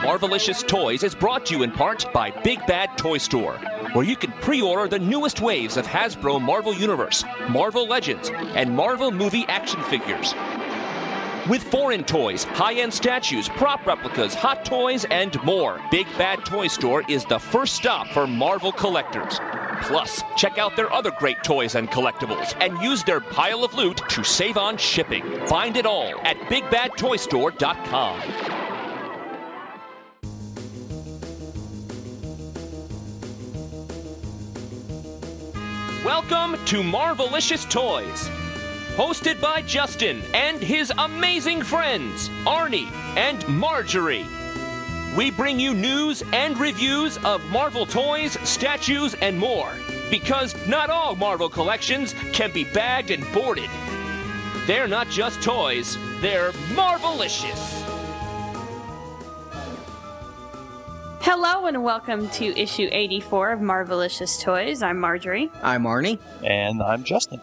Marvelicious 0.00 0.66
Toys 0.66 1.02
is 1.02 1.14
brought 1.14 1.44
to 1.46 1.56
you 1.56 1.62
in 1.62 1.72
part 1.72 2.10
by 2.12 2.30
Big 2.42 2.64
Bad 2.66 2.96
Toy 2.96 3.18
Store, 3.18 3.54
where 3.92 4.04
you 4.04 4.16
can 4.16 4.32
pre 4.40 4.62
order 4.62 4.88
the 4.88 4.98
newest 4.98 5.40
waves 5.40 5.76
of 5.76 5.86
Hasbro 5.86 6.40
Marvel 6.40 6.72
Universe, 6.72 7.24
Marvel 7.50 7.86
Legends, 7.86 8.30
and 8.30 8.74
Marvel 8.74 9.10
movie 9.10 9.44
action 9.48 9.82
figures. 9.82 10.34
With 11.48 11.62
foreign 11.62 12.04
toys, 12.04 12.44
high 12.44 12.74
end 12.74 12.94
statues, 12.94 13.48
prop 13.48 13.86
replicas, 13.86 14.34
hot 14.34 14.64
toys, 14.64 15.04
and 15.10 15.42
more, 15.42 15.80
Big 15.90 16.06
Bad 16.16 16.44
Toy 16.44 16.68
Store 16.68 17.02
is 17.08 17.24
the 17.24 17.38
first 17.38 17.74
stop 17.74 18.06
for 18.08 18.26
Marvel 18.26 18.70
collectors. 18.70 19.40
Plus, 19.82 20.22
check 20.36 20.58
out 20.58 20.76
their 20.76 20.92
other 20.92 21.10
great 21.18 21.42
toys 21.42 21.74
and 21.74 21.90
collectibles 21.90 22.54
and 22.60 22.80
use 22.82 23.02
their 23.04 23.20
pile 23.20 23.64
of 23.64 23.74
loot 23.74 24.00
to 24.10 24.22
save 24.22 24.56
on 24.56 24.76
shipping. 24.76 25.24
Find 25.46 25.76
it 25.76 25.86
all 25.86 26.20
at 26.20 26.36
BigBadToyStore.com. 26.50 28.67
Welcome 36.08 36.64
to 36.64 36.78
Marvelicious 36.82 37.68
Toys. 37.68 38.30
Hosted 38.96 39.42
by 39.42 39.60
Justin 39.60 40.22
and 40.32 40.58
his 40.58 40.90
amazing 40.96 41.60
friends, 41.60 42.30
Arnie 42.46 42.90
and 43.18 43.46
Marjorie. 43.46 44.26
We 45.14 45.30
bring 45.30 45.60
you 45.60 45.74
news 45.74 46.22
and 46.32 46.58
reviews 46.58 47.18
of 47.26 47.44
Marvel 47.50 47.84
toys, 47.84 48.38
statues, 48.48 49.16
and 49.20 49.38
more. 49.38 49.74
Because 50.10 50.56
not 50.66 50.88
all 50.88 51.14
Marvel 51.14 51.50
collections 51.50 52.14
can 52.32 52.52
be 52.52 52.64
bagged 52.64 53.10
and 53.10 53.30
boarded. 53.34 53.68
They're 54.66 54.88
not 54.88 55.10
just 55.10 55.42
toys, 55.42 55.98
they're 56.22 56.52
Marvelicious. 56.72 57.87
Hello 61.30 61.66
and 61.66 61.84
welcome 61.84 62.26
to 62.30 62.58
issue 62.58 62.88
84 62.90 63.50
of 63.50 63.60
Marvelicious 63.60 64.42
Toys. 64.42 64.80
I'm 64.80 64.98
Marjorie. 64.98 65.50
I'm 65.62 65.82
Arnie. 65.82 66.18
And 66.42 66.82
I'm 66.82 67.04
Justin. 67.04 67.38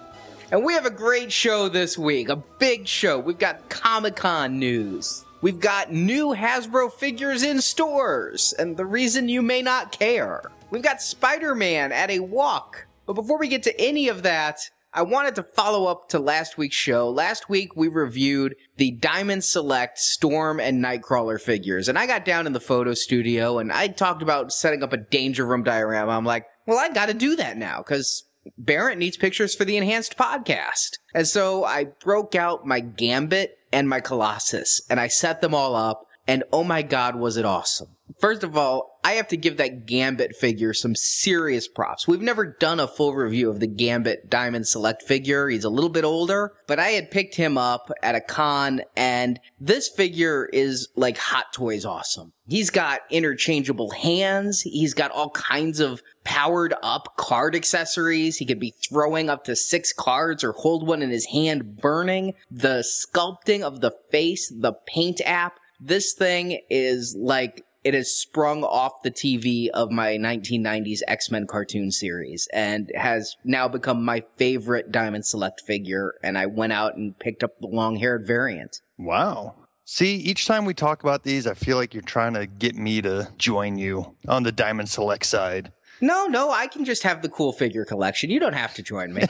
And 0.51 0.65
we 0.65 0.73
have 0.73 0.87
a 0.87 0.89
great 0.89 1.31
show 1.31 1.69
this 1.69 1.95
week, 1.95 2.29
a 2.29 2.35
big 2.35 2.87
show. 2.87 3.19
We've 3.19 3.37
got 3.37 3.69
Comic 3.69 4.15
Con 4.15 4.57
news. 4.57 5.23
We've 5.41 5.59
got 5.59 5.93
new 5.93 6.29
Hasbro 6.29 6.93
figures 6.93 7.43
in 7.43 7.61
stores, 7.61 8.55
and 8.57 8.75
the 8.75 8.87
reason 8.87 9.29
you 9.29 9.43
may 9.43 9.61
not 9.61 9.91
care. 9.91 10.41
We've 10.71 10.81
got 10.81 10.99
Spider 10.99 11.53
Man 11.53 11.91
at 11.91 12.09
a 12.09 12.21
walk. 12.21 12.87
But 13.05 13.13
before 13.13 13.37
we 13.37 13.47
get 13.47 13.61
to 13.63 13.79
any 13.79 14.09
of 14.09 14.23
that, 14.23 14.67
I 14.95 15.01
wanted 15.01 15.35
to 15.35 15.43
follow 15.43 15.87
up 15.87 16.07
to 16.09 16.19
last 16.19 16.57
week's 16.57 16.77
show. 16.77 17.09
Last 17.09 17.49
week 17.49 17.75
we 17.75 17.89
reviewed 17.89 18.55
the 18.77 18.91
Diamond 18.91 19.43
Select 19.43 19.99
Storm 19.99 20.61
and 20.61 20.81
Nightcrawler 20.81 21.39
figures, 21.39 21.89
and 21.89 21.99
I 21.99 22.07
got 22.07 22.23
down 22.23 22.47
in 22.47 22.53
the 22.53 22.61
photo 22.61 22.93
studio 22.93 23.59
and 23.59 23.73
I 23.73 23.89
talked 23.89 24.21
about 24.21 24.53
setting 24.53 24.83
up 24.83 24.93
a 24.93 24.97
Danger 24.97 25.45
Room 25.45 25.63
diorama. 25.63 26.13
I'm 26.13 26.23
like, 26.23 26.45
well, 26.65 26.79
I 26.79 26.87
got 26.93 27.07
to 27.07 27.13
do 27.13 27.35
that 27.35 27.57
now 27.57 27.79
because 27.79 28.23
Barrett 28.57 28.97
needs 28.97 29.17
pictures 29.17 29.53
for 29.53 29.65
the 29.65 29.75
enhanced 29.75 30.17
podcast. 30.17 30.91
And 31.13 31.27
so 31.27 31.65
I 31.65 31.83
broke 31.83 32.33
out 32.33 32.65
my 32.65 32.79
Gambit 32.79 33.57
and 33.73 33.89
my 33.89 33.99
Colossus 33.99 34.81
and 34.89 34.97
I 34.97 35.09
set 35.09 35.41
them 35.41 35.53
all 35.53 35.75
up. 35.75 36.07
And 36.27 36.43
oh 36.51 36.63
my 36.63 36.81
God, 36.81 37.15
was 37.15 37.37
it 37.37 37.45
awesome. 37.45 37.89
First 38.19 38.43
of 38.43 38.55
all, 38.55 38.99
I 39.03 39.13
have 39.13 39.27
to 39.29 39.37
give 39.37 39.57
that 39.57 39.85
Gambit 39.85 40.35
figure 40.35 40.73
some 40.73 40.95
serious 40.95 41.67
props. 41.67 42.07
We've 42.07 42.21
never 42.21 42.45
done 42.45 42.79
a 42.79 42.87
full 42.87 43.13
review 43.13 43.49
of 43.49 43.59
the 43.59 43.67
Gambit 43.67 44.29
Diamond 44.29 44.67
Select 44.67 45.03
figure. 45.03 45.49
He's 45.49 45.63
a 45.63 45.69
little 45.69 45.89
bit 45.89 46.03
older, 46.03 46.53
but 46.65 46.79
I 46.79 46.89
had 46.89 47.11
picked 47.11 47.35
him 47.35 47.57
up 47.57 47.91
at 48.01 48.15
a 48.15 48.21
con 48.21 48.81
and 48.95 49.39
this 49.59 49.89
figure 49.89 50.49
is 50.51 50.89
like 50.95 51.17
Hot 51.17 51.51
Toys 51.51 51.85
awesome. 51.85 52.33
He's 52.47 52.69
got 52.69 53.01
interchangeable 53.09 53.91
hands. 53.91 54.61
He's 54.61 54.93
got 54.93 55.11
all 55.11 55.31
kinds 55.31 55.79
of 55.79 56.01
powered 56.23 56.75
up 56.83 57.17
card 57.17 57.55
accessories. 57.55 58.37
He 58.37 58.45
could 58.45 58.59
be 58.59 58.73
throwing 58.87 59.29
up 59.29 59.43
to 59.45 59.55
six 59.55 59.91
cards 59.91 60.43
or 60.43 60.51
hold 60.53 60.87
one 60.87 61.01
in 61.01 61.09
his 61.09 61.25
hand 61.25 61.77
burning. 61.77 62.33
The 62.51 62.83
sculpting 62.83 63.61
of 63.61 63.81
the 63.81 63.91
face, 64.11 64.51
the 64.55 64.73
paint 64.73 65.21
app. 65.25 65.59
This 65.79 66.13
thing 66.13 66.59
is 66.69 67.15
like 67.17 67.65
it 67.85 67.93
has 67.93 68.11
sprung 68.11 68.63
off 68.63 69.03
the 69.03 69.11
TV 69.11 69.69
of 69.69 69.91
my 69.91 70.17
1990s 70.17 71.01
X-Men 71.07 71.45
cartoon 71.45 71.91
series 71.91 72.47
and 72.51 72.91
has 72.95 73.35
now 73.43 73.67
become 73.67 74.03
my 74.03 74.23
favorite 74.37 74.91
Diamond 74.91 75.25
Select 75.25 75.61
figure. 75.61 76.15
And 76.23 76.35
I 76.35 76.47
went 76.47 76.73
out 76.73 76.95
and 76.95 77.17
picked 77.19 77.43
up 77.43 77.59
the 77.59 77.67
long-haired 77.67 78.25
variant. 78.25 78.81
Wow. 78.97 79.53
See, 79.83 80.15
each 80.15 80.47
time 80.47 80.65
we 80.65 80.73
talk 80.73 81.03
about 81.03 81.23
these, 81.23 81.45
I 81.45 81.53
feel 81.53 81.77
like 81.77 81.93
you're 81.93 82.01
trying 82.01 82.33
to 82.33 82.47
get 82.47 82.75
me 82.75 83.03
to 83.03 83.31
join 83.37 83.77
you 83.77 84.15
on 84.27 84.41
the 84.41 84.51
Diamond 84.51 84.89
Select 84.89 85.27
side. 85.27 85.71
No, 86.01 86.25
no, 86.25 86.49
I 86.49 86.65
can 86.65 86.85
just 86.85 87.03
have 87.03 87.21
the 87.21 87.29
cool 87.29 87.53
figure 87.53 87.85
collection. 87.85 88.31
You 88.31 88.39
don't 88.39 88.53
have 88.53 88.73
to 88.73 88.81
join 88.81 89.13
me. 89.13 89.25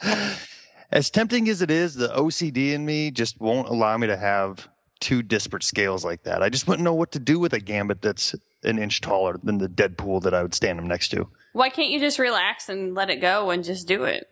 as 0.90 1.10
tempting 1.10 1.48
as 1.48 1.62
it 1.62 1.70
is, 1.70 1.94
the 1.94 2.08
OCD 2.08 2.72
in 2.72 2.84
me 2.84 3.10
just 3.10 3.40
won't 3.40 3.68
allow 3.68 3.96
me 3.98 4.06
to 4.06 4.16
have 4.16 4.68
two 5.00 5.22
disparate 5.22 5.62
scales 5.62 6.04
like 6.04 6.22
that. 6.24 6.42
I 6.42 6.48
just 6.48 6.66
wouldn't 6.66 6.84
know 6.84 6.94
what 6.94 7.12
to 7.12 7.18
do 7.18 7.38
with 7.38 7.52
a 7.52 7.60
gambit 7.60 8.02
that's 8.02 8.34
an 8.62 8.78
inch 8.78 9.00
taller 9.00 9.38
than 9.42 9.58
the 9.58 9.68
Deadpool 9.68 10.22
that 10.22 10.34
I 10.34 10.42
would 10.42 10.54
stand 10.54 10.78
him 10.78 10.86
next 10.86 11.08
to. 11.10 11.28
Why 11.52 11.68
can't 11.68 11.90
you 11.90 12.00
just 12.00 12.18
relax 12.18 12.68
and 12.68 12.94
let 12.94 13.10
it 13.10 13.20
go 13.20 13.50
and 13.50 13.62
just 13.64 13.86
do 13.86 14.04
it? 14.04 14.26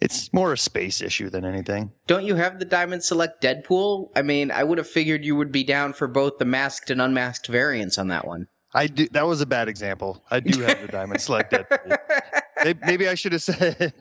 It's 0.00 0.32
more 0.32 0.52
a 0.52 0.58
space 0.58 1.02
issue 1.02 1.28
than 1.28 1.44
anything. 1.44 1.92
Don't 2.06 2.24
you 2.24 2.36
have 2.36 2.58
the 2.58 2.64
Diamond 2.64 3.04
Select 3.04 3.42
Deadpool? 3.42 4.08
I 4.16 4.22
mean, 4.22 4.50
I 4.50 4.64
would 4.64 4.78
have 4.78 4.88
figured 4.88 5.24
you 5.24 5.36
would 5.36 5.52
be 5.52 5.62
down 5.62 5.92
for 5.92 6.08
both 6.08 6.38
the 6.38 6.46
masked 6.46 6.90
and 6.90 7.02
unmasked 7.02 7.48
variants 7.48 7.98
on 7.98 8.08
that 8.08 8.26
one. 8.26 8.48
I 8.72 8.86
do. 8.86 9.08
That 9.10 9.26
was 9.26 9.40
a 9.40 9.46
bad 9.46 9.68
example. 9.68 10.24
I 10.30 10.40
do 10.40 10.60
have 10.62 10.80
the 10.80 10.88
Diamond 10.88 11.20
Select 11.20 11.52
Deadpool. 11.52 12.78
Maybe 12.86 13.08
I 13.08 13.14
should 13.14 13.32
have 13.32 13.42
said 13.42 13.92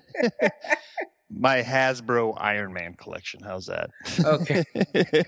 my 1.29 1.61
Hasbro 1.61 2.35
Iron 2.37 2.73
Man 2.73 2.93
collection. 2.93 3.41
How's 3.43 3.67
that? 3.67 3.89
Okay. 4.23 4.63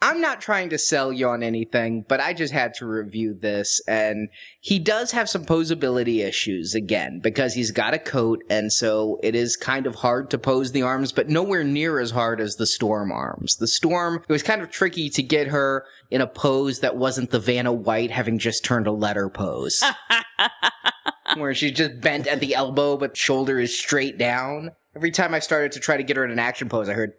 I'm 0.00 0.20
not 0.20 0.40
trying 0.40 0.68
to 0.70 0.78
sell 0.78 1.12
you 1.12 1.28
on 1.28 1.42
anything, 1.42 2.04
but 2.08 2.20
I 2.20 2.32
just 2.32 2.52
had 2.52 2.74
to 2.74 2.86
review 2.86 3.34
this. 3.34 3.80
And 3.88 4.28
he 4.60 4.78
does 4.78 5.10
have 5.12 5.28
some 5.28 5.44
posability 5.44 6.24
issues 6.24 6.74
again 6.74 7.20
because 7.20 7.54
he's 7.54 7.70
got 7.70 7.94
a 7.94 7.98
coat. 7.98 8.44
And 8.48 8.72
so 8.72 9.18
it 9.22 9.34
is 9.34 9.56
kind 9.56 9.86
of 9.86 9.96
hard 9.96 10.30
to 10.30 10.38
pose 10.38 10.72
the 10.72 10.82
arms, 10.82 11.12
but 11.12 11.28
nowhere 11.28 11.64
near 11.64 11.98
as 11.98 12.12
hard 12.12 12.40
as 12.40 12.56
the 12.56 12.66
Storm 12.66 13.10
arms. 13.10 13.56
The 13.56 13.66
Storm, 13.66 14.22
it 14.28 14.32
was 14.32 14.42
kind 14.42 14.62
of 14.62 14.70
tricky 14.70 15.10
to 15.10 15.22
get 15.22 15.48
her 15.48 15.84
in 16.10 16.20
a 16.20 16.26
pose 16.26 16.80
that 16.80 16.96
wasn't 16.96 17.30
the 17.30 17.40
Vanna 17.40 17.72
White 17.72 18.10
having 18.10 18.38
just 18.38 18.64
turned 18.64 18.86
a 18.86 18.92
letter 18.92 19.28
pose. 19.28 19.82
where 21.36 21.54
she's 21.54 21.72
just 21.72 22.00
bent 22.00 22.26
at 22.26 22.40
the 22.40 22.54
elbow, 22.54 22.96
but 22.96 23.16
shoulder 23.16 23.58
is 23.58 23.78
straight 23.78 24.18
down. 24.18 24.72
Every 24.96 25.10
time 25.10 25.34
I 25.34 25.38
started 25.38 25.72
to 25.72 25.80
try 25.80 25.96
to 25.96 26.02
get 26.02 26.16
her 26.16 26.24
in 26.24 26.30
an 26.30 26.38
action 26.38 26.68
pose, 26.68 26.88
I 26.88 26.94
heard. 26.94 27.12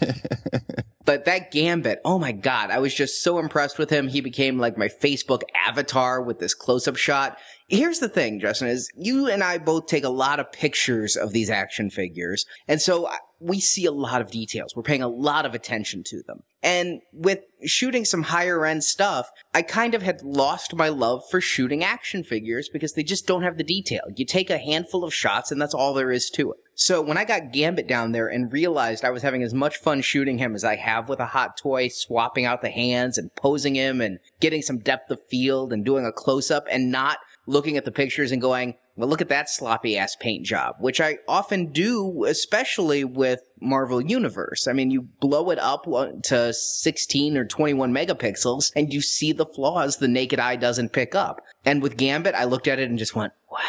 but 1.04 1.24
that 1.24 1.50
Gambit, 1.50 2.00
oh 2.04 2.18
my 2.18 2.32
God, 2.32 2.70
I 2.70 2.78
was 2.78 2.94
just 2.94 3.22
so 3.22 3.38
impressed 3.38 3.78
with 3.78 3.90
him. 3.90 4.08
He 4.08 4.20
became 4.20 4.58
like 4.58 4.78
my 4.78 4.88
Facebook 4.88 5.42
avatar 5.66 6.22
with 6.22 6.38
this 6.38 6.54
close 6.54 6.88
up 6.88 6.96
shot. 6.96 7.38
Here's 7.68 7.98
the 7.98 8.10
thing, 8.10 8.40
Justin, 8.40 8.68
is 8.68 8.90
you 8.94 9.26
and 9.26 9.42
I 9.42 9.56
both 9.56 9.86
take 9.86 10.04
a 10.04 10.10
lot 10.10 10.38
of 10.38 10.52
pictures 10.52 11.16
of 11.16 11.32
these 11.32 11.48
action 11.48 11.88
figures. 11.88 12.44
And 12.68 12.80
so 12.80 13.08
we 13.40 13.58
see 13.58 13.86
a 13.86 13.92
lot 13.92 14.20
of 14.20 14.30
details. 14.30 14.76
We're 14.76 14.82
paying 14.82 15.02
a 15.02 15.08
lot 15.08 15.46
of 15.46 15.54
attention 15.54 16.02
to 16.04 16.22
them. 16.22 16.42
And 16.62 17.00
with 17.12 17.40
shooting 17.64 18.04
some 18.04 18.24
higher 18.24 18.64
end 18.64 18.84
stuff, 18.84 19.30
I 19.54 19.62
kind 19.62 19.94
of 19.94 20.02
had 20.02 20.22
lost 20.22 20.74
my 20.74 20.88
love 20.88 21.22
for 21.30 21.40
shooting 21.40 21.82
action 21.82 22.22
figures 22.22 22.70
because 22.70 22.94
they 22.94 23.02
just 23.02 23.26
don't 23.26 23.42
have 23.42 23.58
the 23.58 23.64
detail. 23.64 24.02
You 24.14 24.24
take 24.24 24.50
a 24.50 24.58
handful 24.58 25.04
of 25.04 25.14
shots 25.14 25.50
and 25.50 25.60
that's 25.60 25.74
all 25.74 25.94
there 25.94 26.10
is 26.10 26.30
to 26.30 26.52
it. 26.52 26.58
So 26.74 27.00
when 27.00 27.18
I 27.18 27.24
got 27.24 27.52
Gambit 27.52 27.86
down 27.86 28.12
there 28.12 28.26
and 28.26 28.52
realized 28.52 29.04
I 29.04 29.10
was 29.10 29.22
having 29.22 29.42
as 29.42 29.54
much 29.54 29.76
fun 29.76 30.00
shooting 30.00 30.38
him 30.38 30.54
as 30.54 30.64
I 30.64 30.76
have 30.76 31.08
with 31.08 31.20
a 31.20 31.26
hot 31.26 31.56
toy, 31.56 31.88
swapping 31.88 32.46
out 32.46 32.62
the 32.62 32.70
hands 32.70 33.16
and 33.16 33.34
posing 33.36 33.74
him 33.74 34.00
and 34.00 34.18
getting 34.40 34.62
some 34.62 34.78
depth 34.78 35.10
of 35.10 35.24
field 35.28 35.72
and 35.72 35.84
doing 35.84 36.04
a 36.04 36.12
close 36.12 36.50
up 36.50 36.66
and 36.70 36.90
not 36.90 37.18
looking 37.46 37.76
at 37.76 37.84
the 37.84 37.92
pictures 37.92 38.32
and 38.32 38.40
going, 38.40 38.74
well, 38.96 39.08
look 39.08 39.20
at 39.20 39.28
that 39.28 39.50
sloppy 39.50 39.98
ass 39.98 40.16
paint 40.16 40.46
job, 40.46 40.76
which 40.78 41.00
I 41.00 41.18
often 41.26 41.72
do, 41.72 42.24
especially 42.24 43.04
with 43.04 43.40
Marvel 43.60 44.00
Universe. 44.00 44.68
I 44.68 44.72
mean, 44.72 44.90
you 44.90 45.02
blow 45.02 45.50
it 45.50 45.58
up 45.58 45.86
to 46.24 46.52
16 46.52 47.36
or 47.36 47.44
21 47.44 47.92
megapixels 47.92 48.70
and 48.76 48.92
you 48.92 49.00
see 49.00 49.32
the 49.32 49.46
flaws 49.46 49.96
the 49.96 50.08
naked 50.08 50.38
eye 50.38 50.56
doesn't 50.56 50.92
pick 50.92 51.14
up. 51.14 51.40
And 51.64 51.82
with 51.82 51.96
Gambit, 51.96 52.34
I 52.34 52.44
looked 52.44 52.68
at 52.68 52.78
it 52.78 52.88
and 52.88 52.98
just 52.98 53.16
went, 53.16 53.32
wow. 53.50 53.60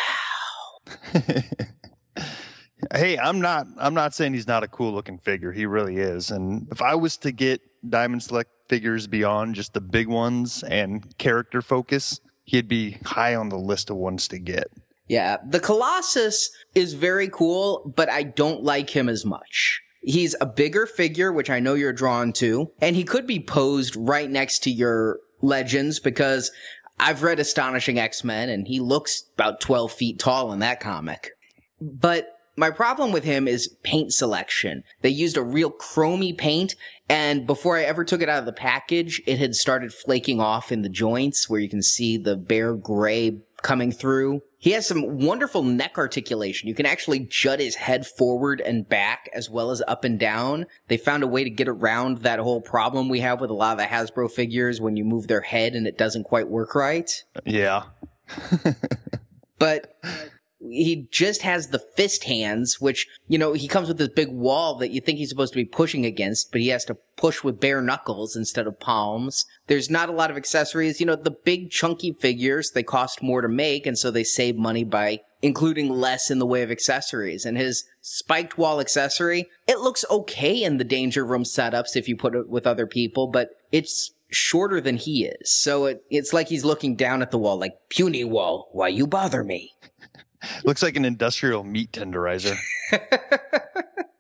hey, 2.94 3.18
I'm 3.18 3.42
not 3.42 3.68
I'm 3.78 3.94
not 3.94 4.14
saying 4.14 4.34
he's 4.34 4.48
not 4.48 4.64
a 4.64 4.68
cool 4.68 4.94
looking 4.94 5.18
figure. 5.18 5.52
He 5.52 5.66
really 5.66 5.98
is. 5.98 6.32
And 6.32 6.68
if 6.72 6.82
I 6.82 6.96
was 6.96 7.18
to 7.18 7.32
get 7.32 7.62
Diamond 7.88 8.24
Select 8.24 8.52
figures 8.68 9.08
beyond 9.08 9.56
just 9.56 9.74
the 9.74 9.82
big 9.82 10.08
ones 10.08 10.64
and 10.64 11.18
character 11.18 11.62
focus, 11.62 12.20
he'd 12.46 12.68
be 12.68 12.98
high 13.06 13.36
on 13.36 13.50
the 13.50 13.58
list 13.58 13.90
of 13.90 13.98
ones 13.98 14.28
to 14.30 14.40
get. 14.40 14.72
Yeah, 15.08 15.38
the 15.48 15.60
Colossus 15.60 16.50
is 16.74 16.94
very 16.94 17.30
cool, 17.30 17.92
but 17.96 18.10
I 18.10 18.24
don't 18.24 18.64
like 18.64 18.90
him 18.90 19.08
as 19.08 19.26
much. 19.26 19.82
He's 20.02 20.36
a 20.40 20.46
bigger 20.46 20.86
figure, 20.86 21.32
which 21.32 21.50
I 21.50 21.60
know 21.60 21.74
you're 21.74 21.94
drawn 21.94 22.32
to, 22.34 22.72
and 22.80 22.96
he 22.96 23.04
could 23.04 23.28
be 23.28 23.40
posed 23.40 23.96
right 23.96 24.30
next 24.30 24.64
to 24.64 24.72
your 24.72 25.20
legends 25.42 26.00
because 26.00 26.52
I've 27.00 27.24
read 27.24 27.40
Astonishing 27.40 28.00
X-Men 28.00 28.50
and 28.50 28.68
he 28.68 28.80
looks 28.80 29.24
about 29.34 29.60
12 29.62 29.92
feet 29.92 30.20
tall 30.20 30.54
in 30.54 30.60
that 30.60 30.80
comic. 30.80 31.32
But 31.82 32.28
my 32.56 32.70
problem 32.70 33.12
with 33.12 33.24
him 33.24 33.48
is 33.48 33.76
paint 33.84 34.14
selection. 34.14 34.84
They 35.02 35.10
used 35.10 35.38
a 35.38 35.44
real 35.44 35.72
chromy 35.72 36.38
paint, 36.38 36.76
and 37.10 37.46
before 37.46 37.78
I 37.78 37.84
ever 37.84 38.04
took 38.04 38.22
it 38.22 38.30
out 38.30 38.40
of 38.40 38.46
the 38.46 38.54
package, 38.54 39.22
it 39.28 39.40
had 39.40 39.56
started 39.56 39.94
flaking 39.94 40.40
off 40.40 40.72
in 40.72 40.82
the 40.82 40.90
joints 40.90 41.50
where 41.50 41.60
you 41.60 41.70
can 41.70 41.84
see 41.84 42.18
the 42.18 42.36
bare 42.36 42.74
gray 42.74 43.40
coming 43.62 43.92
through. 43.92 44.42
He 44.58 44.72
has 44.72 44.88
some 44.88 45.20
wonderful 45.20 45.64
neck 45.64 45.98
articulation. 45.98 46.68
You 46.68 46.76
can 46.76 46.86
actually 46.86 47.20
jut 47.20 47.60
his 47.60 47.76
head 47.76 48.08
forward 48.08 48.62
and 48.62 48.88
back 48.88 49.30
as 49.34 49.50
well 49.50 49.70
as 49.70 49.84
up 49.88 50.04
and 50.04 50.20
down. 50.20 50.66
They 50.88 50.98
found 50.98 51.24
a 51.24 51.28
way 51.28 51.44
to 51.44 51.50
get 51.50 51.68
around 51.68 52.20
that 52.20 52.40
whole 52.40 52.62
problem 52.62 53.10
we 53.10 53.20
have 53.20 53.42
with 53.42 53.52
a 53.52 53.56
lot 53.56 53.74
of 53.74 53.78
the 53.78 53.86
Hasbro 53.86 54.32
figures 54.32 54.82
when 54.82 54.98
you 54.98 55.04
move 55.04 55.28
their 55.28 55.42
head 55.42 55.74
and 55.74 55.86
it 55.86 55.98
doesn't 55.98 56.24
quite 56.24 56.48
work 56.48 56.74
right. 56.74 57.24
Yeah. 57.44 57.84
But 59.60 59.96
he 60.70 61.08
just 61.12 61.42
has 61.42 61.68
the 61.68 61.80
fist 61.80 62.26
hands, 62.26 62.80
which, 62.80 63.08
you 63.28 63.38
know, 63.38 63.54
he 63.54 63.68
comes 63.68 63.88
with 63.88 63.98
this 63.98 64.10
big 64.10 64.30
wall 64.30 64.76
that 64.76 64.92
you 64.92 65.02
think 65.02 65.18
he's 65.18 65.30
supposed 65.30 65.54
to 65.54 65.58
be 65.58 65.66
pushing 65.66 66.06
against, 66.06 66.52
but 66.52 66.62
he 66.62 66.70
has 66.70 66.86
to 66.86 66.98
push 67.18 67.44
with 67.44 67.60
bare 67.60 67.82
knuckles 67.82 68.36
instead 68.36 68.68
of 68.68 68.80
palms. 68.80 69.46
There's 69.68 69.90
not 69.90 70.10
a 70.10 70.14
lot 70.14 70.32
of 70.32 70.38
accessories. 70.38 71.00
You 71.00 71.06
know, 71.06 71.16
the 71.16 71.32
big 71.32 71.72
chunky 71.72 72.14
figures, 72.14 72.72
they 72.72 72.84
cost 72.84 73.24
more 73.24 73.42
to 73.42 73.50
make, 73.50 73.86
and 73.86 73.98
so 73.98 74.12
they 74.12 74.24
save 74.24 74.58
money 74.58 74.84
by 74.84 75.22
including 75.42 75.90
less 75.90 76.32
in 76.32 76.40
the 76.40 76.46
way 76.46 76.64
of 76.64 76.72
accessories. 76.72 77.46
And 77.46 77.58
his 77.58 77.86
spiked 78.02 78.58
wall 78.58 78.80
accessory, 78.80 79.48
it 79.68 79.80
looks 79.80 80.06
okay 80.10 80.64
in 80.64 80.78
the 80.78 80.84
danger 80.84 81.26
room 81.26 81.44
setups 81.44 81.96
if 81.96 82.08
you 82.08 82.18
put 82.18 82.36
it 82.36 82.50
with 82.50 82.66
other 82.66 82.88
people, 82.88 83.28
but 83.28 83.50
it's 83.72 84.12
shorter 84.30 84.82
than 84.82 84.98
he 84.98 85.26
is. 85.26 85.52
So 85.52 85.86
it, 85.86 86.04
it's 86.10 86.34
like 86.34 86.50
he's 86.50 86.66
looking 86.66 86.96
down 86.96 87.22
at 87.22 87.32
the 87.32 87.38
wall 87.38 87.58
like, 87.58 87.74
puny 87.90 88.24
wall, 88.24 88.70
why 88.72 88.88
you 88.88 89.08
bother 89.08 89.44
me? 89.44 89.75
Looks 90.64 90.84
like 90.84 90.96
an 90.96 91.06
industrial 91.06 91.64
meat 91.64 91.92
tenderizer. 91.92 92.58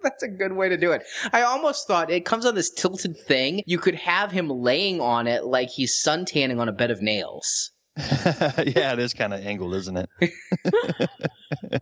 That's 0.01 0.23
a 0.23 0.27
good 0.27 0.53
way 0.53 0.69
to 0.69 0.77
do 0.77 0.91
it. 0.91 1.03
I 1.33 1.41
almost 1.41 1.87
thought 1.87 2.11
it 2.11 2.25
comes 2.25 2.45
on 2.45 2.55
this 2.55 2.69
tilted 2.69 3.17
thing. 3.17 3.63
You 3.65 3.79
could 3.79 3.95
have 3.95 4.31
him 4.31 4.49
laying 4.49 5.01
on 5.01 5.27
it 5.27 5.45
like 5.45 5.69
he's 5.69 5.99
suntanning 5.99 6.59
on 6.59 6.69
a 6.69 6.73
bed 6.73 6.91
of 6.91 7.01
nails. 7.01 7.71
yeah, 7.97 8.93
it 8.93 8.99
is 8.99 9.13
kind 9.13 9.33
of 9.33 9.45
angled, 9.45 9.73
isn't 9.73 9.97
it? 9.97 11.81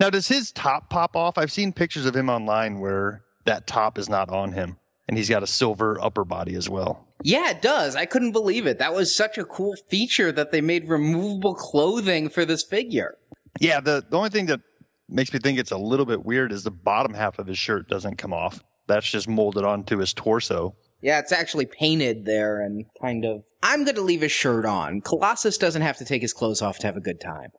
now, 0.00 0.10
does 0.10 0.28
his 0.28 0.52
top 0.52 0.88
pop 0.88 1.16
off? 1.16 1.36
I've 1.36 1.52
seen 1.52 1.72
pictures 1.72 2.06
of 2.06 2.16
him 2.16 2.30
online 2.30 2.80
where 2.80 3.22
that 3.44 3.66
top 3.66 3.98
is 3.98 4.08
not 4.08 4.30
on 4.30 4.52
him 4.52 4.78
and 5.08 5.16
he's 5.16 5.28
got 5.28 5.42
a 5.42 5.46
silver 5.46 5.98
upper 6.02 6.24
body 6.24 6.54
as 6.54 6.68
well. 6.68 7.06
Yeah, 7.22 7.50
it 7.50 7.62
does. 7.62 7.96
I 7.96 8.06
couldn't 8.06 8.32
believe 8.32 8.66
it. 8.66 8.78
That 8.78 8.94
was 8.94 9.14
such 9.14 9.38
a 9.38 9.44
cool 9.44 9.74
feature 9.88 10.32
that 10.32 10.52
they 10.52 10.60
made 10.60 10.88
removable 10.88 11.54
clothing 11.54 12.28
for 12.28 12.44
this 12.44 12.62
figure. 12.62 13.16
Yeah, 13.60 13.80
the, 13.80 14.04
the 14.08 14.16
only 14.16 14.30
thing 14.30 14.46
that 14.46 14.60
makes 15.08 15.32
me 15.32 15.38
think 15.38 15.58
it's 15.58 15.70
a 15.70 15.78
little 15.78 16.06
bit 16.06 16.24
weird 16.24 16.52
is 16.52 16.64
the 16.64 16.70
bottom 16.70 17.14
half 17.14 17.38
of 17.38 17.46
his 17.46 17.58
shirt 17.58 17.88
doesn't 17.88 18.16
come 18.16 18.32
off. 18.32 18.62
That's 18.86 19.10
just 19.10 19.28
molded 19.28 19.64
onto 19.64 19.98
his 19.98 20.12
torso. 20.12 20.74
Yeah, 21.00 21.18
it's 21.18 21.32
actually 21.32 21.66
painted 21.66 22.24
there 22.24 22.60
and 22.60 22.86
kind 23.00 23.24
of. 23.24 23.44
I'm 23.62 23.84
going 23.84 23.96
to 23.96 24.02
leave 24.02 24.22
his 24.22 24.32
shirt 24.32 24.64
on. 24.64 25.00
Colossus 25.00 25.58
doesn't 25.58 25.82
have 25.82 25.98
to 25.98 26.04
take 26.04 26.22
his 26.22 26.32
clothes 26.32 26.62
off 26.62 26.78
to 26.80 26.86
have 26.86 26.96
a 26.96 27.00
good 27.00 27.20
time. 27.20 27.50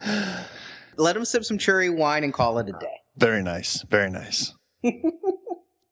Let 0.96 1.16
him 1.16 1.24
sip 1.24 1.44
some 1.44 1.58
cherry 1.58 1.88
wine 1.88 2.24
and 2.24 2.32
call 2.32 2.58
it 2.58 2.68
a 2.68 2.72
day. 2.72 3.00
Very 3.16 3.42
nice. 3.42 3.82
Very 3.82 4.10
nice. 4.10 4.54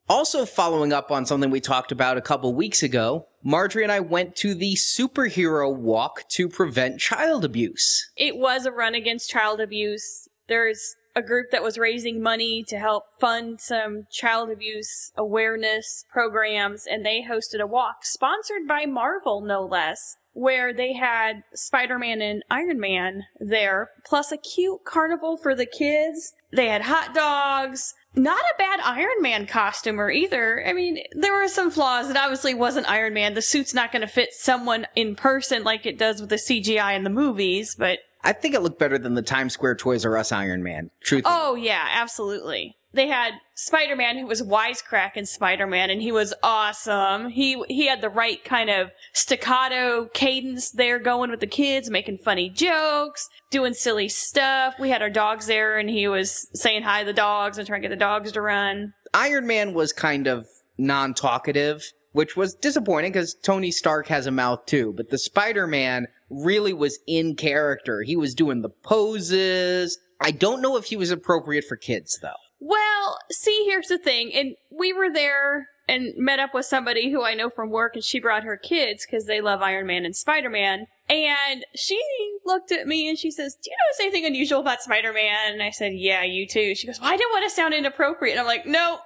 Also, 0.09 0.47
following 0.47 0.91
up 0.91 1.11
on 1.11 1.27
something 1.27 1.51
we 1.51 1.61
talked 1.61 1.93
about 1.93 2.17
a 2.17 2.23
couple 2.23 2.55
weeks 2.55 2.83
ago, 2.83 3.27
Marjorie 3.45 3.83
and 3.83 3.93
I 3.93 4.01
went 4.01 4.37
to 4.37 4.55
the 4.55 4.75
superhero 4.75 5.75
walk 5.75 6.27
to 6.31 6.49
prevent 6.49 6.99
child 6.99 7.45
abuse. 7.45 8.11
It 8.17 8.39
was 8.39 8.65
a 8.65 8.73
run 8.73 8.95
against 8.95 9.29
child 9.29 9.61
abuse. 9.61 10.27
There's 10.49 10.97
a 11.15 11.21
group 11.21 11.51
that 11.51 11.63
was 11.63 11.77
raising 11.77 12.23
money 12.23 12.65
to 12.69 12.79
help 12.79 13.05
fund 13.21 13.61
some 13.61 14.07
child 14.11 14.49
abuse 14.49 15.13
awareness 15.15 16.07
programs, 16.11 16.87
and 16.87 17.05
they 17.05 17.23
hosted 17.29 17.61
a 17.61 17.67
walk 17.67 17.97
sponsored 18.05 18.67
by 18.67 18.87
Marvel, 18.87 19.43
no 19.43 19.63
less, 19.63 20.17
where 20.39 20.73
they 20.73 20.93
had 20.93 21.43
Spider 21.53 21.99
Man 21.99 22.23
and 22.23 22.45
Iron 22.49 22.79
Man 22.79 23.25
there, 23.41 23.91
plus 24.07 24.31
a 24.31 24.37
cute 24.37 24.85
carnival 24.85 25.37
for 25.37 25.53
the 25.53 25.67
kids. 25.67 26.33
They 26.53 26.69
had 26.69 26.83
hot 26.83 27.13
dogs. 27.13 27.95
Not 28.15 28.41
a 28.41 28.55
bad 28.57 28.79
Iron 28.85 29.21
Man 29.21 29.47
costumer 29.47 30.11
either. 30.13 30.65
I 30.65 30.73
mean, 30.73 31.03
there 31.13 31.35
were 31.35 31.49
some 31.49 31.73
flaws. 31.73 32.09
It 32.09 32.17
obviously 32.17 32.55
wasn't 32.55 32.89
Iron 32.89 33.15
Man. 33.15 33.35
The 33.35 33.43
suit's 33.43 33.75
not 33.75 33.91
going 33.91 34.03
to 34.03 34.07
fit 34.07 34.33
someone 34.33 34.87
in 34.95 35.17
person 35.17 35.65
like 35.65 35.87
it 35.87 35.99
does 35.99 36.21
with 36.21 36.31
the 36.31 36.37
CGI 36.37 36.95
in 36.95 37.03
the 37.03 37.11
movies, 37.11 37.75
but 37.77 37.99
I 38.23 38.33
think 38.33 38.55
it 38.55 38.63
looked 38.63 38.79
better 38.79 38.99
than 38.99 39.15
the 39.15 39.23
Times 39.23 39.55
Square 39.55 39.77
Toys 39.77 40.07
R 40.07 40.17
Us 40.17 40.31
Iron 40.31 40.63
Man. 40.63 40.91
Truth. 41.01 41.25
Oh 41.27 41.57
yeah, 41.57 41.87
absolutely. 41.91 42.77
They 42.93 43.07
had 43.07 43.35
Spider-Man 43.55 44.17
who 44.17 44.27
was 44.27 44.43
wisecracking 44.43 45.27
Spider-Man 45.27 45.91
and 45.91 46.01
he 46.01 46.11
was 46.11 46.33
awesome. 46.43 47.29
He 47.29 47.63
he 47.69 47.87
had 47.87 48.01
the 48.01 48.09
right 48.09 48.43
kind 48.45 48.71
of 48.71 48.91
staccato 49.13 50.09
cadence 50.15 50.71
there 50.71 50.99
going 50.99 51.31
with 51.31 51.41
the 51.41 51.47
kids, 51.47 51.91
making 51.91 52.19
funny 52.19 52.49
jokes, 52.49 53.29
doing 53.51 53.75
silly 53.75 54.09
stuff. 54.09 54.75
We 54.81 54.89
had 54.89 55.03
our 55.03 55.11
dogs 55.11 55.47
there 55.47 55.79
and 55.79 55.91
he 55.91 56.09
was 56.09 56.49
saying 56.55 56.83
hi 56.83 57.01
to 57.01 57.07
the 57.07 57.13
dogs 57.13 57.59
and 57.59 57.67
trying 57.67 57.83
to 57.83 57.89
get 57.89 57.95
the 57.95 58.01
dogs 58.01 58.33
to 58.33 58.41
run. 58.41 58.95
Iron 59.13 59.47
Man 59.47 59.75
was 59.75 59.93
kind 59.93 60.27
of 60.27 60.47
non-talkative, 60.79 61.83
which 62.13 62.37
was 62.37 62.55
disappointing 62.55 63.13
because 63.13 63.35
Tony 63.43 63.71
Stark 63.71 64.07
has 64.07 64.27
a 64.27 64.31
mouth 64.31 64.65
too. 64.67 64.95
But 64.97 65.11
the 65.11 65.19
Spider-Man 65.19 66.07
really 66.31 66.73
was 66.73 66.99
in 67.07 67.37
character. 67.37 68.03
He 68.03 68.17
was 68.17 68.35
doing 68.35 68.63
the 68.63 68.71
poses. 68.71 69.99
I 70.21 70.31
don't 70.31 70.63
know 70.63 70.77
if 70.77 70.87
he 70.87 70.97
was 70.97 71.11
appropriate 71.11 71.65
for 71.65 71.77
kids 71.77 72.19
though. 72.23 72.33
Well, 72.61 73.19
see, 73.31 73.65
here's 73.67 73.89
the 73.89 73.99
thing. 73.99 74.33
And 74.35 74.57
we 74.71 74.93
were 74.93 75.13
there 75.13 75.69
and 75.89 76.13
met 76.17 76.39
up 76.39 76.55
with 76.55 76.67
somebody 76.67 77.11
who 77.11 77.23
I 77.25 77.35
know 77.35 77.49
from 77.51 77.71
work, 77.71 77.95
and 77.95 78.05
she 78.05 78.21
brought 78.21 78.45
her 78.45 78.57
kids 78.57 79.07
because 79.07 79.25
they 79.25 79.41
love 79.41 79.63
Iron 79.63 79.87
Man 79.87 80.05
and 80.05 80.15
Spider 80.15 80.51
Man. 80.51 80.87
And 81.09 81.65
she 81.75 81.99
looked 82.45 82.71
at 82.71 82.87
me 82.87 83.09
and 83.09 83.19
she 83.19 83.31
says, 83.31 83.55
Do 83.55 83.71
you 83.71 83.77
notice 83.87 84.01
anything 84.01 84.27
unusual 84.27 84.61
about 84.61 84.83
Spider 84.83 85.13
Man? 85.13 85.53
And 85.53 85.63
I 85.63 85.71
said, 85.71 85.93
Yeah, 85.95 86.23
you 86.23 86.47
too. 86.47 86.75
She 86.75 86.87
goes, 86.87 87.01
Well, 87.01 87.11
I 87.11 87.17
didn't 87.17 87.33
want 87.33 87.45
to 87.45 87.51
sound 87.51 87.73
inappropriate. 87.73 88.35
And 88.35 88.41
I'm 88.41 88.47
like, 88.47 88.67
No, 88.67 88.99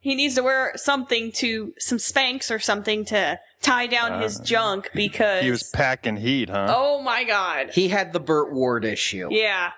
he 0.00 0.14
needs 0.14 0.36
to 0.36 0.42
wear 0.42 0.72
something 0.76 1.32
to, 1.32 1.74
some 1.78 1.98
Spanx 1.98 2.50
or 2.50 2.58
something 2.58 3.04
to 3.06 3.38
tie 3.60 3.86
down 3.86 4.22
his 4.22 4.40
uh, 4.40 4.44
junk 4.44 4.90
because. 4.94 5.44
He 5.44 5.50
was 5.50 5.64
packing 5.64 6.16
heat, 6.16 6.48
huh? 6.48 6.74
Oh 6.74 7.02
my 7.02 7.24
god. 7.24 7.70
He 7.70 7.88
had 7.88 8.14
the 8.14 8.20
Burt 8.20 8.52
Ward 8.54 8.86
issue. 8.86 9.28
Yeah. 9.30 9.72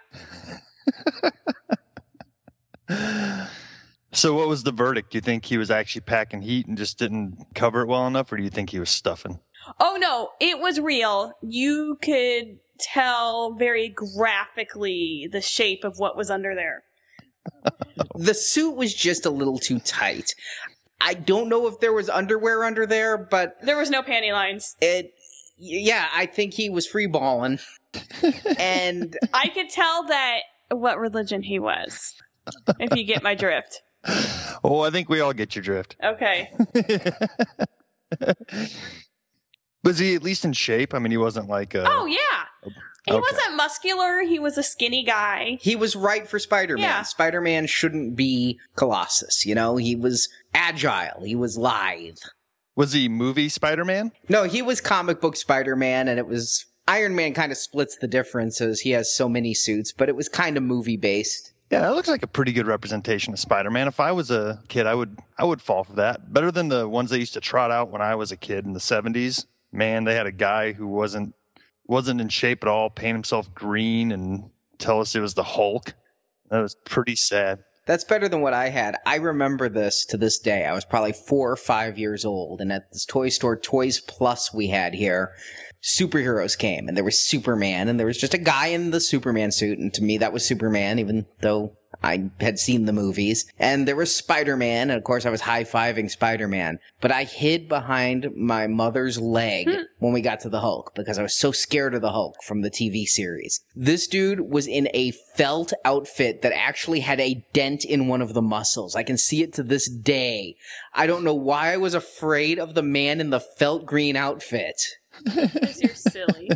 So, 4.15 4.35
what 4.35 4.47
was 4.47 4.63
the 4.63 4.73
verdict? 4.73 5.13
Do 5.13 5.19
you 5.19 5.23
think 5.23 5.47
he 5.47 5.57
was 5.57 5.71
actually 5.71 6.03
packing 6.03 6.43
heat 6.43 6.67
and 6.67 6.77
just 6.77 6.99
didn't 6.99 7.47
cover 7.55 7.81
it 7.83 7.89
well 7.89 8.07
enough, 8.07 8.31
or 8.31 8.37
do 8.37 8.43
you 8.43 8.51
think 8.51 8.71
he 8.71 8.79
was 8.79 8.91
stuffing? 8.91 9.41
Oh 9.81 9.97
no, 9.99 10.31
it 10.39 10.59
was 10.59 10.79
real. 10.81 11.33
You 11.41 11.99
could 12.03 12.59
tell 12.79 13.55
very 13.55 13.89
graphically 13.89 15.29
the 15.31 15.41
shape 15.41 15.85
of 15.85 15.99
what 15.99 16.17
was 16.17 16.31
under 16.31 16.55
there. 16.55 16.83
The 18.17 18.35
suit 18.35 18.77
was 18.77 18.93
just 18.95 19.25
a 19.25 19.31
little 19.31 19.59
too 19.59 19.79
tight. 19.81 20.35
I 21.01 21.15
don't 21.15 21.49
know 21.49 21.67
if 21.67 21.81
there 21.81 21.93
was 21.93 22.09
underwear 22.09 22.65
under 22.65 22.87
there, 22.87 23.17
but 23.17 23.57
There 23.63 23.77
was 23.79 23.91
no 23.91 24.03
panty 24.03 24.33
lines. 24.33 24.77
it. 24.81 25.15
Yeah, 25.57 26.09
I 26.13 26.27
think 26.27 26.55
he 26.55 26.71
was 26.71 26.87
free 26.87 27.07
balling. 27.07 27.61
and 28.59 29.17
I 29.33 29.49
could 29.49 29.69
tell 29.71 30.05
that 30.09 30.41
what 30.71 30.99
religion 30.99 31.43
he 31.43 31.59
was. 31.59 32.15
If 32.79 32.97
you 32.97 33.05
get 33.05 33.23
my 33.23 33.35
drift. 33.35 33.83
Oh, 34.65 34.83
I 34.83 34.91
think 34.91 35.09
we 35.09 35.21
all 35.21 35.33
get 35.33 35.57
your 35.57 35.63
drift. 35.65 35.97
Okay. 36.05 36.53
Was 39.85 39.99
he 39.99 40.15
at 40.15 40.23
least 40.23 40.45
in 40.45 40.53
shape? 40.53 40.95
I 40.95 41.01
mean, 41.01 41.11
he 41.11 41.17
wasn't 41.17 41.49
like 41.49 41.75
a. 41.75 41.85
Oh 41.91 42.07
yeah. 42.07 42.17
He 43.05 43.13
Okay. 43.13 43.21
wasn't 43.21 43.57
muscular, 43.57 44.21
he 44.23 44.39
was 44.39 44.57
a 44.57 44.63
skinny 44.63 45.03
guy. 45.03 45.59
he 45.61 45.75
was 45.75 45.97
right 45.97 46.29
for 46.29 46.39
Spider-Man. 46.39 46.85
Yeah. 46.85 47.03
Spider-Man 47.03 47.67
shouldn't 47.67 48.15
be 48.15 48.61
Colossus, 48.77 49.45
you 49.45 49.57
know? 49.57 49.75
He 49.77 49.97
was 49.97 50.29
agile, 50.55 51.25
he 51.25 51.35
was 51.35 51.59
lithe. 51.59 52.19
Was 52.77 52.93
he 52.93 53.09
movie 53.09 53.49
Spider 53.49 53.85
Man? 53.85 54.13
No, 54.29 54.45
he 54.45 54.63
was 54.63 54.81
comic 54.81 55.21
book 55.21 55.35
Spider-Man 55.35 56.07
and 56.07 56.21
it 56.21 56.29
was 56.29 56.65
Iron 56.87 57.17
Man 57.17 57.35
kind 57.35 57.51
of 57.51 57.59
splits 57.59 57.97
the 57.97 58.07
differences. 58.07 58.83
He 58.83 58.91
has 58.93 59.13
so 59.13 59.29
many 59.29 59.53
suits, 59.55 59.91
but 59.91 60.09
it 60.09 60.15
was 60.15 60.29
kind 60.29 60.57
of 60.57 60.63
movie 60.63 60.97
based. 60.97 61.52
Yeah, 61.73 61.81
that 61.81 61.95
looks 61.95 62.09
like 62.09 62.23
a 62.23 62.27
pretty 62.27 62.53
good 62.53 62.67
representation 62.67 63.33
of 63.33 63.39
Spider 63.39 63.71
Man. 63.71 63.89
If 63.89 63.99
I 63.99 64.13
was 64.13 64.31
a 64.31 64.63
kid, 64.69 64.87
I 64.87 64.95
would 64.95 65.19
I 65.39 65.45
would 65.45 65.63
fall 65.63 65.85
for 65.85 65.95
that. 65.95 66.31
Better 66.31 66.51
than 66.51 66.69
the 66.69 66.87
ones 66.87 67.09
they 67.09 67.19
used 67.19 67.33
to 67.33 67.41
trot 67.41 67.71
out 67.71 67.89
when 67.89 68.03
I 68.03 68.15
was 68.15 68.31
a 68.31 68.37
kid 68.37 68.67
in 68.67 68.75
the 68.75 68.79
seventies. 68.79 69.47
Man, 69.73 70.05
they 70.05 70.15
had 70.15 70.27
a 70.27 70.33
guy 70.33 70.73
who 70.73 70.87
wasn't 70.87 71.35
wasn't 71.87 72.21
in 72.21 72.29
shape 72.29 72.63
at 72.63 72.69
all, 72.69 72.91
paint 72.91 73.15
himself 73.15 73.55
green 73.55 74.13
and 74.13 74.51
tell 74.77 75.01
us 75.01 75.15
it 75.15 75.21
was 75.21 75.33
the 75.33 75.43
Hulk. 75.43 75.95
That 76.51 76.61
was 76.61 76.75
pretty 76.85 77.17
sad. 77.17 77.65
That's 77.87 78.05
better 78.05 78.29
than 78.29 78.43
what 78.43 78.53
I 78.53 78.69
had. 78.69 78.99
I 79.07 79.17
remember 79.17 79.71
this 79.71 80.05
to 80.11 80.19
this 80.19 80.39
day. 80.39 80.67
I 80.67 80.75
was 80.75 80.85
probably 80.85 81.15
four 81.15 81.51
or 81.51 81.57
five 81.57 81.97
years 81.99 82.27
old, 82.27 82.61
and 82.61 82.71
at 82.71 82.93
this 82.93 83.07
toy 83.07 83.31
store, 83.31 83.57
Toys 83.57 83.99
Plus, 83.99 84.53
we 84.53 84.67
had 84.67 84.93
here, 84.93 85.33
superheroes 85.83 86.57
came, 86.57 86.89
and 86.89 86.97
there 86.97 87.05
was 87.05 87.19
Superman, 87.19 87.89
and 87.89 87.99
there 87.99 88.07
was 88.07 88.19
just 88.19 88.35
a 88.35 88.39
guy 88.39 88.69
in 88.69 88.91
the 88.91 89.01
Superman 89.01 89.51
suit, 89.53 89.79
and 89.79 89.93
to 89.95 90.03
me, 90.03 90.19
that 90.19 90.33
was 90.33 90.47
Superman, 90.47 90.99
even 90.99 91.27
though 91.41 91.77
I 92.03 92.31
had 92.41 92.59
seen 92.59 92.85
the 92.85 92.93
movies. 92.93 93.51
And 93.59 93.87
there 93.87 93.97
was 93.97 94.15
Spider 94.15 94.57
Man, 94.57 94.91
and 94.91 94.99
of 94.99 95.05
course, 95.05 95.27
I 95.27 95.31
was 95.31 95.43
high 95.43 95.65
fiving 95.65 96.11
Spider 96.11 96.49
Man. 96.49 96.79
But 97.01 97.13
I 97.13 97.25
hid 97.25 97.69
behind 97.69 98.31
my 98.37 98.67
mother's 98.67 99.21
leg 99.21 99.69
hmm. 99.69 99.83
when 99.99 100.13
we 100.13 100.21
got 100.21 100.41
to 100.41 100.49
the 100.49 100.61
Hulk 100.61 100.95
because 100.95 101.19
I 101.19 101.23
was 101.23 101.37
so 101.37 101.53
scared 101.53 101.95
of 101.95 102.03
the 102.03 102.13
Hulk 102.13 102.37
from 102.43 102.63
the 102.63 102.71
TV 102.71 103.05
series. 103.05 103.61
This 103.75 104.07
dude 104.07 104.41
was 104.41 104.67
in 104.67 104.89
a 104.95 105.13
felt 105.37 105.73
outfit 105.85 106.43
that 106.43 106.57
actually 106.57 107.01
had 107.01 107.21
a 107.21 107.45
dent 107.53 107.85
in 107.85 108.09
one 108.09 108.23
of 108.23 108.35
the 108.35 108.43
muscles. 108.43 108.97
I 108.97 109.03
can 109.03 109.19
see 109.19 109.43
it 109.43 109.53
to 109.55 109.63
this 109.63 109.89
day. 109.89 110.57
I 110.95 111.07
don't 111.07 111.25
know 111.25 111.35
why 111.35 111.73
I 111.73 111.77
was 111.77 111.95
afraid 111.95 112.59
of 112.59 112.75
the 112.75 112.83
man 112.83 113.21
in 113.21 113.31
the 113.31 113.41
felt 113.41 113.87
green 113.87 114.17
outfit. 114.17 114.83
Because 115.25 115.81
you're 115.83 115.95
silly. 115.95 116.51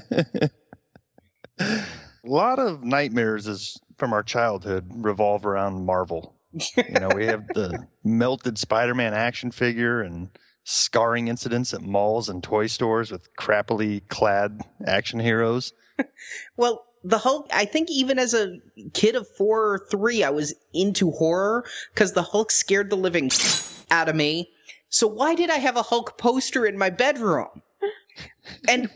A 1.59 1.81
lot 2.25 2.59
of 2.59 2.85
nightmares 2.85 3.47
is 3.47 3.81
from 3.97 4.13
our 4.13 4.23
childhood 4.23 4.91
revolve 4.95 5.47
around 5.47 5.87
Marvel. 5.87 6.35
you 6.53 7.01
know, 7.01 7.09
we 7.15 7.27
have 7.27 7.47
the 7.49 7.87
melted 8.05 8.59
Spider-Man 8.59 9.15
action 9.15 9.51
figure 9.51 10.01
and 10.01 10.31
scarring 10.65 11.29
incidents 11.29 11.73
at 11.73 11.81
malls 11.81 12.29
and 12.29 12.43
toy 12.43 12.67
stores 12.67 13.13
with 13.13 13.35
crappily 13.37 14.07
clad 14.09 14.61
action 14.87 15.21
heroes. 15.21 15.73
Well, 16.57 16.85
the 17.05 17.19
Hulk, 17.19 17.49
I 17.53 17.65
think 17.65 17.89
even 17.91 18.19
as 18.19 18.35
a 18.35 18.59
kid 18.93 19.15
of 19.15 19.29
four 19.29 19.73
or 19.73 19.79
three, 19.79 20.25
I 20.25 20.31
was 20.31 20.55
into 20.75 21.13
horror 21.13 21.65
because 21.95 22.13
the 22.13 22.23
Hulk 22.23 22.51
scared 22.51 22.91
the 22.91 22.97
living 22.97 23.31
out 23.91 24.09
of 24.09 24.17
me. 24.17 24.51
So 24.89 25.07
why 25.07 25.35
did 25.35 25.51
I 25.51 25.57
have 25.57 25.77
a 25.77 25.83
Hulk 25.83 26.19
poster 26.19 26.67
in 26.67 26.77
my 26.77 26.91
bedroom? 26.91 27.63
And 28.69 28.91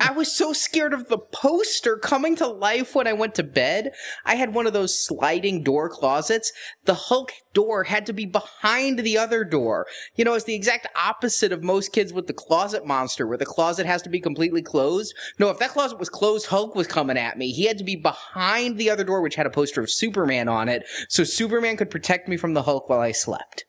I 0.00 0.12
was 0.12 0.32
so 0.32 0.52
scared 0.52 0.92
of 0.92 1.08
the 1.08 1.18
poster 1.18 1.96
coming 1.96 2.36
to 2.36 2.46
life 2.46 2.94
when 2.94 3.06
I 3.06 3.12
went 3.12 3.34
to 3.36 3.42
bed. 3.42 3.92
I 4.24 4.36
had 4.36 4.54
one 4.54 4.66
of 4.66 4.72
those 4.72 4.98
sliding 4.98 5.62
door 5.62 5.88
closets. 5.88 6.52
The 6.84 6.94
Hulk 6.94 7.32
door 7.52 7.84
had 7.84 8.06
to 8.06 8.12
be 8.12 8.26
behind 8.26 8.98
the 8.98 9.18
other 9.18 9.44
door. 9.44 9.86
You 10.16 10.24
know, 10.24 10.34
it's 10.34 10.44
the 10.44 10.54
exact 10.54 10.88
opposite 10.96 11.52
of 11.52 11.62
most 11.62 11.92
kids 11.92 12.12
with 12.12 12.26
the 12.26 12.32
closet 12.32 12.86
monster, 12.86 13.26
where 13.26 13.38
the 13.38 13.46
closet 13.46 13.86
has 13.86 14.02
to 14.02 14.10
be 14.10 14.20
completely 14.20 14.62
closed. 14.62 15.14
No, 15.38 15.50
if 15.50 15.58
that 15.58 15.70
closet 15.70 15.98
was 15.98 16.08
closed, 16.08 16.46
Hulk 16.46 16.74
was 16.74 16.86
coming 16.86 17.16
at 17.16 17.38
me. 17.38 17.52
He 17.52 17.64
had 17.64 17.78
to 17.78 17.84
be 17.84 17.96
behind 17.96 18.78
the 18.78 18.90
other 18.90 19.04
door, 19.04 19.20
which 19.20 19.34
had 19.34 19.46
a 19.46 19.50
poster 19.50 19.80
of 19.80 19.90
Superman 19.90 20.48
on 20.48 20.68
it, 20.68 20.86
so 21.08 21.24
Superman 21.24 21.76
could 21.76 21.90
protect 21.90 22.28
me 22.28 22.36
from 22.36 22.54
the 22.54 22.62
Hulk 22.62 22.88
while 22.88 23.00
I 23.00 23.12
slept. 23.12 23.64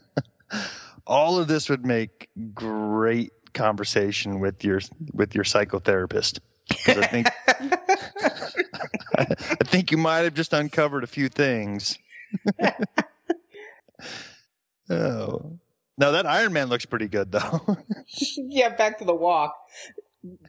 All 1.06 1.38
of 1.38 1.48
this 1.48 1.68
would 1.68 1.84
make 1.84 2.28
great 2.54 3.32
conversation 3.52 4.40
with 4.40 4.64
your 4.64 4.80
with 5.12 5.34
your 5.34 5.44
psychotherapist. 5.44 6.38
I 6.86 7.06
think 7.06 7.28
I 9.18 9.24
think 9.64 9.90
you 9.90 9.98
might 9.98 10.20
have 10.20 10.34
just 10.34 10.52
uncovered 10.52 11.02
a 11.04 11.08
few 11.08 11.28
things. 11.28 11.98
oh. 14.90 15.58
No, 15.98 16.12
that 16.12 16.26
Iron 16.26 16.52
Man 16.52 16.68
looks 16.68 16.86
pretty 16.86 17.08
good 17.08 17.32
though. 17.32 17.76
yeah, 18.36 18.70
back 18.70 18.98
to 18.98 19.04
the 19.04 19.14
walk. 19.14 19.54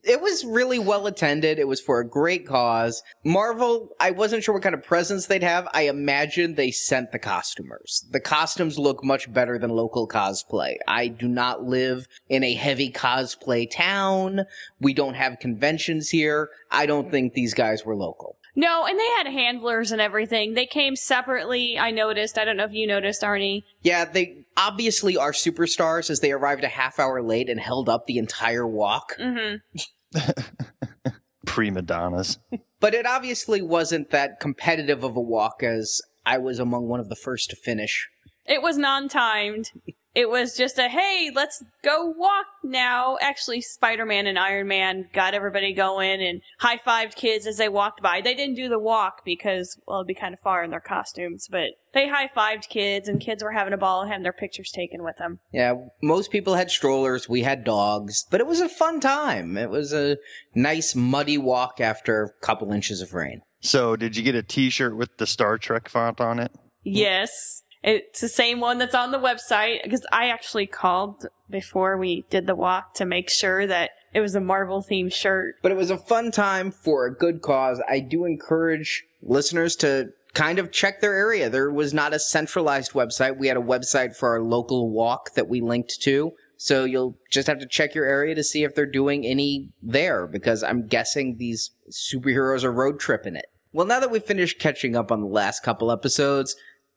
It 0.04 0.22
was 0.22 0.46
really 0.46 0.78
well 0.78 1.08
attended. 1.08 1.58
It 1.58 1.68
was 1.68 1.82
for 1.82 2.00
a 2.00 2.08
great 2.08 2.46
cause. 2.46 3.02
Marvel, 3.24 3.90
I 4.00 4.12
wasn't 4.12 4.44
sure 4.44 4.54
what 4.54 4.64
kind 4.64 4.76
of 4.76 4.84
presents 4.84 5.26
they'd 5.26 5.42
have. 5.42 5.68
I 5.74 5.84
imagine 5.84 6.54
they 6.54 6.70
sent 6.70 7.12
the 7.12 7.20
costumers. 7.20 8.06
The 8.12 8.20
costumes 8.20 8.78
look 8.78 9.04
much 9.04 9.34
better 9.34 9.58
than 9.58 9.72
local 9.72 10.08
cosplay. 10.08 10.76
I 10.88 11.08
do 11.08 11.28
not 11.28 11.64
live 11.64 12.08
in 12.30 12.44
a 12.44 12.54
heavy 12.54 12.92
cosplay 12.92 13.70
town. 13.70 14.42
We 14.80 14.94
don't 14.94 15.16
have 15.16 15.40
conventions 15.40 16.10
here. 16.10 16.50
I 16.70 16.86
don't 16.86 17.10
think 17.10 17.34
these 17.34 17.56
guys 17.56 17.84
were 17.84 17.96
local. 17.96 18.38
No, 18.56 18.86
and 18.86 19.00
they 19.00 19.08
had 19.18 19.28
handlers 19.28 19.92
and 19.92 20.00
everything. 20.00 20.54
They 20.54 20.68
came 20.68 20.96
separately. 20.96 21.80
I 21.80 21.92
noticed. 21.92 22.38
I 22.38 22.46
don't 22.46 22.58
know 22.58 22.66
if 22.66 22.74
you 22.74 22.86
noticed, 22.86 23.24
Arnie. 23.24 23.64
Yeah, 23.82 24.06
they 24.06 24.46
obviously 24.56 25.18
are 25.18 25.32
superstars 25.32 26.10
as 26.10 26.20
they 26.20 26.32
arrived 26.32 26.64
a 26.64 26.68
half 26.68 27.00
hour 27.00 27.22
late 27.24 27.50
and 27.50 27.60
held 27.60 27.90
up 27.90 28.06
the 28.06 28.20
entire 28.20 28.68
walk. 28.68 29.18
Mm-hmm. 29.20 30.20
Prima 31.46 31.82
donnas. 31.82 32.38
But 32.80 32.94
it 32.94 33.06
obviously 33.08 33.62
wasn't 33.62 34.12
that 34.12 34.40
competitive 34.40 35.04
of 35.04 35.16
a 35.16 35.22
walk 35.22 35.64
as 35.64 36.02
I 36.26 36.38
was 36.38 36.60
among 36.60 36.88
one 36.88 37.00
of 37.00 37.10
the 37.10 37.16
first 37.16 37.50
to 37.50 37.56
finish. 37.56 38.08
It 38.46 38.62
was 38.62 38.78
non-timed. 38.78 39.72
It 40.16 40.30
was 40.30 40.56
just 40.56 40.78
a 40.78 40.88
hey, 40.90 41.32
let's 41.34 41.64
go 41.84 42.14
walk 42.16 42.46
now. 42.64 43.18
Actually, 43.20 43.62
Spider-Man 43.62 44.28
and 44.28 44.38
Iron 44.38 44.68
Man 44.68 45.10
got 45.12 45.34
everybody 45.34 45.74
going 45.74 46.22
and 46.22 46.42
high-fived 46.60 47.16
kids 47.16 47.48
as 47.48 47.58
they 47.58 47.70
walked 47.70 48.02
by. 48.02 48.22
They 48.22 48.36
didn't 48.36 48.56
do 48.56 48.70
the 48.70 48.80
walk 48.80 49.26
because 49.26 49.80
well, 49.88 50.00
it'd 50.00 50.08
be 50.08 50.14
kind 50.14 50.34
of 50.34 50.40
far 50.40 50.64
in 50.64 50.70
their 50.70 50.80
costumes, 50.80 51.48
but 51.50 51.72
they 51.94 52.08
high-fived 52.08 52.70
kids 52.70 53.08
and 53.08 53.20
kids 53.20 53.44
were 53.44 53.52
having 53.52 53.74
a 53.74 53.78
ball 53.78 54.02
and 54.02 54.10
having 54.12 54.24
their 54.24 54.34
pictures 54.34 54.72
taken 54.72 55.04
with 55.04 55.18
them. 55.18 55.40
Yeah, 55.52 55.74
most 56.02 56.32
people 56.32 56.56
had 56.56 56.70
strollers, 56.70 57.28
we 57.28 57.42
had 57.42 57.64
dogs, 57.64 58.26
but 58.30 58.40
it 58.40 58.48
was 58.48 58.62
a 58.62 58.70
fun 58.70 59.00
time. 59.00 59.58
It 59.58 59.72
was 59.72 59.94
a 59.94 60.18
nice 60.54 60.94
muddy 60.94 61.40
walk 61.40 61.82
after 61.82 62.24
a 62.24 62.46
couple 62.46 62.72
inches 62.72 63.02
of 63.02 63.14
rain. 63.14 63.42
So, 63.62 63.96
did 63.96 64.16
you 64.16 64.24
get 64.24 64.36
a 64.36 64.44
T-shirt 64.44 64.96
with 64.96 65.18
the 65.18 65.26
Star 65.26 65.58
Trek 65.58 65.90
font 65.90 66.20
on 66.20 66.38
it? 66.38 66.52
Yes. 66.84 67.63
It's 67.84 68.22
the 68.22 68.30
same 68.30 68.60
one 68.60 68.78
that's 68.78 68.96
on 68.96 69.12
the 69.12 69.20
website 69.20 69.84
because 69.84 70.06
I 70.12 70.30
actually 70.30 70.68
called 70.68 71.28
before 71.50 71.98
we 71.98 72.26
did 72.30 72.48
the 72.48 72.56
walk 72.56 72.94
to 72.96 73.06
make 73.06 73.30
sure 73.30 73.68
that 73.68 73.92
it 74.14 74.22
was 74.22 74.36
a 74.36 74.40
Marvel 74.40 74.82
themed 74.82 75.14
shirt. 75.14 75.56
But 75.62 75.72
it 75.72 75.78
was 75.78 75.90
a 75.90 75.98
fun 75.98 76.32
time 76.32 76.72
for 76.72 77.06
a 77.06 77.14
good 77.14 77.42
cause. 77.42 77.82
I 77.90 78.00
do 78.00 78.26
encourage 78.26 79.04
listeners 79.22 79.76
to 79.78 80.12
kind 80.34 80.60
of 80.60 80.72
check 80.72 81.02
their 81.02 81.14
area. 81.14 81.50
There 81.50 81.72
was 81.72 81.94
not 81.94 82.14
a 82.14 82.20
centralized 82.20 82.94
website. 82.94 83.38
We 83.38 83.48
had 83.48 83.58
a 83.58 83.62
website 83.62 84.16
for 84.16 84.30
our 84.30 84.42
local 84.42 84.90
walk 84.90 85.34
that 85.36 85.50
we 85.50 85.62
linked 85.62 86.02
to. 86.02 86.34
So 86.58 86.86
you'll 86.86 87.18
just 87.30 87.48
have 87.48 87.60
to 87.60 87.68
check 87.68 87.94
your 87.94 88.06
area 88.06 88.36
to 88.36 88.44
see 88.44 88.64
if 88.64 88.74
they're 88.74 88.86
doing 88.86 89.26
any 89.26 89.70
there 89.82 90.28
because 90.28 90.64
I'm 90.64 90.88
guessing 90.88 91.36
these 91.38 91.72
superheroes 91.92 92.64
are 92.64 92.72
road 92.72 93.00
tripping 93.00 93.36
it. 93.36 93.48
Well, 93.74 93.88
now 93.88 94.00
that 94.00 94.12
we've 94.12 94.24
finished 94.24 94.60
catching 94.60 94.96
up 94.96 95.12
on 95.12 95.20
the 95.20 95.28
last 95.28 95.64
couple 95.64 95.92
episodes, 95.92 96.56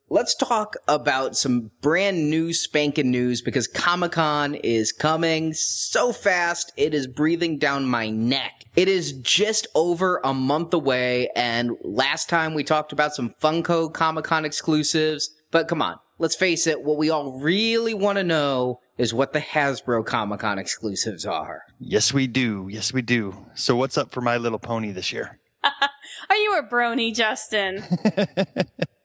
let's 0.08 0.34
talk 0.34 0.76
about 0.86 1.36
some 1.36 1.70
brand 1.80 2.30
new 2.30 2.52
spanking 2.52 3.10
news 3.10 3.42
because 3.42 3.66
Comic 3.66 4.12
Con 4.12 4.54
is 4.54 4.92
coming 4.92 5.52
so 5.52 6.12
fast, 6.12 6.72
it 6.76 6.94
is 6.94 7.06
breathing 7.06 7.58
down 7.58 7.86
my 7.86 8.08
neck. 8.08 8.64
It 8.76 8.88
is 8.88 9.12
just 9.12 9.66
over 9.74 10.20
a 10.22 10.34
month 10.34 10.74
away, 10.74 11.30
and 11.34 11.72
last 11.82 12.28
time 12.28 12.54
we 12.54 12.62
talked 12.62 12.92
about 12.92 13.14
some 13.14 13.30
Funko 13.42 13.92
Comic 13.92 14.24
Con 14.24 14.44
exclusives, 14.44 15.30
but 15.50 15.66
come 15.66 15.80
on, 15.80 15.98
let's 16.18 16.36
face 16.36 16.66
it, 16.66 16.82
what 16.82 16.98
we 16.98 17.10
all 17.10 17.40
really 17.40 17.94
want 17.94 18.18
to 18.18 18.24
know 18.24 18.80
is 18.98 19.14
what 19.14 19.32
the 19.32 19.40
Hasbro 19.40 20.04
Comic 20.04 20.40
Con 20.40 20.58
exclusives 20.58 21.24
are. 21.24 21.62
Yes, 21.78 22.12
we 22.12 22.26
do. 22.26 22.68
Yes, 22.70 22.92
we 22.92 23.02
do. 23.02 23.46
So, 23.54 23.76
what's 23.76 23.98
up 23.98 24.12
for 24.12 24.20
My 24.20 24.36
Little 24.36 24.58
Pony 24.58 24.92
this 24.92 25.12
year? 25.12 25.38
Are 25.64 26.36
you 26.36 26.58
a 26.58 26.62
brony, 26.62 27.14
Justin? 27.14 27.82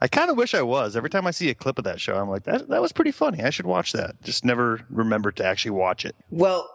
I 0.00 0.08
kind 0.08 0.30
of 0.30 0.36
wish 0.36 0.54
I 0.54 0.62
was. 0.62 0.96
Every 0.96 1.10
time 1.10 1.26
I 1.26 1.30
see 1.30 1.48
a 1.50 1.54
clip 1.54 1.78
of 1.78 1.84
that 1.84 2.00
show, 2.00 2.16
I'm 2.16 2.28
like, 2.28 2.44
that, 2.44 2.68
that 2.68 2.82
was 2.82 2.92
pretty 2.92 3.12
funny. 3.12 3.42
I 3.42 3.50
should 3.50 3.66
watch 3.66 3.92
that. 3.92 4.20
Just 4.22 4.44
never 4.44 4.80
remember 4.90 5.32
to 5.32 5.44
actually 5.44 5.70
watch 5.72 6.04
it. 6.04 6.14
Well, 6.30 6.68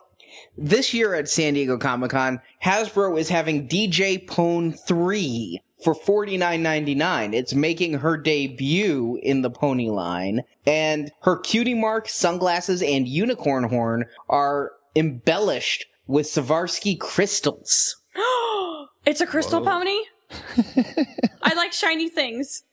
this 0.57 0.93
year 0.93 1.15
at 1.15 1.29
San 1.29 1.53
Diego 1.53 1.77
Comic 1.77 2.11
Con, 2.11 2.41
Hasbro 2.63 3.19
is 3.19 3.29
having 3.29 3.67
DJ 3.67 4.25
Pon-3 4.27 5.57
for 5.83 5.95
$49.99. 5.95 7.33
It's 7.33 7.53
making 7.53 7.95
her 7.95 8.17
debut 8.17 9.19
in 9.23 9.41
the 9.41 9.49
pony 9.49 9.89
line, 9.89 10.41
and 10.65 11.11
her 11.21 11.37
cutie 11.37 11.73
mark, 11.73 12.09
sunglasses, 12.09 12.81
and 12.81 13.07
unicorn 13.07 13.65
horn 13.65 14.05
are 14.27 14.71
embellished 14.95 15.85
with 16.07 16.25
Swarovski 16.25 16.99
crystals. 16.99 17.97
it's 19.05 19.21
a 19.21 19.27
crystal 19.27 19.61
pony? 19.61 19.97
I 21.41 21.53
like 21.55 21.73
shiny 21.73 22.09
things. 22.09 22.63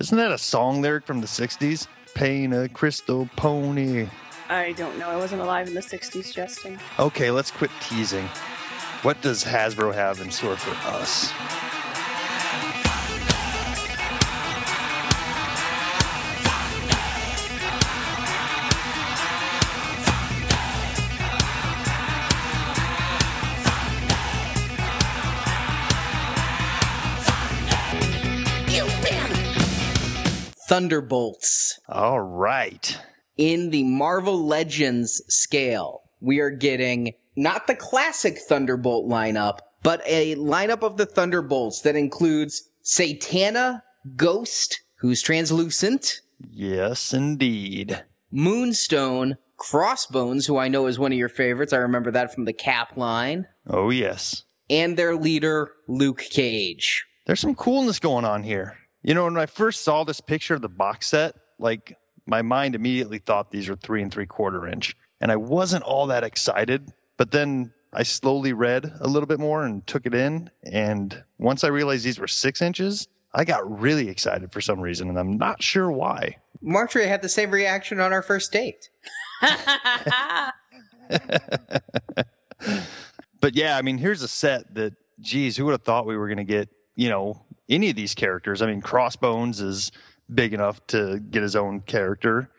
Isn't 0.00 0.18
that 0.18 0.32
a 0.32 0.38
song 0.38 0.82
lyric 0.82 1.06
from 1.06 1.20
the 1.20 1.26
60s? 1.26 1.86
Paint 2.14 2.52
a 2.52 2.68
crystal 2.68 3.28
pony. 3.36 4.08
I 4.48 4.72
don't 4.72 4.98
know. 4.98 5.08
I 5.08 5.16
wasn't 5.16 5.40
alive 5.40 5.68
in 5.68 5.74
the 5.74 5.80
60s, 5.80 6.34
Justin. 6.34 6.80
Okay, 6.98 7.30
let's 7.30 7.52
quit 7.52 7.70
teasing. 7.80 8.26
What 9.02 9.20
does 9.22 9.44
Hasbro 9.44 9.94
have 9.94 10.20
in 10.20 10.32
store 10.32 10.56
for 10.56 10.74
us? 10.88 11.32
Thunderbolts. 30.68 31.78
All 31.88 32.20
right. 32.20 32.98
In 33.36 33.70
the 33.70 33.84
Marvel 33.84 34.44
Legends 34.46 35.22
scale, 35.28 36.02
we 36.20 36.38
are 36.40 36.50
getting 36.50 37.12
not 37.36 37.66
the 37.66 37.74
classic 37.74 38.38
Thunderbolt 38.48 39.08
lineup, 39.10 39.58
but 39.82 40.00
a 40.06 40.36
lineup 40.36 40.82
of 40.82 40.96
the 40.96 41.06
Thunderbolts 41.06 41.80
that 41.82 41.96
includes 41.96 42.70
Satana, 42.84 43.82
Ghost, 44.16 44.80
who's 45.00 45.22
translucent, 45.22 46.20
Yes, 46.50 47.14
indeed. 47.14 48.04
Moonstone, 48.30 49.36
Crossbones, 49.56 50.46
who 50.46 50.58
I 50.58 50.68
know 50.68 50.86
is 50.86 50.98
one 50.98 51.12
of 51.12 51.18
your 51.18 51.28
favorites. 51.28 51.72
I 51.72 51.76
remember 51.78 52.10
that 52.10 52.34
from 52.34 52.44
the 52.44 52.52
Cap 52.52 52.96
line, 52.96 53.46
Oh, 53.66 53.90
yes. 53.90 54.42
and 54.68 54.96
their 54.96 55.16
leader, 55.16 55.70
Luke 55.88 56.18
Cage. 56.30 57.04
There's 57.26 57.40
some 57.40 57.54
coolness 57.54 57.98
going 57.98 58.24
on 58.24 58.42
here. 58.42 58.76
You 59.04 59.14
know, 59.14 59.24
when 59.24 59.36
I 59.36 59.46
first 59.46 59.82
saw 59.82 60.02
this 60.02 60.20
picture 60.20 60.54
of 60.54 60.62
the 60.62 60.68
box 60.68 61.08
set, 61.08 61.36
like 61.58 61.96
my 62.26 62.42
mind 62.42 62.74
immediately 62.74 63.18
thought 63.18 63.50
these 63.50 63.68
are 63.68 63.76
three 63.76 64.02
and 64.02 64.12
three 64.12 64.26
quarter 64.26 64.66
inch. 64.66 64.96
And 65.20 65.30
I 65.30 65.36
wasn't 65.36 65.84
all 65.84 66.06
that 66.08 66.24
excited. 66.24 66.92
But 67.16 67.30
then 67.30 67.72
I 67.92 68.02
slowly 68.02 68.52
read 68.52 68.92
a 69.00 69.06
little 69.06 69.26
bit 69.26 69.38
more 69.38 69.64
and 69.64 69.86
took 69.86 70.06
it 70.06 70.14
in. 70.14 70.50
And 70.64 71.22
once 71.38 71.62
I 71.62 71.68
realized 71.68 72.04
these 72.04 72.18
were 72.18 72.26
six 72.26 72.60
inches, 72.60 73.06
I 73.32 73.44
got 73.44 73.80
really 73.80 74.08
excited 74.08 74.52
for 74.52 74.60
some 74.60 74.80
reason. 74.80 75.08
And 75.08 75.18
I'm 75.18 75.36
not 75.36 75.62
sure 75.62 75.92
why. 75.92 76.38
Marjorie 76.60 77.06
had 77.06 77.22
the 77.22 77.28
same 77.28 77.50
reaction 77.50 78.00
on 78.00 78.12
our 78.12 78.22
first 78.22 78.52
date. 78.52 78.90
But 83.44 83.54
yeah, 83.54 83.76
I 83.76 83.82
mean, 83.82 83.98
here's 83.98 84.22
a 84.22 84.28
set 84.28 84.74
that, 84.74 84.94
geez, 85.20 85.54
who 85.54 85.66
would 85.66 85.72
have 85.72 85.82
thought 85.82 86.06
we 86.06 86.16
were 86.16 86.28
going 86.28 86.38
to 86.38 86.44
get, 86.44 86.70
you 86.96 87.10
know, 87.10 87.44
any 87.68 87.90
of 87.90 87.96
these 87.96 88.14
characters? 88.14 88.62
I 88.62 88.66
mean, 88.66 88.80
Crossbones 88.80 89.60
is 89.60 89.92
big 90.32 90.54
enough 90.54 90.86
to 90.88 91.18
get 91.18 91.42
his 91.42 91.56
own 91.56 91.80
character. 91.80 92.50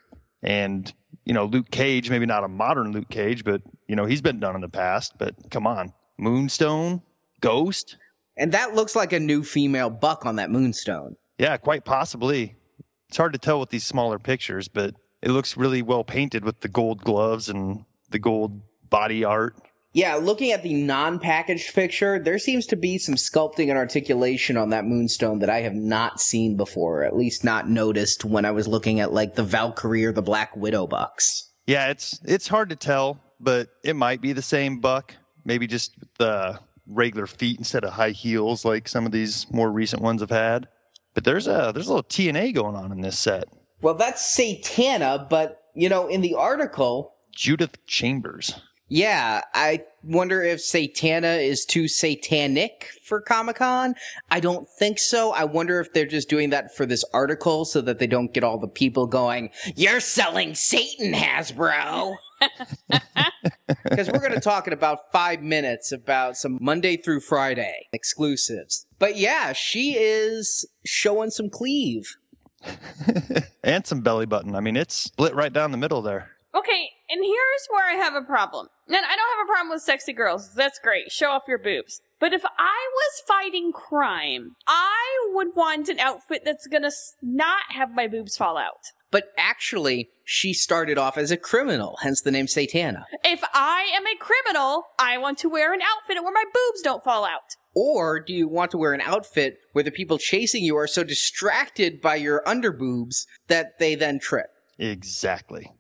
And, 0.42 0.92
you 1.26 1.34
know, 1.34 1.46
Luke 1.46 1.72
Cage, 1.72 2.10
maybe 2.10 2.26
not 2.26 2.44
a 2.44 2.48
modern 2.48 2.92
Luke 2.92 3.10
Cage, 3.10 3.44
but, 3.44 3.62
you 3.88 3.96
know, 3.96 4.06
he's 4.06 4.22
been 4.22 4.40
done 4.40 4.56
in 4.56 4.62
the 4.62 4.70
past. 4.70 5.14
But 5.18 5.50
come 5.50 5.66
on, 5.66 5.94
Moonstone, 6.18 7.02
Ghost. 7.42 7.98
And 8.38 8.52
that 8.52 8.76
looks 8.76 8.96
like 8.96 9.14
a 9.14 9.20
new 9.20 9.44
female 9.44 9.90
buck 9.90 10.26
on 10.26 10.36
that 10.36 10.52
Moonstone. 10.52 11.16
Yeah, 11.38 11.58
quite 11.58 11.86
possibly. 11.86 12.56
It's 13.08 13.18
hard 13.18 13.34
to 13.34 13.40
tell 13.40 13.60
with 13.60 13.70
these 13.70 13.86
smaller 13.86 14.20
pictures, 14.20 14.68
but 14.68 14.96
it 15.22 15.30
looks 15.30 15.58
really 15.58 15.82
well 15.82 16.04
painted 16.04 16.44
with 16.44 16.62
the 16.62 16.68
gold 16.68 17.04
gloves 17.04 17.50
and 17.50 17.86
the 18.10 18.20
gold 18.20 18.62
body 18.90 19.24
art. 19.24 19.56
Yeah, 19.96 20.16
looking 20.16 20.52
at 20.52 20.62
the 20.62 20.74
non-packaged 20.74 21.74
picture, 21.74 22.20
there 22.20 22.38
seems 22.38 22.66
to 22.66 22.76
be 22.76 22.98
some 22.98 23.16
sculpting 23.16 23.70
and 23.70 23.78
articulation 23.78 24.58
on 24.58 24.72
that 24.72 24.84
moonstone 24.84 25.40
that 25.40 25.50
I 25.50 25.62
have 25.62 25.74
not 25.74 26.20
seen 26.20 26.58
before, 26.58 27.00
or 27.00 27.06
at 27.06 27.16
least 27.16 27.46
not 27.46 27.70
noticed 27.70 28.26
when 28.26 28.44
I 28.44 28.52
was 28.52 28.68
looking 28.68 29.00
at 29.00 29.14
like 29.14 29.36
the 29.36 29.44
Valkyrie 29.44 30.04
or 30.04 30.12
the 30.12 30.22
Black 30.22 30.54
Widow 30.54 30.86
bucks. 30.86 31.50
Yeah, 31.66 31.92
it's 31.92 32.20
it's 32.26 32.50
hard 32.50 32.72
to 32.72 32.76
tell, 32.76 33.22
but 33.40 33.70
it 33.86 33.96
might 33.96 34.20
be 34.20 34.34
the 34.34 34.42
same 34.42 34.82
buck. 34.82 35.16
Maybe 35.46 35.66
just 35.66 35.96
the 36.18 36.60
regular 36.86 37.26
feet 37.26 37.58
instead 37.58 37.86
of 37.86 37.94
high 37.94 38.10
heels, 38.10 38.66
like 38.66 38.90
some 38.90 39.06
of 39.06 39.14
these 39.14 39.48
more 39.50 39.72
recent 39.72 40.02
ones 40.02 40.20
have 40.20 40.30
had. 40.30 40.68
But 41.14 41.24
there's 41.24 41.48
a 41.48 41.72
there's 41.74 41.88
a 41.88 41.94
little 41.94 42.04
TNA 42.04 42.54
going 42.54 42.76
on 42.76 42.92
in 42.92 43.00
this 43.00 43.18
set. 43.18 43.46
Well, 43.82 43.94
that's 43.94 44.38
Satana, 44.38 45.30
but 45.30 45.62
you 45.74 45.88
know, 45.88 46.08
in 46.08 46.20
the 46.20 46.36
article, 46.36 47.14
Judith 47.34 47.78
Chambers. 47.86 48.60
Yeah, 48.88 49.42
I 49.54 49.84
wonder 50.04 50.44
if 50.44 50.60
Satana 50.60 51.44
is 51.44 51.66
too 51.66 51.88
satanic 51.88 52.90
for 53.04 53.20
Comic 53.20 53.58
Con. 53.58 53.96
I 54.30 54.40
don't 54.40 54.68
think 54.78 55.00
so. 55.00 55.32
I 55.32 55.46
wonder 55.46 55.80
if 55.80 55.92
they're 55.92 56.06
just 56.06 56.30
doing 56.30 56.52
that 56.52 56.76
for 56.76 56.86
this 56.86 57.04
article 57.14 57.66
so 57.66 57.82
that 57.82 57.98
they 57.98 58.08
don't 58.08 58.34
get 58.34 58.44
all 58.44 58.60
the 58.60 58.68
people 58.68 59.08
going, 59.08 59.50
You're 59.76 60.00
selling 60.00 60.56
Satan, 60.56 61.14
Hasbro. 61.14 62.16
Because 63.84 64.10
we're 64.12 64.20
going 64.20 64.34
to 64.34 64.40
talk 64.40 64.68
in 64.68 64.74
about 64.74 65.12
five 65.12 65.42
minutes 65.42 65.92
about 65.92 66.38
some 66.38 66.58
Monday 66.62 66.98
through 66.98 67.22
Friday 67.22 67.88
exclusives. 67.94 68.86
But 69.00 69.16
yeah, 69.16 69.54
she 69.54 69.96
is 69.98 70.66
showing 70.86 71.30
some 71.30 71.50
cleave. 71.50 72.16
and 73.64 73.86
some 73.86 74.02
belly 74.02 74.26
button. 74.26 74.56
I 74.56 74.60
mean, 74.60 74.76
it's 74.76 74.96
split 74.96 75.34
right 75.36 75.54
down 75.54 75.72
the 75.72 75.78
middle 75.78 76.02
there. 76.02 76.32
Okay, 76.56 76.90
and 77.10 77.24
here's 77.24 77.68
where 77.70 77.86
I 77.88 77.94
have 78.04 78.16
a 78.16 78.26
problem. 78.26 78.68
And 78.88 78.96
I 78.98 79.16
don't 79.16 79.38
have 79.38 79.46
a 79.46 79.52
problem 79.52 79.70
with 79.70 79.82
sexy 79.82 80.14
girls. 80.14 80.54
That's 80.54 80.80
great. 80.80 81.12
Show 81.12 81.32
off 81.32 81.44
your 81.48 81.60
boobs. 81.60 82.02
But 82.20 82.34
if 82.34 82.44
I 82.46 82.90
was 82.94 83.24
fighting 83.28 83.72
crime, 83.72 84.56
I 84.68 85.30
would 85.34 85.50
want 85.56 85.90
an 85.90 86.00
outfit 86.00 86.44
that's 86.46 86.68
gonna 86.68 86.92
not 87.22 87.64
have 87.70 87.92
my 87.94 88.08
boobs 88.08 88.38
fall 88.38 88.58
out. 88.58 88.92
But 89.12 89.32
actually, 89.38 90.10
she 90.24 90.54
started 90.54 90.98
off 90.98 91.18
as 91.18 91.32
a 91.32 91.38
criminal, 91.38 91.98
hence 92.02 92.22
the 92.22 92.32
name 92.32 92.48
Satana. 92.48 93.04
If 93.24 93.44
I 93.54 93.90
am 93.96 94.06
a 94.08 94.18
criminal, 94.18 94.84
I 95.00 95.18
want 95.18 95.38
to 95.40 95.50
wear 95.50 95.74
an 95.74 95.82
outfit 95.82 96.24
where 96.24 96.34
my 96.34 96.44
boobs 96.54 96.82
don't 96.82 97.04
fall 97.04 97.26
out. 97.26 97.56
Or 97.76 98.20
do 98.20 98.34
you 98.34 98.48
want 98.48 98.72
to 98.72 98.78
wear 98.78 98.94
an 98.94 99.02
outfit 99.02 99.58
where 99.74 99.84
the 99.84 99.92
people 99.92 100.18
chasing 100.18 100.64
you 100.64 100.78
are 100.78 100.88
so 100.88 101.04
distracted 101.04 102.02
by 102.02 102.16
your 102.16 102.42
underboobs 102.46 103.26
that 103.48 103.78
they 103.80 103.96
then 103.96 104.20
trip? 104.20 104.48
Exactly. 104.80 105.72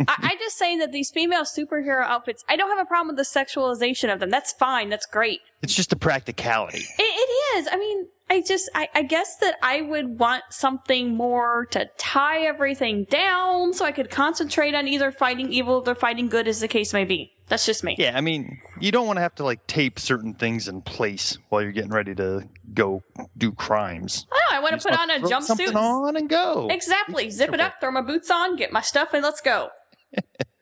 I, 0.00 0.14
I 0.18 0.36
just 0.38 0.58
saying 0.58 0.78
that 0.78 0.92
these 0.92 1.10
female 1.10 1.42
superhero 1.42 2.02
outfits, 2.02 2.44
I 2.48 2.56
don't 2.56 2.70
have 2.70 2.84
a 2.84 2.88
problem 2.88 3.14
with 3.14 3.16
the 3.16 3.38
sexualization 3.40 4.12
of 4.12 4.20
them. 4.20 4.30
That's 4.30 4.52
fine. 4.52 4.88
That's 4.88 5.06
great. 5.06 5.40
It's 5.62 5.74
just 5.74 5.92
a 5.92 5.96
practicality. 5.96 6.78
It, 6.98 7.02
it 7.02 7.58
is. 7.58 7.68
I 7.70 7.76
mean, 7.76 8.06
I 8.30 8.40
just, 8.40 8.70
I, 8.74 8.88
I 8.94 9.02
guess 9.02 9.36
that 9.38 9.56
I 9.62 9.82
would 9.82 10.18
want 10.18 10.44
something 10.50 11.14
more 11.14 11.66
to 11.72 11.88
tie 11.98 12.42
everything 12.42 13.04
down 13.04 13.72
so 13.74 13.84
I 13.84 13.92
could 13.92 14.10
concentrate 14.10 14.74
on 14.74 14.88
either 14.88 15.12
fighting 15.12 15.52
evil 15.52 15.82
or 15.86 15.94
fighting 15.94 16.28
good, 16.28 16.48
as 16.48 16.60
the 16.60 16.68
case 16.68 16.92
may 16.92 17.04
be. 17.04 17.32
That's 17.48 17.66
just 17.66 17.84
me. 17.84 17.94
Yeah, 17.98 18.16
I 18.16 18.22
mean, 18.22 18.58
you 18.80 18.90
don't 18.90 19.06
want 19.06 19.18
to 19.18 19.20
have 19.20 19.34
to 19.34 19.44
like 19.44 19.66
tape 19.66 19.98
certain 19.98 20.32
things 20.32 20.66
in 20.66 20.80
place 20.80 21.36
while 21.50 21.60
you're 21.60 21.72
getting 21.72 21.90
ready 21.90 22.14
to 22.14 22.48
go 22.72 23.02
do 23.36 23.52
crimes. 23.52 24.26
Oh, 24.32 24.40
I 24.50 24.60
want 24.60 24.80
to 24.80 24.88
put 24.88 24.98
on 24.98 25.10
a 25.10 25.18
throw 25.20 25.40
something 25.40 25.68
jumpsuit. 25.68 25.74
on 25.74 26.16
and 26.16 26.28
go. 26.28 26.68
Exactly. 26.70 27.28
Zip 27.28 27.52
it 27.52 27.60
up, 27.60 27.74
throw 27.80 27.90
my 27.90 28.00
boots 28.00 28.30
on, 28.30 28.56
get 28.56 28.72
my 28.72 28.80
stuff, 28.80 29.12
and 29.12 29.22
let's 29.22 29.42
go. 29.42 29.68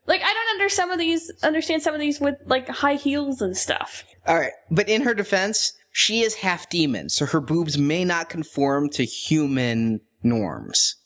Like 0.07 0.23
I 0.23 0.33
don't 0.33 0.49
under 0.55 0.69
some 0.69 0.91
of 0.91 0.99
these 0.99 1.31
understand 1.43 1.83
some 1.83 1.95
of 1.95 2.01
these 2.01 2.21
with 2.21 2.37
like 2.47 2.69
high 2.69 2.95
heels 2.95 3.43
and 3.43 3.57
stuff. 3.57 4.05
All 4.27 4.39
right. 4.39 4.53
But 4.71 4.89
in 4.89 5.03
her 5.03 5.15
defense, 5.15 5.73
she 5.91 6.23
is 6.23 6.35
half 6.35 6.69
demon, 6.69 7.09
so 7.09 7.27
her 7.27 7.41
boobs 7.41 7.77
may 7.77 8.05
not 8.05 8.29
conform 8.29 8.89
to 8.91 9.05
human 9.05 10.01
norms. 10.23 10.97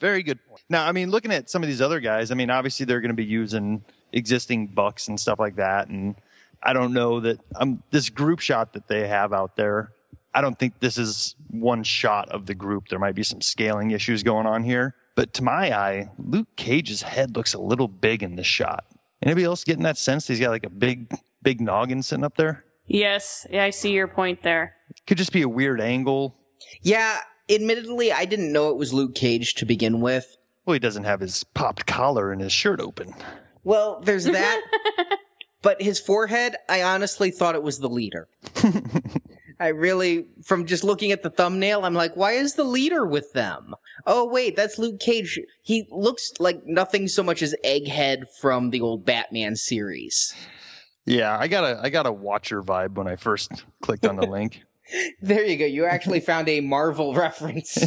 Very 0.00 0.22
good 0.22 0.44
point. 0.46 0.62
Now, 0.68 0.86
I 0.86 0.92
mean, 0.92 1.10
looking 1.10 1.32
at 1.32 1.48
some 1.48 1.62
of 1.62 1.68
these 1.68 1.80
other 1.80 2.00
guys, 2.00 2.30
I 2.30 2.34
mean, 2.34 2.50
obviously 2.50 2.84
they're 2.86 3.00
going 3.00 3.10
to 3.10 3.14
be 3.14 3.24
using 3.24 3.84
existing 4.12 4.68
bucks 4.68 5.06
and 5.08 5.18
stuff 5.18 5.38
like 5.38 5.56
that. 5.56 5.88
And 5.88 6.16
I 6.62 6.72
don't 6.72 6.92
know 6.92 7.20
that 7.20 7.38
um, 7.56 7.82
this 7.90 8.10
group 8.10 8.40
shot 8.40 8.72
that 8.72 8.88
they 8.88 9.06
have 9.06 9.32
out 9.32 9.56
there, 9.56 9.92
I 10.34 10.40
don't 10.40 10.58
think 10.58 10.80
this 10.80 10.98
is 10.98 11.36
one 11.50 11.84
shot 11.84 12.28
of 12.30 12.46
the 12.46 12.54
group. 12.54 12.88
There 12.88 12.98
might 12.98 13.14
be 13.14 13.22
some 13.22 13.40
scaling 13.40 13.90
issues 13.90 14.22
going 14.22 14.46
on 14.46 14.64
here. 14.64 14.94
But 15.14 15.34
to 15.34 15.44
my 15.44 15.76
eye, 15.76 16.10
Luke 16.18 16.48
Cage's 16.56 17.02
head 17.02 17.36
looks 17.36 17.54
a 17.54 17.60
little 17.60 17.88
big 17.88 18.22
in 18.22 18.36
this 18.36 18.46
shot. 18.46 18.84
Anybody 19.22 19.44
else 19.44 19.64
getting 19.64 19.84
that 19.84 19.98
sense? 19.98 20.26
He's 20.26 20.40
got 20.40 20.50
like 20.50 20.64
a 20.64 20.70
big, 20.70 21.14
big 21.42 21.60
noggin 21.60 22.02
sitting 22.02 22.24
up 22.24 22.36
there. 22.36 22.64
Yes, 22.86 23.46
I 23.52 23.70
see 23.70 23.92
your 23.92 24.08
point 24.08 24.42
there. 24.42 24.74
Could 25.06 25.18
just 25.18 25.32
be 25.32 25.42
a 25.42 25.48
weird 25.48 25.80
angle. 25.80 26.36
Yeah, 26.82 27.20
admittedly, 27.48 28.12
I 28.12 28.24
didn't 28.24 28.52
know 28.52 28.70
it 28.70 28.76
was 28.76 28.92
Luke 28.92 29.14
Cage 29.14 29.54
to 29.54 29.66
begin 29.66 30.00
with. 30.00 30.36
Well, 30.64 30.74
he 30.74 30.80
doesn't 30.80 31.04
have 31.04 31.20
his 31.20 31.44
popped 31.44 31.86
collar 31.86 32.32
and 32.32 32.40
his 32.40 32.52
shirt 32.52 32.80
open. 32.80 33.14
Well, 33.64 34.00
there's 34.00 34.24
that. 34.24 34.60
but 35.62 35.80
his 35.82 36.00
forehead, 36.00 36.56
I 36.68 36.82
honestly 36.82 37.30
thought 37.30 37.54
it 37.54 37.62
was 37.62 37.78
the 37.78 37.88
leader. 37.88 38.28
I 39.62 39.68
really, 39.68 40.26
from 40.42 40.66
just 40.66 40.82
looking 40.82 41.12
at 41.12 41.22
the 41.22 41.30
thumbnail, 41.30 41.84
I'm 41.84 41.94
like, 41.94 42.16
why 42.16 42.32
is 42.32 42.54
the 42.54 42.64
leader 42.64 43.06
with 43.06 43.32
them? 43.32 43.76
Oh, 44.04 44.26
wait, 44.26 44.56
that's 44.56 44.76
Luke 44.76 44.98
Cage. 44.98 45.38
He 45.62 45.86
looks 45.88 46.32
like 46.40 46.66
nothing 46.66 47.06
so 47.06 47.22
much 47.22 47.42
as 47.42 47.54
Egghead 47.64 48.24
from 48.40 48.70
the 48.70 48.80
old 48.80 49.04
Batman 49.04 49.54
series. 49.54 50.34
Yeah, 51.04 51.38
I 51.38 51.46
got 51.46 51.62
a 51.62 51.80
I 51.80 51.90
got 51.90 52.06
a 52.06 52.12
watcher 52.12 52.60
vibe 52.60 52.94
when 52.94 53.06
I 53.06 53.14
first 53.14 53.64
clicked 53.80 54.04
on 54.04 54.16
the 54.16 54.26
link. 54.30 54.64
There 55.20 55.44
you 55.44 55.56
go. 55.56 55.64
You 55.64 55.86
actually 55.86 56.18
found 56.18 56.48
a 56.48 56.60
Marvel 56.60 57.14
reference. 57.22 57.78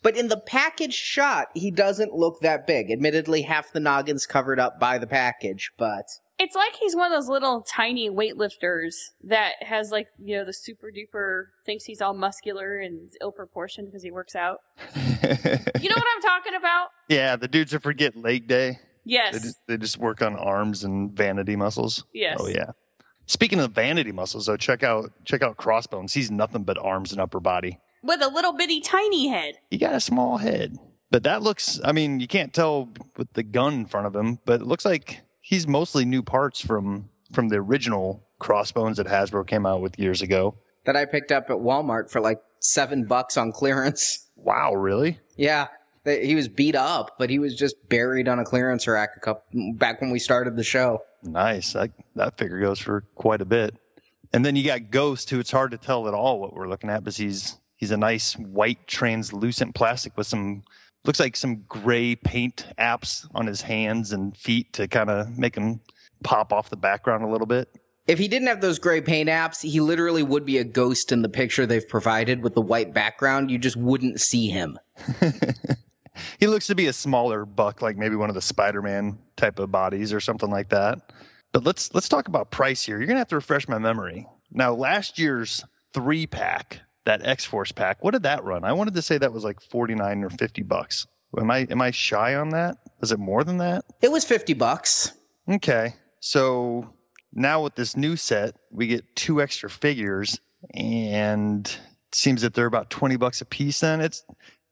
but 0.00 0.16
in 0.16 0.28
the 0.28 0.40
package 0.46 0.94
shot, 0.94 1.48
he 1.54 1.72
doesn't 1.72 2.14
look 2.14 2.38
that 2.42 2.68
big. 2.68 2.92
Admittedly, 2.92 3.42
half 3.42 3.72
the 3.72 3.80
noggin's 3.80 4.26
covered 4.26 4.60
up 4.60 4.78
by 4.78 4.96
the 4.98 5.08
package, 5.08 5.72
but 5.76 6.06
It's 6.42 6.56
like 6.56 6.74
he's 6.74 6.96
one 6.96 7.12
of 7.12 7.16
those 7.16 7.28
little 7.28 7.62
tiny 7.62 8.10
weightlifters 8.10 8.94
that 9.24 9.52
has 9.60 9.92
like 9.92 10.08
you 10.18 10.36
know 10.36 10.44
the 10.44 10.52
super 10.52 10.88
duper 10.90 11.44
thinks 11.64 11.84
he's 11.84 12.00
all 12.00 12.14
muscular 12.14 12.78
and 12.78 13.12
ill 13.20 13.30
proportioned 13.30 13.86
because 13.88 14.02
he 14.02 14.10
works 14.10 14.34
out. 14.34 14.58
You 14.96 15.88
know 15.88 15.96
what 15.96 16.06
I'm 16.16 16.22
talking 16.22 16.54
about? 16.58 16.88
yeah, 17.08 17.36
the 17.36 17.46
dudes 17.48 17.70
that 17.70 17.82
forget 17.82 18.16
leg 18.16 18.48
day. 18.48 18.70
They 18.72 18.78
Yes. 19.04 19.40
just, 19.42 19.56
they 19.66 19.76
just 19.76 19.98
work 19.98 20.22
on 20.22 20.36
arms 20.36 20.84
and 20.84 21.12
vanity 21.12 21.54
muscles. 21.56 22.04
Yes. 22.12 22.38
Oh 22.40 22.48
yeah. 22.48 22.70
Speaking 23.26 23.60
of 23.60 23.72
vanity 23.72 24.10
muscles, 24.12 24.46
though, 24.46 24.56
check 24.56 24.82
out 24.82 25.12
check 25.24 25.42
out 25.42 25.56
Crossbones. 25.56 26.12
He's 26.12 26.30
nothing 26.30 26.64
but 26.64 26.76
arms 26.78 27.12
and 27.12 27.20
upper 27.20 27.38
body. 27.40 27.78
With 28.02 28.20
a 28.20 28.28
little 28.28 28.52
bitty 28.52 28.80
tiny 28.80 29.28
head. 29.28 29.54
He 29.70 29.78
got 29.78 29.94
a 29.94 30.00
small 30.00 30.38
head, 30.38 30.76
but 31.12 31.22
that 31.22 31.40
looks. 31.42 31.78
I 31.84 31.92
mean, 31.92 32.18
you 32.18 32.26
can't 32.26 32.52
tell 32.52 32.88
with 33.16 33.32
the 33.34 33.44
gun 33.44 33.74
in 33.74 33.86
front 33.86 34.08
of 34.08 34.16
him, 34.16 34.40
but 34.44 34.60
it 34.60 34.66
looks 34.66 34.84
like 34.84 35.22
he's 35.52 35.68
mostly 35.68 36.06
new 36.06 36.22
parts 36.22 36.62
from 36.62 37.10
from 37.30 37.48
the 37.48 37.56
original 37.56 38.22
Crossbones 38.38 38.96
that 38.96 39.06
Hasbro 39.06 39.46
came 39.46 39.66
out 39.66 39.82
with 39.82 39.98
years 39.98 40.22
ago. 40.22 40.54
That 40.86 40.96
I 40.96 41.04
picked 41.04 41.30
up 41.30 41.50
at 41.50 41.58
Walmart 41.58 42.10
for 42.10 42.20
like 42.22 42.40
seven 42.58 43.04
bucks 43.04 43.36
on 43.36 43.52
clearance. 43.52 44.30
Wow, 44.34 44.74
really? 44.74 45.20
Yeah, 45.36 45.68
he 46.04 46.34
was 46.34 46.48
beat 46.48 46.74
up, 46.74 47.16
but 47.18 47.28
he 47.30 47.38
was 47.38 47.54
just 47.54 47.76
buried 47.88 48.28
on 48.28 48.38
a 48.38 48.44
clearance 48.44 48.88
rack 48.88 49.10
a 49.16 49.20
couple 49.20 49.74
back 49.74 50.00
when 50.00 50.10
we 50.10 50.18
started 50.18 50.56
the 50.56 50.64
show. 50.64 51.02
Nice. 51.22 51.74
That 51.74 51.90
that 52.16 52.38
figure 52.38 52.58
goes 52.58 52.78
for 52.78 53.02
quite 53.14 53.42
a 53.42 53.44
bit. 53.44 53.76
And 54.32 54.46
then 54.46 54.56
you 54.56 54.64
got 54.64 54.90
Ghost, 54.90 55.28
who 55.28 55.38
it's 55.38 55.50
hard 55.50 55.72
to 55.72 55.76
tell 55.76 56.08
at 56.08 56.14
all 56.14 56.40
what 56.40 56.54
we're 56.54 56.68
looking 56.68 56.88
at, 56.88 57.04
because 57.04 57.18
he's 57.18 57.58
he's 57.76 57.90
a 57.90 57.98
nice 57.98 58.32
white 58.38 58.86
translucent 58.86 59.74
plastic 59.74 60.16
with 60.16 60.26
some 60.26 60.62
looks 61.04 61.20
like 61.20 61.36
some 61.36 61.64
gray 61.68 62.14
paint 62.14 62.66
apps 62.78 63.26
on 63.34 63.46
his 63.46 63.62
hands 63.62 64.12
and 64.12 64.36
feet 64.36 64.72
to 64.74 64.88
kind 64.88 65.10
of 65.10 65.36
make 65.38 65.56
him 65.56 65.80
pop 66.22 66.52
off 66.52 66.70
the 66.70 66.76
background 66.76 67.24
a 67.24 67.28
little 67.28 67.46
bit. 67.46 67.68
If 68.06 68.18
he 68.18 68.26
didn't 68.26 68.48
have 68.48 68.60
those 68.60 68.78
gray 68.78 69.00
paint 69.00 69.28
apps, 69.28 69.62
he 69.62 69.80
literally 69.80 70.22
would 70.22 70.44
be 70.44 70.58
a 70.58 70.64
ghost 70.64 71.12
in 71.12 71.22
the 71.22 71.28
picture 71.28 71.66
they've 71.66 71.88
provided 71.88 72.42
with 72.42 72.54
the 72.54 72.60
white 72.60 72.92
background. 72.92 73.50
You 73.50 73.58
just 73.58 73.76
wouldn't 73.76 74.20
see 74.20 74.48
him. 74.48 74.78
he 76.38 76.46
looks 76.46 76.66
to 76.66 76.74
be 76.74 76.86
a 76.86 76.92
smaller 76.92 77.44
buck, 77.44 77.82
like 77.82 77.96
maybe 77.96 78.16
one 78.16 78.28
of 78.28 78.34
the 78.34 78.42
Spider-Man 78.42 79.18
type 79.36 79.58
of 79.58 79.70
bodies 79.70 80.12
or 80.12 80.20
something 80.20 80.50
like 80.50 80.68
that. 80.70 81.12
But 81.52 81.64
let's 81.64 81.94
let's 81.94 82.08
talk 82.08 82.28
about 82.28 82.50
price 82.50 82.82
here. 82.82 82.98
You're 82.98 83.06
gonna 83.06 83.20
have 83.20 83.28
to 83.28 83.36
refresh 83.36 83.68
my 83.68 83.78
memory. 83.78 84.26
Now, 84.50 84.72
last 84.72 85.18
year's 85.18 85.64
three 85.92 86.26
pack, 86.26 86.80
that 87.04 87.24
X 87.24 87.44
Force 87.44 87.72
pack, 87.72 88.02
what 88.02 88.12
did 88.12 88.22
that 88.24 88.44
run? 88.44 88.64
I 88.64 88.72
wanted 88.72 88.94
to 88.94 89.02
say 89.02 89.18
that 89.18 89.32
was 89.32 89.44
like 89.44 89.60
49 89.60 90.24
or 90.24 90.30
50 90.30 90.62
bucks. 90.62 91.06
Am 91.38 91.50
I 91.50 91.66
am 91.70 91.80
I 91.80 91.90
shy 91.90 92.34
on 92.34 92.50
that? 92.50 92.76
Was 93.00 93.12
it 93.12 93.18
more 93.18 93.42
than 93.42 93.58
that? 93.58 93.84
It 94.00 94.12
was 94.12 94.24
50 94.24 94.52
bucks. 94.54 95.12
Okay. 95.48 95.94
So 96.20 96.94
now 97.32 97.62
with 97.62 97.74
this 97.74 97.96
new 97.96 98.16
set, 98.16 98.54
we 98.70 98.86
get 98.86 99.16
two 99.16 99.40
extra 99.40 99.70
figures 99.70 100.40
and 100.74 101.66
it 101.66 102.14
seems 102.14 102.42
that 102.42 102.54
they're 102.54 102.66
about 102.66 102.90
20 102.90 103.16
bucks 103.16 103.40
a 103.40 103.44
piece 103.44 103.80
then. 103.80 104.00
It's 104.00 104.24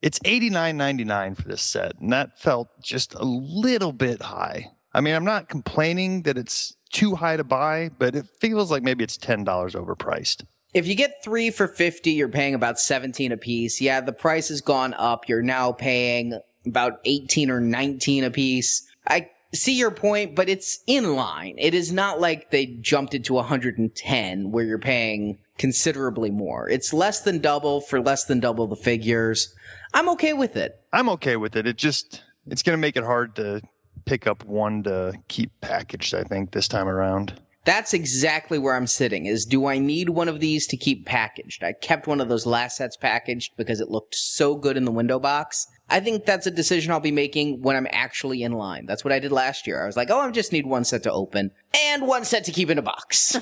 it's 0.02 0.18
89.99 0.20 1.36
for 1.36 1.48
this 1.48 1.62
set 1.62 1.98
and 2.00 2.12
that 2.12 2.38
felt 2.38 2.68
just 2.82 3.14
a 3.14 3.24
little 3.24 3.92
bit 3.92 4.22
high. 4.22 4.70
I 4.92 5.00
mean, 5.00 5.14
I'm 5.14 5.24
not 5.24 5.48
complaining 5.48 6.22
that 6.22 6.36
it's 6.36 6.76
too 6.92 7.14
high 7.14 7.36
to 7.36 7.44
buy, 7.44 7.90
but 7.98 8.14
it 8.14 8.26
feels 8.40 8.70
like 8.70 8.82
maybe 8.82 9.04
it's 9.04 9.16
$10 9.16 9.44
overpriced. 9.46 10.44
If 10.72 10.86
you 10.86 10.94
get 10.94 11.22
three 11.24 11.50
for 11.50 11.66
50, 11.66 12.12
you're 12.12 12.28
paying 12.28 12.54
about 12.54 12.78
17 12.78 13.32
a 13.32 13.36
piece. 13.36 13.80
Yeah, 13.80 14.00
the 14.00 14.12
price 14.12 14.48
has 14.48 14.60
gone 14.60 14.94
up. 14.94 15.28
You're 15.28 15.42
now 15.42 15.72
paying 15.72 16.38
about 16.64 17.00
18 17.04 17.50
or 17.50 17.60
19 17.60 18.24
a 18.24 18.30
piece. 18.30 18.86
I 19.06 19.30
see 19.52 19.76
your 19.76 19.90
point, 19.90 20.36
but 20.36 20.48
it's 20.48 20.78
in 20.86 21.16
line. 21.16 21.56
It 21.58 21.74
is 21.74 21.92
not 21.92 22.20
like 22.20 22.50
they 22.50 22.66
jumped 22.66 23.14
it 23.14 23.24
to 23.24 23.34
110 23.34 24.50
where 24.52 24.64
you're 24.64 24.78
paying 24.78 25.38
considerably 25.58 26.30
more. 26.30 26.68
It's 26.68 26.92
less 26.92 27.20
than 27.20 27.40
double 27.40 27.80
for 27.80 28.00
less 28.00 28.24
than 28.24 28.40
double 28.40 28.66
the 28.66 28.76
figures. 28.76 29.54
I'm 29.92 30.08
okay 30.10 30.32
with 30.32 30.56
it. 30.56 30.80
I'm 30.92 31.08
okay 31.10 31.36
with 31.36 31.56
it. 31.56 31.66
It 31.66 31.76
just 31.76 32.22
it's 32.46 32.62
going 32.62 32.76
to 32.76 32.80
make 32.80 32.96
it 32.96 33.04
hard 33.04 33.34
to 33.36 33.60
pick 34.04 34.26
up 34.26 34.44
one 34.44 34.82
to 34.84 35.14
keep 35.28 35.50
packaged, 35.60 36.14
I 36.14 36.22
think 36.22 36.52
this 36.52 36.68
time 36.68 36.88
around. 36.88 37.40
That's 37.64 37.92
exactly 37.92 38.58
where 38.58 38.74
I'm 38.74 38.86
sitting 38.86 39.26
is 39.26 39.44
do 39.44 39.66
I 39.66 39.78
need 39.78 40.10
one 40.10 40.28
of 40.28 40.40
these 40.40 40.66
to 40.68 40.78
keep 40.78 41.04
packaged? 41.04 41.62
I 41.62 41.72
kept 41.72 42.06
one 42.06 42.20
of 42.20 42.28
those 42.28 42.46
last 42.46 42.78
sets 42.78 42.96
packaged 42.96 43.56
because 43.56 43.80
it 43.80 43.90
looked 43.90 44.14
so 44.14 44.54
good 44.56 44.78
in 44.78 44.86
the 44.86 44.90
window 44.90 45.18
box. 45.18 45.66
I 45.90 46.00
think 46.00 46.24
that's 46.24 46.46
a 46.46 46.50
decision 46.50 46.90
I'll 46.92 47.00
be 47.00 47.10
making 47.10 47.60
when 47.60 47.76
I'm 47.76 47.88
actually 47.90 48.42
in 48.42 48.52
line. 48.52 48.86
That's 48.86 49.04
what 49.04 49.12
I 49.12 49.18
did 49.18 49.32
last 49.32 49.66
year. 49.66 49.82
I 49.82 49.86
was 49.86 49.96
like, 49.96 50.08
oh, 50.10 50.20
I 50.20 50.30
just 50.30 50.52
need 50.52 50.64
one 50.66 50.84
set 50.84 51.02
to 51.02 51.12
open 51.12 51.50
and 51.74 52.06
one 52.06 52.24
set 52.24 52.44
to 52.44 52.52
keep 52.52 52.70
in 52.70 52.78
a 52.78 52.82
box. 52.82 53.36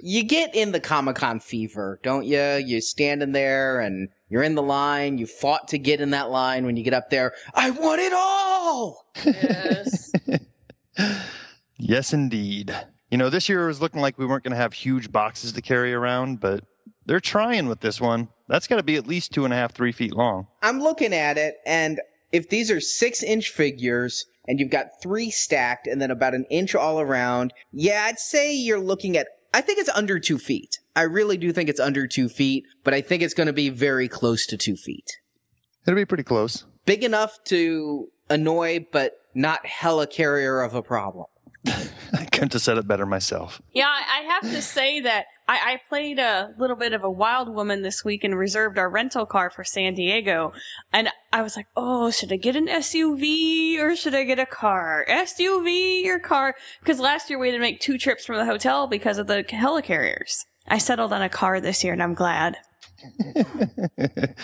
you 0.00 0.24
get 0.24 0.54
in 0.54 0.72
the 0.72 0.80
Comic 0.80 1.16
Con 1.16 1.38
fever, 1.38 2.00
don't 2.02 2.24
you? 2.24 2.40
You're 2.40 2.80
standing 2.80 3.32
there 3.32 3.78
and 3.80 4.08
you're 4.28 4.42
in 4.42 4.56
the 4.56 4.62
line. 4.62 5.18
You 5.18 5.26
fought 5.26 5.68
to 5.68 5.78
get 5.78 6.00
in 6.00 6.10
that 6.10 6.30
line. 6.30 6.66
When 6.66 6.76
you 6.76 6.82
get 6.82 6.94
up 6.94 7.10
there, 7.10 7.34
I 7.54 7.70
want 7.70 8.00
it 8.00 8.12
all. 8.12 9.06
Yes. 9.24 10.10
Yes, 11.78 12.12
indeed. 12.12 12.74
You 13.10 13.18
know, 13.18 13.30
this 13.30 13.48
year 13.48 13.66
was 13.66 13.80
looking 13.80 14.00
like 14.00 14.18
we 14.18 14.26
weren't 14.26 14.44
going 14.44 14.52
to 14.52 14.56
have 14.56 14.72
huge 14.72 15.10
boxes 15.10 15.52
to 15.52 15.62
carry 15.62 15.92
around, 15.92 16.40
but 16.40 16.64
they're 17.06 17.20
trying 17.20 17.66
with 17.66 17.80
this 17.80 18.00
one. 18.00 18.28
That's 18.48 18.66
got 18.66 18.76
to 18.76 18.82
be 18.82 18.96
at 18.96 19.06
least 19.06 19.32
two 19.32 19.44
and 19.44 19.52
a 19.52 19.56
half, 19.56 19.72
three 19.72 19.92
feet 19.92 20.14
long. 20.14 20.46
I'm 20.62 20.80
looking 20.80 21.12
at 21.12 21.38
it, 21.38 21.56
and 21.66 22.00
if 22.32 22.48
these 22.48 22.70
are 22.70 22.80
six 22.80 23.22
inch 23.22 23.48
figures 23.48 24.26
and 24.46 24.60
you've 24.60 24.70
got 24.70 25.00
three 25.02 25.30
stacked 25.30 25.86
and 25.86 26.00
then 26.00 26.10
about 26.10 26.34
an 26.34 26.44
inch 26.50 26.74
all 26.74 27.00
around, 27.00 27.52
yeah, 27.72 28.04
I'd 28.06 28.18
say 28.18 28.54
you're 28.54 28.80
looking 28.80 29.16
at, 29.16 29.26
I 29.52 29.60
think 29.60 29.78
it's 29.78 29.88
under 29.90 30.18
two 30.18 30.38
feet. 30.38 30.78
I 30.94 31.02
really 31.02 31.36
do 31.36 31.52
think 31.52 31.68
it's 31.68 31.80
under 31.80 32.06
two 32.06 32.28
feet, 32.28 32.64
but 32.84 32.94
I 32.94 33.00
think 33.00 33.22
it's 33.22 33.34
going 33.34 33.46
to 33.46 33.52
be 33.52 33.68
very 33.68 34.08
close 34.08 34.46
to 34.46 34.56
two 34.56 34.76
feet. 34.76 35.18
It'll 35.86 35.96
be 35.96 36.04
pretty 36.04 36.24
close. 36.24 36.64
Big 36.86 37.02
enough 37.04 37.38
to 37.46 38.08
annoy, 38.28 38.86
but 38.92 39.14
not 39.34 39.64
hella 39.66 40.06
carrier 40.06 40.60
of 40.60 40.74
a 40.74 40.82
problem. 40.82 41.26
I 41.66 42.24
couldn't 42.24 42.54
have 42.54 42.62
said 42.62 42.78
it 42.78 42.88
better 42.88 43.04
myself. 43.04 43.60
Yeah, 43.72 43.88
I 43.88 44.20
I 44.20 44.22
have 44.34 44.42
to 44.42 44.62
say 44.62 45.00
that 45.00 45.26
I, 45.48 45.72
I 45.72 45.80
played 45.88 46.18
a 46.18 46.54
little 46.58 46.76
bit 46.76 46.92
of 46.92 47.04
a 47.04 47.10
wild 47.10 47.54
woman 47.54 47.82
this 47.82 48.04
week 48.04 48.24
and 48.24 48.38
reserved 48.38 48.78
our 48.78 48.88
rental 48.88 49.26
car 49.26 49.50
for 49.50 49.64
San 49.64 49.94
Diego. 49.94 50.52
And 50.92 51.08
I 51.32 51.42
was 51.42 51.56
like, 51.56 51.66
oh, 51.76 52.10
should 52.10 52.32
I 52.32 52.36
get 52.36 52.56
an 52.56 52.66
SUV 52.68 53.78
or 53.78 53.96
should 53.96 54.14
I 54.14 54.24
get 54.24 54.38
a 54.38 54.46
car? 54.46 55.04
SUV 55.08 56.06
or 56.06 56.18
car? 56.18 56.54
Because 56.80 57.00
last 57.00 57.28
year 57.28 57.38
we 57.38 57.48
had 57.48 57.54
to 57.54 57.60
make 57.60 57.80
two 57.80 57.98
trips 57.98 58.24
from 58.24 58.36
the 58.36 58.44
hotel 58.44 58.86
because 58.86 59.18
of 59.18 59.26
the 59.26 59.44
helicarriers. 59.44 60.44
I 60.68 60.78
settled 60.78 61.12
on 61.12 61.22
a 61.22 61.28
car 61.28 61.60
this 61.60 61.82
year 61.82 61.92
and 61.92 62.02
I'm 62.02 62.14
glad. 62.14 62.56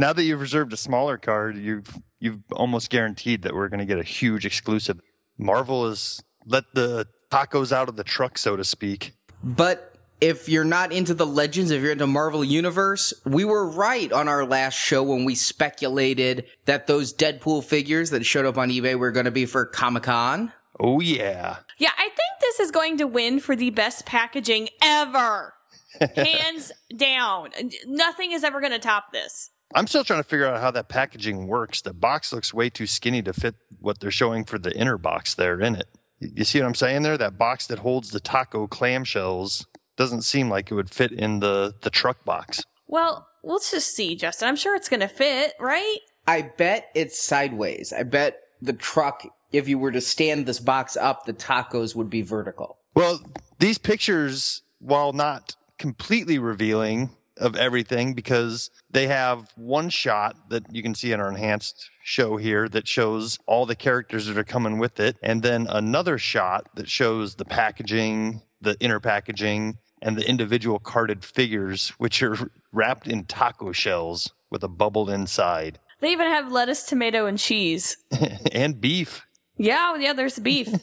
now 0.00 0.12
that 0.12 0.24
you've 0.24 0.40
reserved 0.40 0.72
a 0.72 0.76
smaller 0.76 1.18
card, 1.18 1.56
you've 1.56 1.98
you've 2.18 2.40
almost 2.52 2.90
guaranteed 2.90 3.42
that 3.42 3.54
we're 3.54 3.68
going 3.68 3.80
to 3.80 3.86
get 3.86 3.98
a 3.98 4.02
huge 4.02 4.46
exclusive. 4.46 5.00
Marvel 5.38 5.88
has 5.88 6.22
let 6.46 6.64
the 6.74 7.06
tacos 7.30 7.70
out 7.70 7.88
of 7.88 7.96
the 7.96 8.04
truck, 8.04 8.38
so 8.38 8.56
to 8.56 8.64
speak. 8.64 9.12
But 9.44 9.94
if 10.20 10.48
you're 10.48 10.64
not 10.64 10.92
into 10.92 11.14
the 11.14 11.26
legends, 11.26 11.70
if 11.70 11.82
you're 11.82 11.92
into 11.92 12.06
Marvel 12.06 12.44
Universe, 12.44 13.14
we 13.24 13.44
were 13.44 13.68
right 13.68 14.12
on 14.12 14.28
our 14.28 14.44
last 14.44 14.74
show 14.74 15.02
when 15.02 15.24
we 15.24 15.34
speculated 15.34 16.46
that 16.66 16.86
those 16.86 17.14
Deadpool 17.14 17.64
figures 17.64 18.10
that 18.10 18.26
showed 18.26 18.44
up 18.44 18.58
on 18.58 18.70
eBay 18.70 18.98
were 18.98 19.12
going 19.12 19.24
to 19.24 19.30
be 19.30 19.46
for 19.46 19.64
Comic 19.64 20.04
Con. 20.04 20.52
Oh 20.78 21.00
yeah, 21.00 21.58
Yeah, 21.78 21.90
I 21.98 22.04
think 22.04 22.40
this 22.40 22.60
is 22.60 22.70
going 22.70 22.98
to 22.98 23.06
win 23.06 23.38
for 23.38 23.54
the 23.54 23.70
best 23.70 24.06
packaging 24.06 24.70
ever. 24.82 25.52
Hands 26.16 26.72
down. 26.96 27.50
Nothing 27.86 28.32
is 28.32 28.44
ever 28.44 28.60
going 28.60 28.72
to 28.72 28.78
top 28.78 29.12
this. 29.12 29.50
I'm 29.74 29.86
still 29.86 30.04
trying 30.04 30.22
to 30.22 30.28
figure 30.28 30.46
out 30.46 30.60
how 30.60 30.70
that 30.72 30.88
packaging 30.88 31.46
works. 31.46 31.80
The 31.80 31.92
box 31.92 32.32
looks 32.32 32.52
way 32.52 32.70
too 32.70 32.86
skinny 32.86 33.22
to 33.22 33.32
fit 33.32 33.54
what 33.78 34.00
they're 34.00 34.10
showing 34.10 34.44
for 34.44 34.58
the 34.58 34.76
inner 34.76 34.98
box 34.98 35.34
there 35.34 35.60
in 35.60 35.76
it. 35.76 35.86
You 36.18 36.44
see 36.44 36.60
what 36.60 36.66
I'm 36.66 36.74
saying 36.74 37.02
there? 37.02 37.16
That 37.16 37.38
box 37.38 37.66
that 37.68 37.78
holds 37.78 38.10
the 38.10 38.20
taco 38.20 38.66
clamshells 38.66 39.66
doesn't 39.96 40.22
seem 40.22 40.50
like 40.50 40.70
it 40.70 40.74
would 40.74 40.90
fit 40.90 41.12
in 41.12 41.40
the 41.40 41.74
the 41.82 41.90
truck 41.90 42.24
box. 42.24 42.64
Well, 42.86 43.28
let's 43.42 43.70
just 43.70 43.94
see, 43.94 44.16
Justin. 44.16 44.48
I'm 44.48 44.56
sure 44.56 44.74
it's 44.74 44.88
going 44.88 45.00
to 45.00 45.08
fit, 45.08 45.54
right? 45.60 45.98
I 46.26 46.42
bet 46.42 46.88
it's 46.94 47.22
sideways. 47.22 47.92
I 47.92 48.02
bet 48.02 48.40
the 48.60 48.72
truck, 48.72 49.26
if 49.52 49.68
you 49.68 49.78
were 49.78 49.92
to 49.92 50.00
stand 50.00 50.46
this 50.46 50.60
box 50.60 50.96
up, 50.96 51.24
the 51.24 51.32
tacos 51.32 51.94
would 51.94 52.10
be 52.10 52.22
vertical. 52.22 52.78
Well, 52.94 53.20
these 53.58 53.78
pictures, 53.78 54.62
while 54.80 55.12
not 55.12 55.56
completely 55.78 56.38
revealing 56.38 57.10
of 57.40 57.56
everything, 57.56 58.14
because 58.14 58.70
they 58.90 59.06
have 59.06 59.50
one 59.56 59.88
shot 59.88 60.50
that 60.50 60.64
you 60.74 60.82
can 60.82 60.94
see 60.94 61.12
in 61.12 61.20
our 61.20 61.28
enhanced 61.28 61.90
show 62.02 62.36
here 62.36 62.68
that 62.68 62.86
shows 62.86 63.38
all 63.46 63.66
the 63.66 63.74
characters 63.74 64.26
that 64.26 64.38
are 64.38 64.44
coming 64.44 64.78
with 64.78 65.00
it, 65.00 65.16
and 65.22 65.42
then 65.42 65.66
another 65.68 66.18
shot 66.18 66.68
that 66.74 66.88
shows 66.88 67.34
the 67.34 67.44
packaging, 67.44 68.42
the 68.60 68.76
inner 68.80 69.00
packaging, 69.00 69.78
and 70.02 70.16
the 70.16 70.28
individual 70.28 70.78
carded 70.78 71.24
figures, 71.24 71.90
which 71.98 72.22
are 72.22 72.50
wrapped 72.72 73.06
in 73.06 73.24
taco 73.24 73.72
shells 73.72 74.32
with 74.50 74.62
a 74.62 74.68
bubble 74.68 75.10
inside, 75.10 75.78
They 76.00 76.12
even 76.12 76.26
have 76.26 76.50
lettuce, 76.50 76.84
tomato, 76.84 77.26
and 77.26 77.38
cheese. 77.38 77.96
and 78.52 78.80
beef. 78.80 79.26
Yeah, 79.56 79.92
oh, 79.94 79.98
yeah, 79.98 80.12
there's 80.12 80.38
beef. 80.38 80.68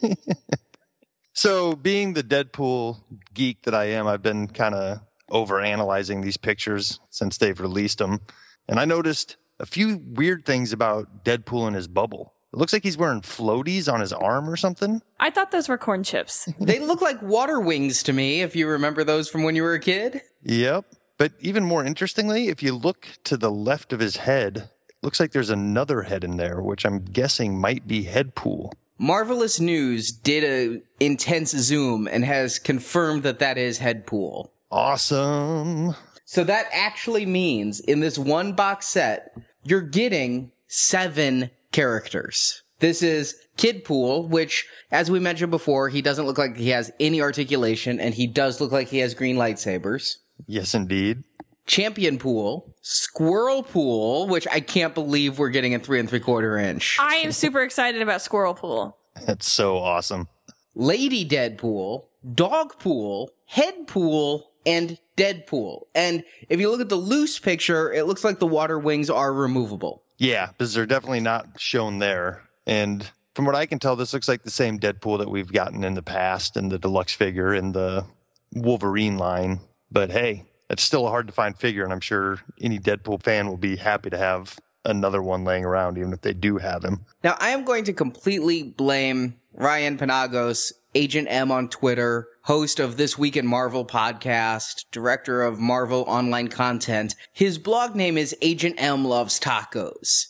So, 1.34 1.76
being 1.76 2.14
the 2.14 2.24
Deadpool 2.24 2.98
geek 3.36 3.62
that 3.66 3.76
I 3.76 3.90
am, 3.90 4.08
I've 4.08 4.24
been 4.24 4.48
kind 4.48 4.74
of 4.74 5.02
over 5.30 5.60
analyzing 5.60 6.22
these 6.22 6.38
pictures 6.38 7.00
since 7.10 7.38
they've 7.38 7.60
released 7.60 7.98
them. 7.98 8.22
And 8.68 8.80
I 8.80 8.86
noticed 8.86 9.38
a 9.60 9.66
few 9.66 10.02
weird 10.06 10.46
things 10.46 10.74
about 10.74 11.24
Deadpool 11.24 11.68
and 11.68 11.76
his 11.76 11.88
bubble. 11.88 12.34
It 12.54 12.58
looks 12.58 12.74
like 12.74 12.84
he's 12.84 12.98
wearing 12.98 13.22
floaties 13.22 13.92
on 13.92 14.00
his 14.00 14.14
arm 14.14 14.50
or 14.50 14.56
something. 14.56 15.02
I 15.20 15.30
thought 15.30 15.52
those 15.52 15.68
were 15.68 15.78
corn 15.78 16.04
chips. 16.04 16.48
they 16.60 16.80
look 16.80 17.02
like 17.02 17.22
water 17.22 17.60
wings 17.60 18.04
to 18.04 18.14
me, 18.14 18.42
if 18.42 18.56
you 18.56 18.68
remember 18.68 19.04
those 19.04 19.30
from 19.30 19.44
when 19.44 19.56
you 19.56 19.64
were 19.64 19.74
a 19.74 19.80
kid. 19.80 20.22
Yep. 20.44 20.86
But 21.18 21.34
even 21.40 21.66
more 21.66 21.84
interestingly, 21.84 22.48
if 22.48 22.64
you 22.64 22.74
look 22.76 23.08
to 23.26 23.38
the 23.38 23.52
left 23.52 23.92
of 23.92 24.00
his 24.00 24.18
head, 24.18 24.70
it 24.90 24.96
looks 25.02 25.20
like 25.20 25.32
there's 25.32 25.50
another 25.50 26.04
head 26.04 26.24
in 26.24 26.38
there, 26.38 26.62
which 26.62 26.86
I'm 26.86 27.04
guessing 27.04 27.60
might 27.60 27.88
be 27.88 28.06
Headpool. 28.06 28.72
Marvelous 29.00 29.60
News 29.60 30.12
did 30.12 30.44
a 30.44 30.82
intense 31.04 31.52
zoom 31.52 32.08
and 32.08 32.24
has 32.26 32.60
confirmed 32.60 33.24
that 33.24 33.40
that 33.40 33.58
is 33.58 33.80
Headpool. 33.80 34.50
Awesome. 34.72 35.96
So 36.26 36.44
that 36.44 36.68
actually 36.72 37.26
means 37.26 37.80
in 37.80 38.00
this 38.00 38.18
one 38.18 38.54
box 38.54 38.88
set, 38.88 39.36
you're 39.64 39.82
getting 39.82 40.52
seven 40.68 41.52
characters. 41.72 42.64
This 42.80 43.02
is 43.02 43.36
Kidpool, 43.58 44.30
which, 44.30 44.68
as 44.92 45.10
we 45.10 45.20
mentioned 45.20 45.52
before, 45.52 45.90
he 45.90 46.02
doesn't 46.02 46.26
look 46.26 46.38
like 46.38 46.58
he 46.58 46.70
has 46.70 46.92
any 47.00 47.22
articulation, 47.22 48.00
and 48.00 48.14
he 48.14 48.28
does 48.28 48.62
look 48.62 48.72
like 48.72 48.88
he 48.90 49.00
has 49.00 49.16
green 49.16 49.36
lightsabers. 49.36 50.18
Yes, 50.46 50.76
indeed. 50.76 51.24
Champion 51.66 52.18
Pool, 52.18 52.74
Squirrel 52.82 53.64
Pool, 53.64 54.28
which 54.28 54.48
I 54.52 54.60
can't 54.60 54.94
believe 54.94 55.40
we're 55.40 55.50
getting 55.50 55.76
a 55.76 55.80
three 55.80 56.00
and 56.00 56.10
three 56.10 56.20
quarter 56.20 56.58
inch. 56.58 56.98
I 57.00 57.16
am 57.16 57.32
super 57.32 57.62
excited 57.62 58.02
about 58.02 58.22
Squirrel 58.22 58.54
Pool. 58.54 58.98
That's 59.26 59.52
so 59.52 59.78
awesome. 59.78 60.28
Lady 60.76 61.28
Deadpool, 61.28 62.06
Dog 62.34 62.78
Pool, 62.80 63.32
Head 63.46 63.88
Pool, 63.88 64.52
and 64.68 65.00
Deadpool. 65.16 65.86
And 65.96 66.24
if 66.50 66.60
you 66.60 66.70
look 66.70 66.82
at 66.82 66.90
the 66.90 66.96
loose 66.96 67.40
picture, 67.40 67.92
it 67.92 68.06
looks 68.06 68.24
like 68.24 68.38
the 68.38 68.46
water 68.46 68.78
wings 68.78 69.10
are 69.10 69.34
removable. 69.34 70.04
Yeah, 70.18 70.48
because 70.48 70.74
they're 70.74 70.86
definitely 70.86 71.22
not 71.22 71.60
shown 71.60 72.00
there. 72.00 72.44
And 72.68 73.10
from 73.34 73.46
what 73.46 73.56
I 73.56 73.66
can 73.66 73.80
tell, 73.80 73.96
this 73.96 74.14
looks 74.14 74.28
like 74.28 74.44
the 74.44 74.52
same 74.52 74.78
Deadpool 74.78 75.20
that 75.20 75.30
we've 75.30 75.52
gotten 75.52 75.84
in 75.84 75.94
the 75.94 76.04
past 76.04 76.58
in 76.58 76.70
the 76.70 76.78
deluxe 76.78 77.14
figure 77.14 77.54
in 77.54 77.72
the 77.72 78.06
Wolverine 78.54 79.18
line. 79.18 79.62
But 79.90 80.12
hey, 80.12 80.44
it's 80.70 80.84
still 80.84 81.08
a 81.08 81.10
hard 81.10 81.28
to 81.28 81.34
find 81.34 81.58
figure, 81.58 81.86
and 81.86 81.94
I'm 81.94 82.02
sure 82.02 82.40
any 82.60 82.78
Deadpool 82.78 83.24
fan 83.24 83.48
will 83.48 83.58
be 83.58 83.78
happy 83.78 84.10
to 84.10 84.18
have 84.18 84.60
another 84.84 85.22
one 85.22 85.46
laying 85.46 85.64
around, 85.64 85.98
even 85.98 86.12
if 86.12 86.22
they 86.22 86.34
do 86.34 86.58
have 86.58 86.84
him. 86.84 87.06
Now, 87.24 87.38
I 87.40 87.50
am 87.50 87.64
going 87.64 87.86
to 87.86 87.94
completely 87.94 88.64
blame 88.64 89.36
Ryan 89.54 89.98
Penagos, 89.98 90.74
Agent 90.94 91.28
M 91.30 91.52
on 91.52 91.70
Twitter, 91.70 92.28
host 92.48 92.80
of 92.80 92.96
This 92.96 93.18
Week 93.18 93.36
in 93.36 93.46
Marvel 93.46 93.86
podcast, 93.86 94.86
director 94.90 95.42
of 95.42 95.60
Marvel 95.60 96.06
online 96.08 96.48
content. 96.48 97.14
His 97.34 97.58
blog 97.58 97.94
name 97.94 98.18
is 98.18 98.34
Agent 98.42 98.76
M 98.78 99.04
Loves 99.04 99.38
Tacos. 99.38 100.28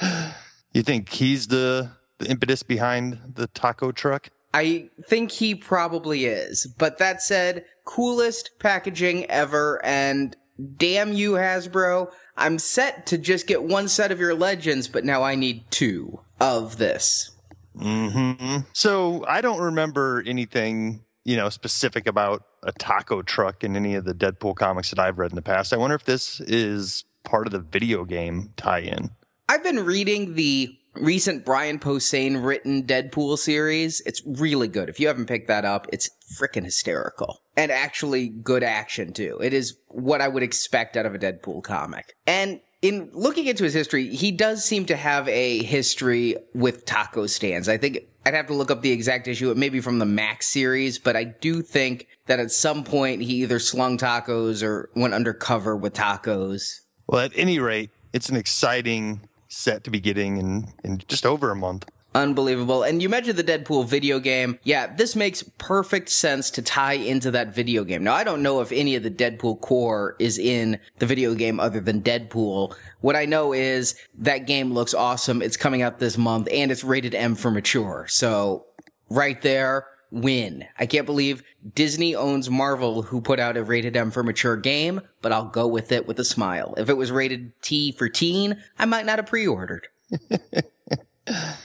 you 0.72 0.82
think 0.82 1.10
he's 1.10 1.48
the, 1.48 1.90
the 2.16 2.30
impetus 2.30 2.62
behind 2.62 3.20
the 3.34 3.46
taco 3.48 3.92
truck? 3.92 4.30
I 4.54 4.88
think 5.06 5.30
he 5.30 5.54
probably 5.54 6.24
is. 6.24 6.66
But 6.78 6.96
that 6.96 7.20
said, 7.20 7.66
coolest 7.84 8.52
packaging 8.58 9.26
ever, 9.26 9.84
and 9.84 10.34
damn 10.78 11.12
you, 11.12 11.32
Hasbro. 11.32 12.10
I'm 12.38 12.58
set 12.58 13.04
to 13.08 13.18
just 13.18 13.46
get 13.46 13.62
one 13.62 13.88
set 13.88 14.12
of 14.12 14.18
your 14.18 14.34
legends, 14.34 14.88
but 14.88 15.04
now 15.04 15.22
I 15.22 15.34
need 15.34 15.70
two 15.70 16.20
of 16.40 16.78
this. 16.78 17.31
Mm-hmm. 17.78 18.58
So 18.72 19.24
I 19.26 19.40
don't 19.40 19.60
remember 19.60 20.22
anything, 20.26 21.04
you 21.24 21.36
know, 21.36 21.48
specific 21.48 22.06
about 22.06 22.44
a 22.62 22.72
taco 22.72 23.22
truck 23.22 23.64
in 23.64 23.76
any 23.76 23.94
of 23.94 24.04
the 24.04 24.14
Deadpool 24.14 24.56
comics 24.56 24.90
that 24.90 24.98
I've 24.98 25.18
read 25.18 25.30
in 25.30 25.36
the 25.36 25.42
past. 25.42 25.72
I 25.72 25.76
wonder 25.76 25.96
if 25.96 26.04
this 26.04 26.40
is 26.40 27.04
part 27.24 27.46
of 27.46 27.52
the 27.52 27.60
video 27.60 28.04
game 28.04 28.52
tie-in. 28.56 29.10
I've 29.48 29.62
been 29.62 29.84
reading 29.84 30.34
the 30.34 30.76
recent 30.94 31.44
Brian 31.44 31.78
Posehn 31.78 32.44
written 32.44 32.84
Deadpool 32.84 33.38
series. 33.38 34.00
It's 34.06 34.22
really 34.26 34.68
good. 34.68 34.88
If 34.88 35.00
you 35.00 35.06
haven't 35.06 35.26
picked 35.26 35.48
that 35.48 35.64
up, 35.64 35.86
it's 35.92 36.10
freaking 36.38 36.64
hysterical. 36.64 37.40
And 37.56 37.70
actually 37.70 38.28
good 38.28 38.62
action 38.62 39.12
too. 39.12 39.38
It 39.42 39.54
is 39.54 39.76
what 39.88 40.20
I 40.20 40.28
would 40.28 40.42
expect 40.42 40.96
out 40.96 41.06
of 41.06 41.14
a 41.14 41.18
Deadpool 41.18 41.62
comic. 41.62 42.14
And 42.26 42.60
in 42.82 43.10
looking 43.12 43.46
into 43.46 43.62
his 43.62 43.72
history, 43.72 44.08
he 44.08 44.32
does 44.32 44.64
seem 44.64 44.84
to 44.86 44.96
have 44.96 45.28
a 45.28 45.62
history 45.62 46.36
with 46.52 46.84
taco 46.84 47.26
stands. 47.26 47.68
I 47.68 47.78
think 47.78 48.00
I'd 48.26 48.34
have 48.34 48.48
to 48.48 48.54
look 48.54 48.72
up 48.72 48.82
the 48.82 48.90
exact 48.90 49.28
issue. 49.28 49.50
It 49.52 49.56
may 49.56 49.68
be 49.68 49.80
from 49.80 50.00
the 50.00 50.04
Max 50.04 50.48
series, 50.48 50.98
but 50.98 51.16
I 51.16 51.24
do 51.24 51.62
think 51.62 52.08
that 52.26 52.40
at 52.40 52.50
some 52.50 52.82
point 52.82 53.22
he 53.22 53.34
either 53.42 53.60
slung 53.60 53.98
tacos 53.98 54.64
or 54.64 54.90
went 54.96 55.14
undercover 55.14 55.76
with 55.76 55.94
tacos. 55.94 56.80
Well, 57.06 57.24
at 57.24 57.32
any 57.36 57.60
rate, 57.60 57.90
it's 58.12 58.28
an 58.28 58.36
exciting 58.36 59.28
set 59.48 59.84
to 59.84 59.90
be 59.90 60.00
getting 60.00 60.38
in, 60.38 60.72
in 60.82 60.98
just 61.06 61.24
over 61.24 61.50
a 61.50 61.56
month. 61.56 61.88
Unbelievable. 62.14 62.82
And 62.82 63.00
you 63.00 63.08
mentioned 63.08 63.38
the 63.38 63.44
Deadpool 63.44 63.86
video 63.86 64.18
game. 64.18 64.58
Yeah, 64.64 64.94
this 64.94 65.16
makes 65.16 65.42
perfect 65.58 66.10
sense 66.10 66.50
to 66.50 66.62
tie 66.62 66.94
into 66.94 67.30
that 67.30 67.54
video 67.54 67.84
game. 67.84 68.04
Now, 68.04 68.14
I 68.14 68.24
don't 68.24 68.42
know 68.42 68.60
if 68.60 68.70
any 68.70 68.96
of 68.96 69.02
the 69.02 69.10
Deadpool 69.10 69.60
Corps 69.60 70.14
is 70.18 70.38
in 70.38 70.78
the 70.98 71.06
video 71.06 71.34
game 71.34 71.58
other 71.58 71.80
than 71.80 72.02
Deadpool. 72.02 72.74
What 73.00 73.16
I 73.16 73.24
know 73.24 73.54
is 73.54 73.94
that 74.18 74.46
game 74.46 74.72
looks 74.72 74.92
awesome. 74.92 75.40
It's 75.40 75.56
coming 75.56 75.80
out 75.80 75.98
this 75.98 76.18
month 76.18 76.48
and 76.52 76.70
it's 76.70 76.84
rated 76.84 77.14
M 77.14 77.34
for 77.34 77.50
mature. 77.50 78.06
So 78.08 78.66
right 79.08 79.40
there, 79.40 79.86
win. 80.10 80.66
I 80.78 80.84
can't 80.84 81.06
believe 81.06 81.42
Disney 81.74 82.14
owns 82.14 82.50
Marvel 82.50 83.00
who 83.02 83.22
put 83.22 83.40
out 83.40 83.56
a 83.56 83.64
rated 83.64 83.96
M 83.96 84.10
for 84.10 84.22
mature 84.22 84.56
game, 84.56 85.00
but 85.22 85.32
I'll 85.32 85.46
go 85.46 85.66
with 85.66 85.90
it 85.90 86.06
with 86.06 86.20
a 86.20 86.24
smile. 86.24 86.74
If 86.76 86.90
it 86.90 86.96
was 86.98 87.10
rated 87.10 87.52
T 87.62 87.92
for 87.92 88.10
teen, 88.10 88.62
I 88.78 88.84
might 88.84 89.06
not 89.06 89.18
have 89.18 89.26
pre-ordered. 89.26 89.88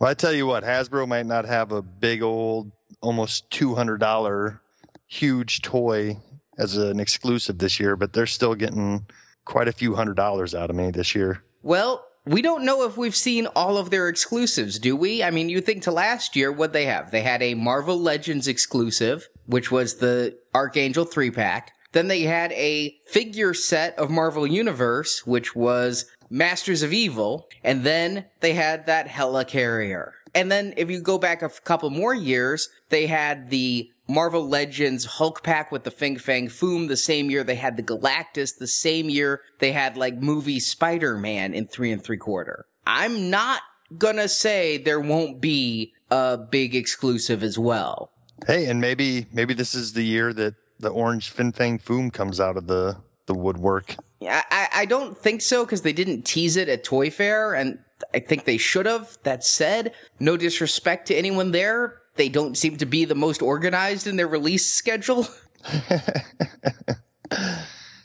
Well, 0.00 0.10
I 0.10 0.14
tell 0.14 0.32
you 0.32 0.46
what, 0.46 0.64
Hasbro 0.64 1.06
might 1.06 1.26
not 1.26 1.44
have 1.44 1.72
a 1.72 1.82
big 1.82 2.22
old, 2.22 2.72
almost 3.02 3.50
$200 3.50 4.58
huge 5.06 5.60
toy 5.60 6.16
as 6.56 6.78
an 6.78 6.98
exclusive 6.98 7.58
this 7.58 7.78
year, 7.78 7.96
but 7.96 8.14
they're 8.14 8.26
still 8.26 8.54
getting 8.54 9.04
quite 9.44 9.68
a 9.68 9.72
few 9.72 9.94
hundred 9.94 10.16
dollars 10.16 10.54
out 10.54 10.70
of 10.70 10.76
me 10.76 10.90
this 10.90 11.14
year. 11.14 11.42
Well, 11.62 12.06
we 12.24 12.40
don't 12.40 12.64
know 12.64 12.84
if 12.84 12.96
we've 12.96 13.14
seen 13.14 13.46
all 13.48 13.76
of 13.76 13.90
their 13.90 14.08
exclusives, 14.08 14.78
do 14.78 14.96
we? 14.96 15.22
I 15.22 15.30
mean, 15.30 15.50
you 15.50 15.60
think 15.60 15.82
to 15.82 15.90
last 15.90 16.34
year, 16.34 16.50
what 16.50 16.72
they 16.72 16.86
have? 16.86 17.10
They 17.10 17.20
had 17.20 17.42
a 17.42 17.52
Marvel 17.52 18.00
Legends 18.00 18.48
exclusive, 18.48 19.28
which 19.44 19.70
was 19.70 19.96
the 19.96 20.38
Archangel 20.54 21.04
3 21.04 21.30
pack. 21.30 21.72
Then 21.92 22.08
they 22.08 22.22
had 22.22 22.52
a 22.52 22.96
figure 23.06 23.52
set 23.52 23.98
of 23.98 24.08
Marvel 24.08 24.46
Universe, 24.46 25.26
which 25.26 25.54
was 25.54 26.06
Masters 26.30 26.82
of 26.82 26.92
Evil, 26.92 27.48
and 27.64 27.84
then 27.84 28.26
they 28.40 28.54
had 28.54 28.86
that 28.86 29.08
Helicarrier. 29.08 30.12
And 30.34 30.50
then 30.50 30.74
if 30.76 30.88
you 30.88 31.00
go 31.00 31.18
back 31.18 31.42
a 31.42 31.46
f- 31.46 31.62
couple 31.64 31.90
more 31.90 32.14
years, 32.14 32.68
they 32.88 33.06
had 33.08 33.50
the 33.50 33.90
Marvel 34.08 34.48
Legends 34.48 35.04
Hulk 35.04 35.42
pack 35.42 35.72
with 35.72 35.84
the 35.84 35.90
Fin 35.90 36.18
Fang 36.18 36.48
Foom 36.48 36.88
the 36.88 36.96
same 36.96 37.30
year 37.30 37.44
they 37.44 37.56
had 37.56 37.76
the 37.76 37.82
Galactus, 37.82 38.56
the 38.58 38.66
same 38.66 39.08
year 39.08 39.40
they 39.58 39.72
had 39.72 39.96
like 39.96 40.16
movie 40.16 40.60
Spider-Man 40.60 41.52
in 41.52 41.66
three 41.66 41.92
and 41.92 42.02
three 42.02 42.16
quarter. 42.16 42.66
I'm 42.86 43.30
not 43.30 43.62
gonna 43.98 44.28
say 44.28 44.78
there 44.78 45.00
won't 45.00 45.40
be 45.40 45.92
a 46.10 46.38
big 46.38 46.74
exclusive 46.74 47.42
as 47.42 47.58
well. 47.58 48.10
Hey, 48.46 48.66
and 48.66 48.80
maybe 48.80 49.26
maybe 49.32 49.54
this 49.54 49.74
is 49.74 49.92
the 49.92 50.02
year 50.02 50.32
that 50.32 50.54
the 50.78 50.88
orange 50.88 51.30
Fin 51.30 51.52
Fang 51.52 51.78
Foom 51.78 52.12
comes 52.12 52.40
out 52.40 52.56
of 52.56 52.66
the 52.66 52.96
the 53.26 53.34
woodwork. 53.34 53.96
Yeah, 54.20 54.42
I, 54.50 54.68
I 54.74 54.84
don't 54.84 55.16
think 55.16 55.40
so 55.42 55.64
because 55.64 55.82
they 55.82 55.92
didn't 55.92 56.22
tease 56.22 56.56
it 56.56 56.68
at 56.68 56.84
Toy 56.84 57.10
Fair, 57.10 57.54
and 57.54 57.78
I 58.14 58.20
think 58.20 58.44
they 58.44 58.58
should 58.58 58.86
have. 58.86 59.18
That 59.22 59.44
said, 59.44 59.94
no 60.18 60.36
disrespect 60.36 61.08
to 61.08 61.14
anyone 61.14 61.52
there, 61.52 62.02
they 62.16 62.28
don't 62.28 62.56
seem 62.56 62.76
to 62.76 62.86
be 62.86 63.04
the 63.06 63.14
most 63.14 63.40
organized 63.40 64.06
in 64.06 64.16
their 64.16 64.28
release 64.28 64.70
schedule. 64.70 65.26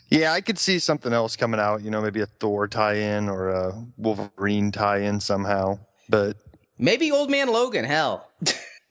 Yeah, 0.08 0.32
I 0.32 0.40
could 0.40 0.58
see 0.58 0.78
something 0.78 1.12
else 1.12 1.36
coming 1.36 1.58
out, 1.58 1.82
you 1.82 1.90
know, 1.90 2.00
maybe 2.00 2.20
a 2.20 2.26
Thor 2.26 2.68
tie-in 2.68 3.28
or 3.28 3.48
a 3.50 3.84
Wolverine 3.96 4.70
tie-in 4.70 5.18
somehow. 5.20 5.80
But 6.08 6.36
Maybe 6.78 7.10
Old 7.10 7.28
Man 7.30 7.48
Logan, 7.48 7.84
hell. 7.84 8.30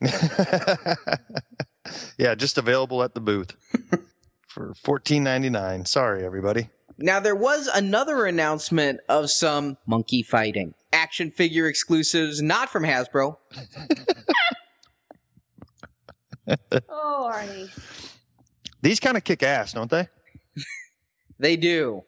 yeah, 2.18 2.34
just 2.34 2.58
available 2.58 3.02
at 3.02 3.14
the 3.14 3.20
booth 3.20 3.52
for 4.48 4.74
fourteen 4.74 5.24
ninety 5.24 5.48
nine. 5.48 5.86
Sorry, 5.86 6.22
everybody. 6.24 6.68
Now, 6.98 7.20
there 7.20 7.36
was 7.36 7.66
another 7.66 8.24
announcement 8.26 9.00
of 9.08 9.30
some 9.30 9.76
monkey 9.86 10.22
fighting. 10.22 10.74
Action 10.92 11.30
figure 11.30 11.66
exclusives, 11.66 12.40
not 12.40 12.70
from 12.70 12.84
Hasbro. 12.84 13.36
Oh, 16.88 17.28
Arnie. 17.34 17.68
These 18.80 19.00
kind 19.00 19.16
of 19.16 19.24
kick 19.24 19.42
ass, 19.42 19.72
don't 19.72 19.90
they? 19.90 20.08
They 21.38 21.56
do. 21.56 22.04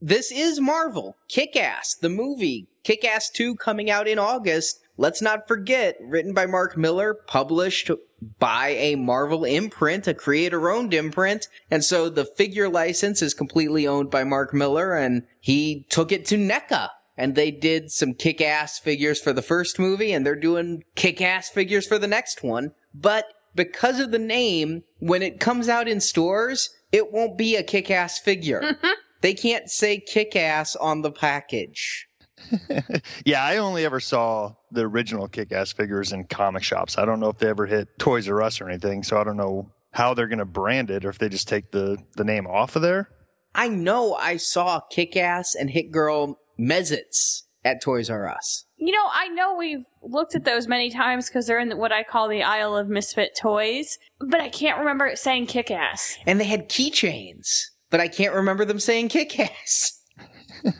This 0.00 0.30
is 0.30 0.60
Marvel. 0.60 1.16
Kick 1.28 1.56
Ass, 1.56 1.94
the 1.94 2.08
movie. 2.08 2.68
Kick 2.84 3.04
Ass 3.04 3.30
2 3.30 3.56
coming 3.56 3.90
out 3.90 4.06
in 4.06 4.18
August. 4.18 4.78
Let's 4.96 5.22
not 5.22 5.48
forget, 5.48 5.96
written 6.00 6.34
by 6.34 6.46
Mark 6.46 6.76
Millar, 6.76 7.14
published 7.14 7.90
by 8.38 8.68
a 8.68 8.94
Marvel 8.94 9.44
imprint, 9.44 10.06
a 10.06 10.14
creator 10.14 10.70
owned 10.70 10.94
imprint. 10.94 11.48
And 11.70 11.82
so 11.82 12.08
the 12.08 12.24
figure 12.24 12.68
license 12.68 13.22
is 13.22 13.34
completely 13.34 13.86
owned 13.86 14.10
by 14.10 14.24
Mark 14.24 14.52
Millar 14.54 14.94
and 14.94 15.24
he 15.40 15.86
took 15.88 16.12
it 16.12 16.24
to 16.26 16.36
NECA. 16.36 16.90
and 17.16 17.34
they 17.34 17.50
did 17.50 17.90
some 17.90 18.14
kick 18.14 18.40
ass 18.40 18.78
figures 18.78 19.20
for 19.20 19.34
the 19.34 19.42
first 19.42 19.78
movie, 19.78 20.12
and 20.12 20.24
they're 20.24 20.34
doing 20.34 20.82
kick 20.94 21.20
ass 21.20 21.50
figures 21.50 21.86
for 21.86 21.98
the 21.98 22.06
next 22.06 22.42
one. 22.42 22.72
But 22.94 23.26
because 23.54 24.00
of 24.00 24.12
the 24.12 24.18
name, 24.18 24.84
when 24.98 25.22
it 25.22 25.38
comes 25.38 25.68
out 25.68 25.88
in 25.88 26.00
stores, 26.00 26.70
it 26.90 27.12
won't 27.12 27.36
be 27.36 27.54
a 27.54 27.62
kick 27.62 27.90
ass 27.90 28.18
figure. 28.18 28.78
they 29.20 29.34
can't 29.34 29.70
say 29.70 29.98
kick 29.98 30.34
ass 30.34 30.74
on 30.76 31.02
the 31.02 31.12
package. 31.12 32.08
yeah, 33.24 33.44
I 33.44 33.58
only 33.58 33.84
ever 33.84 34.00
saw 34.00 34.54
the 34.70 34.82
original 34.82 35.28
kick 35.28 35.52
ass 35.52 35.72
figures 35.72 36.12
in 36.12 36.24
comic 36.24 36.62
shops. 36.62 36.98
I 36.98 37.04
don't 37.04 37.20
know 37.20 37.28
if 37.28 37.38
they 37.38 37.48
ever 37.48 37.66
hit 37.66 37.98
Toys 37.98 38.28
R 38.28 38.42
Us 38.42 38.60
or 38.60 38.68
anything, 38.68 39.02
so 39.02 39.18
I 39.18 39.24
don't 39.24 39.36
know 39.36 39.70
how 39.92 40.14
they're 40.14 40.28
going 40.28 40.38
to 40.38 40.44
brand 40.44 40.90
it 40.90 41.04
or 41.04 41.10
if 41.10 41.18
they 41.18 41.28
just 41.28 41.48
take 41.48 41.70
the, 41.70 41.98
the 42.16 42.24
name 42.24 42.46
off 42.46 42.76
of 42.76 42.82
there. 42.82 43.10
I 43.54 43.68
know 43.68 44.14
I 44.14 44.38
saw 44.38 44.80
Kick 44.80 45.16
Ass 45.16 45.54
and 45.54 45.70
Hit 45.70 45.90
Girl 45.92 46.38
Mez-Itz 46.58 47.42
at 47.64 47.82
Toys 47.82 48.10
R 48.10 48.28
Us. 48.28 48.64
You 48.76 48.92
know, 48.92 49.06
I 49.12 49.28
know 49.28 49.54
we've 49.56 49.84
looked 50.02 50.34
at 50.34 50.44
those 50.44 50.66
many 50.66 50.90
times 50.90 51.28
because 51.28 51.46
they're 51.46 51.60
in 51.60 51.76
what 51.78 51.92
I 51.92 52.02
call 52.02 52.28
the 52.28 52.42
aisle 52.42 52.76
of 52.76 52.88
misfit 52.88 53.36
toys, 53.40 53.98
but 54.18 54.40
I 54.40 54.48
can't 54.48 54.78
remember 54.78 55.06
it 55.06 55.18
saying 55.18 55.46
kick 55.46 55.70
ass. 55.70 56.18
And 56.26 56.40
they 56.40 56.44
had 56.44 56.68
keychains, 56.68 57.66
but 57.90 58.00
I 58.00 58.08
can't 58.08 58.34
remember 58.34 58.64
them 58.64 58.80
saying 58.80 59.10
kick 59.10 59.38
ass. 59.38 60.02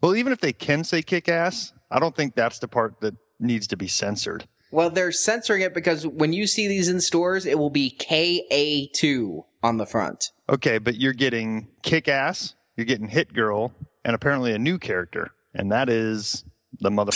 well, 0.00 0.14
even 0.14 0.32
if 0.32 0.40
they 0.40 0.52
can 0.52 0.84
say 0.84 1.02
kick 1.02 1.28
ass, 1.28 1.72
I 1.90 1.98
don't 1.98 2.14
think 2.14 2.34
that's 2.34 2.58
the 2.58 2.68
part 2.68 3.00
that 3.00 3.14
needs 3.38 3.66
to 3.68 3.76
be 3.76 3.88
censored. 3.88 4.46
Well, 4.70 4.90
they're 4.90 5.12
censoring 5.12 5.62
it 5.62 5.74
because 5.74 6.06
when 6.06 6.32
you 6.32 6.46
see 6.46 6.66
these 6.68 6.88
in 6.88 7.00
stores, 7.00 7.46
it 7.46 7.58
will 7.58 7.70
be 7.70 7.96
KA2 7.98 9.44
on 9.62 9.76
the 9.76 9.86
front. 9.86 10.32
Okay, 10.48 10.78
but 10.78 10.96
you're 10.96 11.12
getting 11.12 11.68
kick 11.82 12.08
ass, 12.08 12.54
you're 12.76 12.86
getting 12.86 13.08
hit 13.08 13.32
girl, 13.32 13.72
and 14.04 14.14
apparently 14.14 14.52
a 14.52 14.58
new 14.58 14.78
character, 14.78 15.32
and 15.54 15.70
that 15.72 15.88
is 15.88 16.44
the 16.80 16.90
mother. 16.90 17.12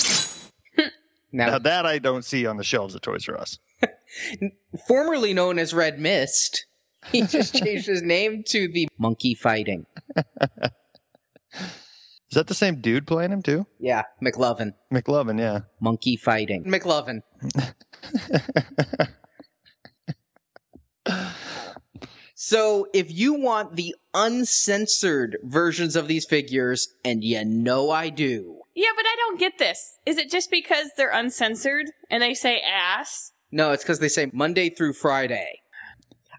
now, 1.32 1.46
now, 1.46 1.58
that 1.58 1.86
I 1.86 1.98
don't 1.98 2.24
see 2.24 2.46
on 2.46 2.56
the 2.56 2.64
shelves 2.64 2.94
at 2.94 3.02
Toys 3.02 3.28
R 3.28 3.36
Us. 3.38 3.58
Formerly 4.88 5.34
known 5.34 5.58
as 5.58 5.74
Red 5.74 5.98
Mist, 5.98 6.66
he 7.10 7.22
just 7.22 7.54
changed 7.64 7.86
his 7.86 8.02
name 8.02 8.44
to 8.48 8.68
the 8.68 8.88
Monkey 8.98 9.34
Fighting. 9.34 9.86
Is 12.30 12.36
that 12.36 12.46
the 12.46 12.54
same 12.54 12.80
dude 12.80 13.08
playing 13.08 13.32
him 13.32 13.42
too? 13.42 13.66
Yeah, 13.80 14.04
McLovin. 14.22 14.74
McLovin, 14.92 15.40
yeah. 15.40 15.62
Monkey 15.80 16.16
fighting. 16.16 16.62
McLovin. 16.64 17.22
so, 22.36 22.86
if 22.94 23.10
you 23.10 23.34
want 23.34 23.74
the 23.74 23.96
uncensored 24.14 25.38
versions 25.42 25.96
of 25.96 26.06
these 26.06 26.24
figures, 26.24 26.94
and 27.04 27.24
you 27.24 27.44
know 27.44 27.90
I 27.90 28.10
do. 28.10 28.60
Yeah, 28.76 28.90
but 28.94 29.04
I 29.04 29.16
don't 29.16 29.40
get 29.40 29.58
this. 29.58 29.98
Is 30.06 30.16
it 30.16 30.30
just 30.30 30.52
because 30.52 30.90
they're 30.96 31.10
uncensored 31.10 31.90
and 32.08 32.22
they 32.22 32.34
say 32.34 32.60
ass? 32.60 33.32
No, 33.50 33.72
it's 33.72 33.82
because 33.82 33.98
they 33.98 34.08
say 34.08 34.30
Monday 34.32 34.70
through 34.70 34.92
Friday. 34.92 35.59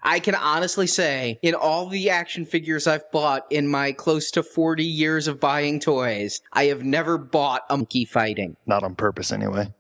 I 0.04 0.20
can 0.20 0.36
honestly 0.36 0.88
say, 0.88 1.40
in 1.42 1.54
all 1.54 1.88
the 1.88 2.10
action 2.10 2.46
figures 2.46 2.88
I've 2.88 3.10
bought 3.12 3.46
in 3.50 3.68
my 3.68 3.92
close 3.92 4.32
to 4.32 4.44
40 4.44 4.84
years 4.84 5.28
of 5.28 5.40
buying 5.40 5.80
toys, 5.80 6.42
I 6.52 6.66
have 6.66 6.84
never 6.84 7.18
bought 7.18 7.64
a 7.70 7.78
monkey 7.78 8.06
fighting. 8.06 8.58
Not 8.66 8.84
on 8.84 8.96
purpose, 8.96 9.32
anyway. 9.32 9.74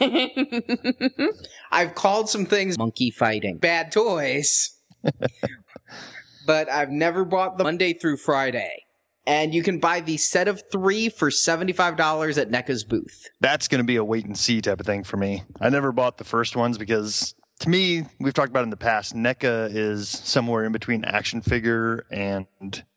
I've 1.70 1.94
called 1.94 2.28
some 2.28 2.46
things 2.46 2.78
monkey 2.78 3.10
fighting. 3.10 3.58
Bad 3.58 3.92
toys. 3.92 4.76
but 6.46 6.70
I've 6.70 6.90
never 6.90 7.24
bought 7.24 7.58
the 7.58 7.64
Monday 7.64 7.92
through 7.92 8.16
Friday. 8.16 8.86
And 9.26 9.54
you 9.54 9.62
can 9.62 9.78
buy 9.78 10.00
the 10.00 10.16
set 10.16 10.48
of 10.48 10.62
three 10.72 11.08
for 11.08 11.30
$75 11.30 12.38
at 12.38 12.50
NECA's 12.50 12.84
booth. 12.84 13.28
That's 13.40 13.68
going 13.68 13.78
to 13.78 13.84
be 13.84 13.96
a 13.96 14.02
wait 14.02 14.24
and 14.24 14.36
see 14.36 14.60
type 14.60 14.80
of 14.80 14.86
thing 14.86 15.04
for 15.04 15.18
me. 15.18 15.44
I 15.60 15.68
never 15.68 15.92
bought 15.92 16.18
the 16.18 16.24
first 16.24 16.56
ones 16.56 16.78
because 16.78 17.34
to 17.60 17.68
me, 17.68 18.04
we've 18.18 18.32
talked 18.32 18.48
about 18.48 18.64
in 18.64 18.70
the 18.70 18.76
past, 18.76 19.14
NECA 19.14 19.70
is 19.72 20.08
somewhere 20.08 20.64
in 20.64 20.72
between 20.72 21.04
action 21.04 21.42
figure 21.42 22.06
and 22.10 22.46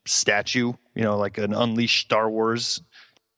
statue, 0.06 0.73
you 0.95 1.04
know, 1.04 1.17
like 1.17 1.38
an 1.38 1.54
unleashed 1.54 2.06
Star 2.06 2.30
Wars 2.30 2.82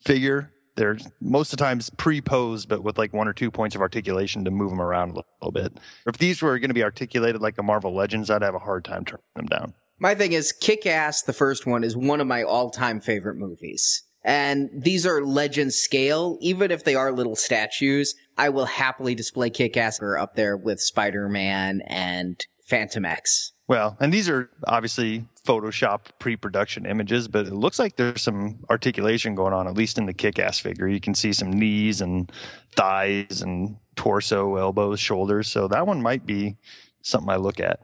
figure. 0.01 0.51
They're 0.75 0.97
most 1.21 1.51
of 1.51 1.57
the 1.57 1.63
times 1.63 1.89
pre-posed, 1.97 2.69
but 2.69 2.83
with 2.83 2.97
like 2.97 3.11
one 3.11 3.27
or 3.27 3.33
two 3.33 3.49
points 3.49 3.75
of 3.75 3.81
articulation 3.81 4.45
to 4.45 4.51
move 4.51 4.69
them 4.69 4.81
around 4.81 5.11
a 5.11 5.23
little 5.41 5.51
bit. 5.51 5.79
If 6.05 6.17
these 6.19 6.41
were 6.41 6.59
going 6.59 6.69
to 6.69 6.75
be 6.75 6.83
articulated 6.83 7.41
like 7.41 7.57
a 7.57 7.63
Marvel 7.63 7.95
Legends, 7.95 8.29
I'd 8.29 8.43
have 8.43 8.55
a 8.55 8.59
hard 8.59 8.85
time 8.85 9.03
turning 9.03 9.23
them 9.35 9.47
down. 9.47 9.73
My 9.97 10.13
thing 10.13 10.33
is, 10.33 10.51
Kick 10.51 10.85
Ass, 10.85 11.23
the 11.23 11.33
first 11.33 11.65
one, 11.65 11.83
is 11.83 11.95
one 11.95 12.21
of 12.21 12.27
my 12.27 12.43
all-time 12.43 12.99
favorite 12.99 13.37
movies. 13.37 14.03
And 14.25 14.71
these 14.73 15.05
are 15.05 15.23
legend 15.23 15.71
scale, 15.71 16.39
even 16.41 16.71
if 16.71 16.83
they 16.83 16.95
are 16.95 17.11
little 17.11 17.35
statues. 17.35 18.15
I 18.37 18.49
will 18.49 18.65
happily 18.65 19.13
display 19.13 19.51
Kick 19.51 19.77
Ass 19.77 20.01
up 20.01 20.35
there 20.35 20.57
with 20.57 20.81
Spider 20.81 21.29
Man 21.29 21.81
and 21.85 22.43
Phantom 22.65 23.05
X. 23.05 23.53
Well, 23.67 23.95
and 23.99 24.11
these 24.11 24.27
are 24.27 24.49
obviously 24.67 25.25
Photoshop 25.45 26.07
pre 26.17 26.35
production 26.35 26.87
images, 26.87 27.27
but 27.27 27.45
it 27.45 27.53
looks 27.53 27.77
like 27.77 27.97
there's 27.97 28.23
some 28.23 28.65
articulation 28.69 29.35
going 29.35 29.53
on, 29.53 29.67
at 29.67 29.75
least 29.75 29.99
in 29.99 30.07
the 30.07 30.13
kick 30.13 30.39
ass 30.39 30.57
figure. 30.57 30.87
You 30.87 30.99
can 30.99 31.13
see 31.13 31.31
some 31.31 31.51
knees 31.51 32.01
and 32.01 32.31
thighs 32.75 33.43
and 33.43 33.77
torso, 33.95 34.55
elbows, 34.55 34.99
shoulders. 34.99 35.47
So 35.47 35.67
that 35.67 35.85
one 35.85 36.01
might 36.01 36.25
be 36.25 36.57
something 37.03 37.29
I 37.29 37.35
look 37.35 37.59
at. 37.59 37.79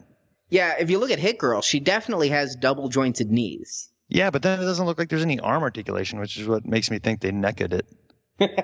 Yeah, 0.50 0.74
if 0.80 0.90
you 0.90 0.98
look 0.98 1.12
at 1.12 1.20
Hit 1.20 1.38
Girl, 1.38 1.62
she 1.62 1.80
definitely 1.80 2.30
has 2.30 2.56
double 2.56 2.90
jointed 2.90 3.32
knees. 3.32 3.91
Yeah, 4.12 4.30
but 4.30 4.42
then 4.42 4.60
it 4.60 4.64
doesn't 4.64 4.86
look 4.86 5.00
like 5.00 5.08
there's 5.08 5.22
any 5.24 5.40
arm 5.40 5.64
articulation, 5.64 6.20
which 6.20 6.38
is 6.38 6.46
what 6.46 6.66
makes 6.66 6.92
me 6.92 7.00
think 7.00 7.22
they 7.22 7.32
necked 7.32 7.62
it. 7.62 7.88
it 8.40 8.60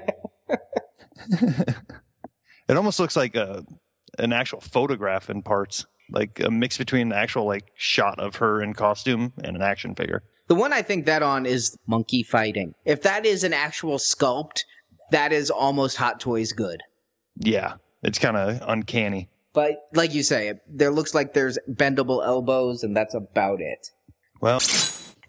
almost 2.70 3.00
looks 3.00 3.16
like 3.16 3.36
a 3.36 3.64
an 4.20 4.34
actual 4.34 4.60
photograph 4.60 5.30
in 5.30 5.42
parts, 5.42 5.86
like 6.12 6.42
a 6.42 6.52
mix 6.52 6.78
between 6.78 7.14
an 7.14 7.18
actual 7.18 7.46
like 7.46 7.72
shot 7.76 8.20
of 8.20 8.36
her 8.38 8.62
in 8.62 8.74
costume 8.74 9.32
and 9.42 9.56
an 9.56 9.62
action 9.62 9.96
figure. 9.96 10.22
The 10.48 10.56
one 10.56 10.74
I 10.74 10.82
think 10.82 11.06
that 11.06 11.24
on 11.24 11.46
is 11.46 11.78
monkey 11.88 12.24
fighting. 12.24 12.76
If 12.84 13.02
that 13.04 13.26
is 13.26 13.46
an 13.46 13.54
actual 13.54 14.00
sculpt, 14.00 14.64
that 15.12 15.32
is 15.32 15.50
almost 15.50 15.96
Hot 15.96 16.20
Toys 16.20 16.52
good. 16.52 16.84
Yeah, 17.38 17.76
it's 18.04 18.20
kind 18.20 18.36
of 18.36 18.62
uncanny. 18.68 19.30
But 19.54 19.78
like 19.94 20.14
you 20.14 20.24
say, 20.24 20.56
there 20.68 20.92
looks 20.92 21.16
like 21.16 21.34
there's 21.34 21.58
bendable 21.72 22.26
elbows, 22.26 22.84
and 22.84 22.96
that's 22.96 23.14
about 23.14 23.62
it. 23.62 23.92
Well, 24.42 24.60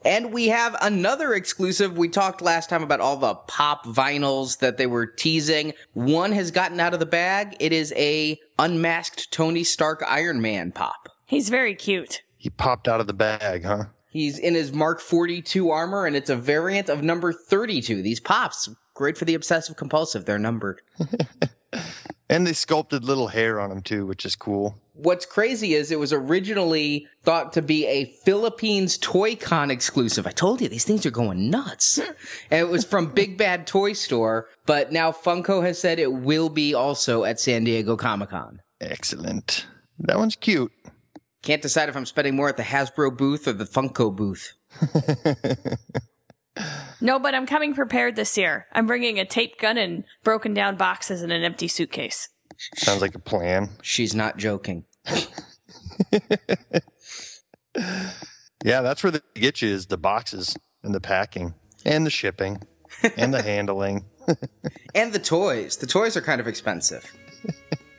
and 0.04 0.32
we 0.32 0.48
have 0.48 0.76
another 0.80 1.34
exclusive. 1.34 1.96
We 1.96 2.08
talked 2.08 2.40
last 2.40 2.70
time 2.70 2.82
about 2.82 3.00
all 3.00 3.16
the 3.16 3.34
pop 3.34 3.84
vinyls 3.84 4.58
that 4.58 4.76
they 4.76 4.86
were 4.86 5.06
teasing. 5.06 5.74
One 5.92 6.32
has 6.32 6.50
gotten 6.50 6.80
out 6.80 6.94
of 6.94 7.00
the 7.00 7.06
bag. 7.06 7.56
It 7.60 7.72
is 7.72 7.92
a 7.96 8.38
unmasked 8.58 9.32
Tony 9.32 9.64
Stark 9.64 10.02
Iron 10.06 10.40
Man 10.40 10.72
pop. 10.72 11.08
He's 11.26 11.48
very 11.48 11.74
cute. 11.74 12.22
He 12.36 12.50
popped 12.50 12.88
out 12.88 13.00
of 13.00 13.06
the 13.06 13.12
bag, 13.12 13.64
huh? 13.64 13.84
He's 14.10 14.38
in 14.38 14.54
his 14.54 14.72
Mark 14.72 15.00
42 15.00 15.70
armor, 15.70 16.06
and 16.06 16.16
it's 16.16 16.30
a 16.30 16.36
variant 16.36 16.88
of 16.88 17.02
number 17.02 17.32
32. 17.32 18.00
These 18.00 18.20
pops, 18.20 18.68
great 18.94 19.18
for 19.18 19.26
the 19.26 19.34
obsessive 19.34 19.76
compulsive. 19.76 20.24
They're 20.24 20.38
numbered. 20.38 20.80
and 22.30 22.46
they 22.46 22.54
sculpted 22.54 23.04
little 23.04 23.28
hair 23.28 23.60
on 23.60 23.70
him, 23.70 23.82
too, 23.82 24.06
which 24.06 24.24
is 24.24 24.34
cool 24.34 24.76
what's 24.98 25.24
crazy 25.24 25.74
is 25.74 25.90
it 25.90 25.98
was 25.98 26.12
originally 26.12 27.06
thought 27.22 27.52
to 27.52 27.62
be 27.62 27.86
a 27.86 28.06
Philippines 28.24 28.98
Toy 28.98 29.36
Con 29.36 29.70
exclusive. 29.70 30.26
I 30.26 30.30
told 30.30 30.60
you 30.60 30.68
these 30.68 30.84
things 30.84 31.06
are 31.06 31.10
going 31.10 31.50
nuts. 31.50 31.98
and 31.98 32.60
it 32.60 32.68
was 32.68 32.84
from 32.84 33.12
Big 33.12 33.38
Bad 33.38 33.66
Toy 33.66 33.92
Store, 33.92 34.48
but 34.66 34.92
now 34.92 35.12
Funko 35.12 35.62
has 35.62 35.78
said 35.78 35.98
it 35.98 36.12
will 36.12 36.48
be 36.48 36.74
also 36.74 37.24
at 37.24 37.40
San 37.40 37.64
Diego 37.64 37.96
Comic 37.96 38.30
Con. 38.30 38.60
Excellent. 38.80 39.66
That 40.00 40.18
one's 40.18 40.36
cute. 40.36 40.72
Can't 41.42 41.62
decide 41.62 41.88
if 41.88 41.96
I'm 41.96 42.06
spending 42.06 42.34
more 42.34 42.48
at 42.48 42.56
the 42.56 42.64
Hasbro 42.64 43.16
booth 43.16 43.46
or 43.46 43.52
the 43.52 43.64
Funko 43.64 44.14
booth. 44.14 44.54
no, 47.00 47.18
but 47.18 47.34
I'm 47.34 47.46
coming 47.46 47.74
prepared 47.74 48.16
this 48.16 48.36
year. 48.36 48.66
I'm 48.72 48.86
bringing 48.86 49.18
a 49.18 49.24
tape 49.24 49.58
gun 49.58 49.78
and 49.78 50.04
broken 50.24 50.52
down 50.52 50.76
boxes 50.76 51.22
and 51.22 51.32
an 51.32 51.44
empty 51.44 51.68
suitcase. 51.68 52.28
Sounds 52.74 53.00
like 53.00 53.14
a 53.14 53.20
plan. 53.20 53.70
She's 53.82 54.14
not 54.14 54.36
joking. 54.36 54.84
yeah, 58.64 58.82
that's 58.82 59.02
where 59.02 59.10
they 59.10 59.20
get 59.34 59.62
you 59.62 59.68
is 59.68 59.86
the 59.86 59.98
boxes 59.98 60.56
and 60.82 60.94
the 60.94 61.00
packing 61.00 61.54
and 61.84 62.06
the 62.06 62.10
shipping 62.10 62.62
and 63.16 63.32
the 63.32 63.42
handling 63.50 64.04
and 64.94 65.12
the 65.12 65.18
toys. 65.18 65.76
The 65.76 65.86
toys 65.86 66.16
are 66.16 66.20
kind 66.20 66.40
of 66.40 66.46
expensive. 66.46 67.10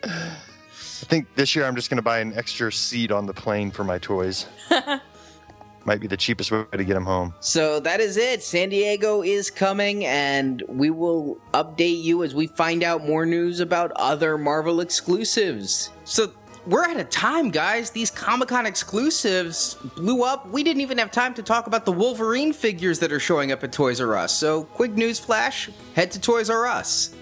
I 0.03 1.05
think 1.11 1.33
this 1.35 1.55
year 1.55 1.65
I'm 1.65 1.75
just 1.75 1.89
going 1.89 1.97
to 1.97 2.03
buy 2.03 2.19
an 2.19 2.33
extra 2.35 2.71
seat 2.71 3.11
on 3.11 3.25
the 3.25 3.33
plane 3.33 3.71
for 3.71 3.83
my 3.83 3.97
toys. 3.97 4.45
Might 5.85 6.01
be 6.01 6.07
the 6.07 6.17
cheapest 6.17 6.51
way 6.51 6.65
to 6.71 6.83
get 6.83 6.93
them 6.93 7.05
home. 7.05 7.33
So 7.39 7.79
that 7.79 7.99
is 7.99 8.17
it. 8.17 8.43
San 8.43 8.69
Diego 8.69 9.23
is 9.23 9.49
coming, 9.49 10.05
and 10.05 10.61
we 10.67 10.89
will 10.89 11.37
update 11.53 12.03
you 12.03 12.23
as 12.23 12.35
we 12.35 12.47
find 12.47 12.83
out 12.83 13.07
more 13.07 13.25
news 13.25 13.59
about 13.61 13.91
other 13.93 14.37
Marvel 14.37 14.81
exclusives. 14.81 15.89
So 16.03 16.33
we're 16.67 16.85
out 16.85 16.97
of 16.97 17.09
time, 17.09 17.49
guys. 17.49 17.91
These 17.91 18.11
Comic 18.11 18.49
Con 18.49 18.65
exclusives 18.65 19.75
blew 19.95 20.23
up. 20.23 20.49
We 20.49 20.63
didn't 20.63 20.81
even 20.81 20.97
have 20.97 21.11
time 21.11 21.33
to 21.35 21.43
talk 21.43 21.67
about 21.67 21.85
the 21.85 21.91
Wolverine 21.91 22.53
figures 22.53 22.99
that 22.99 23.11
are 23.11 23.19
showing 23.19 23.51
up 23.51 23.63
at 23.63 23.71
Toys 23.71 24.01
R 24.01 24.15
Us. 24.15 24.33
So, 24.33 24.63
quick 24.63 24.91
news 24.91 25.19
flash 25.19 25.69
head 25.95 26.11
to 26.11 26.19
Toys 26.19 26.49
R 26.49 26.65
Us. 26.65 27.15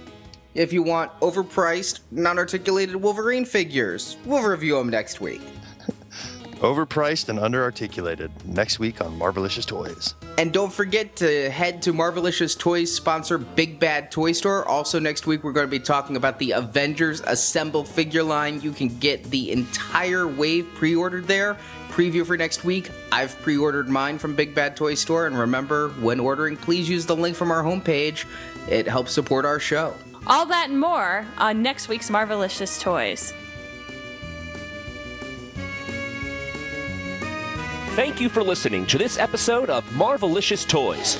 If 0.53 0.73
you 0.73 0.81
want 0.81 1.11
overpriced, 1.19 1.99
non 2.11 2.37
articulated 2.37 2.95
Wolverine 2.95 3.45
figures, 3.45 4.17
we'll 4.25 4.43
review 4.43 4.75
them 4.75 4.89
next 4.89 5.21
week. 5.21 5.41
Overpriced 6.59 7.29
and 7.29 7.37
underarticulated. 7.37 8.31
Next 8.45 8.79
week 8.79 8.99
on 8.99 9.17
Marvelicious 9.19 9.65
Toys. 9.65 10.15
And 10.39 10.51
don't 10.51 10.73
forget 10.73 11.15
to 11.17 11.51
head 11.51 11.83
to 11.83 11.93
Marvelicious 11.93 12.57
Toys 12.57 12.91
sponsor 12.93 13.37
Big 13.37 13.79
Bad 13.79 14.11
Toy 14.11 14.31
Store. 14.31 14.67
Also, 14.67 14.99
next 14.99 15.27
week 15.27 15.43
we're 15.43 15.51
going 15.51 15.67
to 15.67 15.71
be 15.71 15.79
talking 15.79 16.15
about 16.15 16.39
the 16.39 16.51
Avengers 16.51 17.21
Assemble 17.21 17.83
figure 17.83 18.23
line. 18.23 18.59
You 18.61 18.71
can 18.71 18.87
get 18.97 19.25
the 19.25 19.51
entire 19.51 20.27
wave 20.27 20.67
pre 20.73 20.95
ordered 20.95 21.27
there. 21.27 21.57
Preview 21.89 22.25
for 22.25 22.37
next 22.37 22.63
week. 22.63 22.89
I've 23.11 23.39
pre 23.41 23.57
ordered 23.57 23.87
mine 23.87 24.17
from 24.17 24.35
Big 24.35 24.55
Bad 24.55 24.75
Toy 24.75 24.95
Store. 24.95 25.27
And 25.27 25.37
remember, 25.37 25.89
when 25.89 26.19
ordering, 26.19 26.57
please 26.57 26.89
use 26.89 27.05
the 27.05 27.15
link 27.15 27.35
from 27.35 27.51
our 27.51 27.63
homepage, 27.63 28.25
it 28.67 28.87
helps 28.87 29.11
support 29.11 29.45
our 29.45 29.59
show. 29.59 29.93
All 30.25 30.47
that 30.47 30.69
and 30.69 30.79
more 30.79 31.25
on 31.37 31.61
next 31.61 31.87
week's 31.87 32.09
Marvelicious 32.09 32.81
Toys. 32.81 33.31
Thank 37.97 38.21
you 38.21 38.29
for 38.29 38.43
listening 38.43 38.85
to 38.87 38.99
this 38.99 39.17
episode 39.17 39.71
of 39.71 39.83
Marvelicious 39.85 40.67
Toys. 40.67 41.17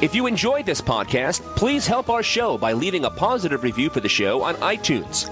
If 0.00 0.14
you 0.14 0.26
enjoyed 0.26 0.64
this 0.64 0.80
podcast, 0.80 1.42
please 1.56 1.86
help 1.86 2.08
our 2.08 2.22
show 2.22 2.56
by 2.56 2.72
leaving 2.72 3.04
a 3.04 3.10
positive 3.10 3.62
review 3.62 3.90
for 3.90 4.00
the 4.00 4.08
show 4.08 4.40
on 4.40 4.54
iTunes. 4.54 5.28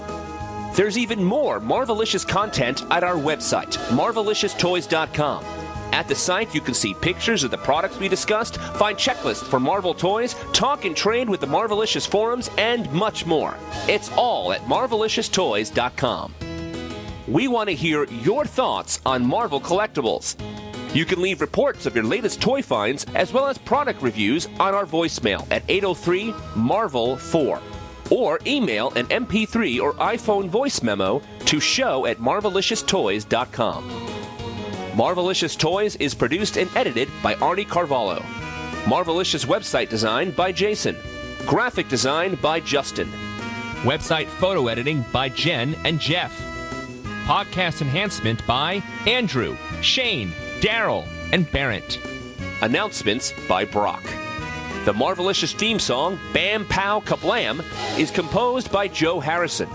There's 0.75 0.95
even 0.95 1.23
more 1.23 1.59
Marvelicious 1.59 2.23
content 2.27 2.83
at 2.91 3.03
our 3.03 3.15
website, 3.15 3.75
marvelicioustoys.com. 3.97 5.43
At 5.91 6.07
the 6.07 6.13
site, 6.13 6.53
you 6.53 6.61
can 6.61 6.75
see 6.75 6.93
pictures 6.93 7.43
of 7.43 7.49
the 7.49 7.57
products 7.57 7.97
we 7.97 8.07
discussed, 8.07 8.57
find 8.57 8.95
checklists 8.95 9.43
for 9.43 9.59
Marvel 9.59 9.95
toys, 9.95 10.35
talk 10.53 10.85
and 10.85 10.95
trade 10.95 11.27
with 11.27 11.39
the 11.39 11.47
Marvelicious 11.47 12.07
forums, 12.07 12.51
and 12.59 12.91
much 12.93 13.25
more. 13.25 13.57
It's 13.87 14.11
all 14.11 14.53
at 14.53 14.61
marvelicioustoys.com. 14.65 16.35
We 17.27 17.47
want 17.47 17.69
to 17.69 17.75
hear 17.75 18.03
your 18.03 18.45
thoughts 18.45 19.01
on 19.03 19.25
Marvel 19.25 19.59
collectibles. 19.59 20.35
You 20.95 21.03
can 21.03 21.21
leave 21.21 21.41
reports 21.41 21.85
of 21.85 21.93
your 21.93 22.05
latest 22.05 22.41
toy 22.41 22.61
finds 22.61 23.05
as 23.15 23.33
well 23.33 23.47
as 23.47 23.57
product 23.57 24.01
reviews 24.01 24.47
on 24.61 24.73
our 24.73 24.85
voicemail 24.85 25.45
at 25.51 25.61
803 25.67 26.33
Marvel 26.55 27.17
4 27.17 27.61
or 28.11 28.39
email 28.47 28.91
an 28.91 29.05
MP3 29.07 29.81
or 29.81 29.91
iPhone 29.95 30.47
voice 30.47 30.81
memo 30.81 31.21
to 31.47 31.59
show 31.59 32.05
at 32.05 32.19
marvelicioustoys.com. 32.19 33.89
Marvelicious 34.93 35.57
Toys 35.57 35.97
is 35.97 36.15
produced 36.15 36.55
and 36.55 36.73
edited 36.77 37.09
by 37.21 37.35
Arnie 37.35 37.67
Carvalho. 37.67 38.21
Marvelicious 38.85 39.45
website 39.45 39.89
design 39.89 40.31
by 40.31 40.53
Jason. 40.53 40.95
Graphic 41.45 41.89
design 41.89 42.35
by 42.35 42.61
Justin. 42.61 43.11
Website 43.81 44.27
photo 44.27 44.69
editing 44.69 45.03
by 45.11 45.27
Jen 45.27 45.75
and 45.83 45.99
Jeff. 45.99 46.31
Podcast 47.25 47.81
enhancement 47.81 48.45
by 48.47 48.81
Andrew, 49.05 49.57
Shane, 49.81 50.31
Daryl, 50.65 51.07
and 51.31 51.49
Barrett. 51.51 51.99
Announcements 52.63 53.31
by 53.47 53.65
Brock. 53.65 54.01
The 54.85 54.93
Marvelicious 54.93 55.53
theme 55.53 55.77
song, 55.77 56.17
Bam 56.33 56.65
Pow 56.65 57.01
Kablam, 57.01 57.63
is 57.99 58.09
composed 58.09 58.71
by 58.71 58.87
Joe 58.87 59.19
Harrison. 59.19 59.69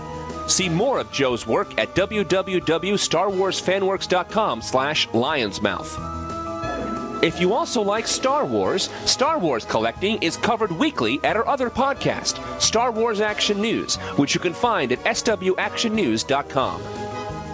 See 0.49 0.67
more 0.67 0.99
of 0.99 1.09
Joe's 1.13 1.47
work 1.47 1.79
at 1.79 1.95
www.starwarsfanworks.com 1.95 4.61
slash 4.61 5.07
lionsmouth. 5.09 7.23
If 7.23 7.39
you 7.39 7.53
also 7.53 7.81
like 7.81 8.05
Star 8.05 8.45
Wars, 8.45 8.89
Star 9.05 9.39
Wars 9.39 9.63
collecting 9.63 10.21
is 10.21 10.35
covered 10.35 10.73
weekly 10.73 11.21
at 11.23 11.37
our 11.37 11.47
other 11.47 11.69
podcast, 11.69 12.59
Star 12.59 12.91
Wars 12.91 13.21
Action 13.21 13.61
News, 13.61 13.95
which 14.17 14.35
you 14.35 14.41
can 14.41 14.53
find 14.53 14.91
at 14.91 14.99
swactionnews.com. 14.99 17.00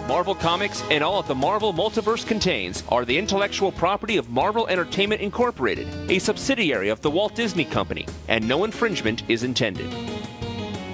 Marvel 0.08 0.34
Comics 0.34 0.82
and 0.90 1.04
all 1.04 1.20
that 1.20 1.28
the 1.28 1.34
Marvel 1.34 1.74
Multiverse 1.74 2.26
contains 2.26 2.82
are 2.88 3.04
the 3.04 3.18
intellectual 3.18 3.70
property 3.70 4.16
of 4.16 4.30
Marvel 4.30 4.66
Entertainment 4.68 5.20
Incorporated, 5.20 5.86
a 6.10 6.18
subsidiary 6.18 6.88
of 6.88 7.02
the 7.02 7.10
Walt 7.10 7.34
Disney 7.34 7.66
Company, 7.66 8.06
and 8.26 8.48
no 8.48 8.64
infringement 8.64 9.22
is 9.28 9.42
intended. 9.42 9.90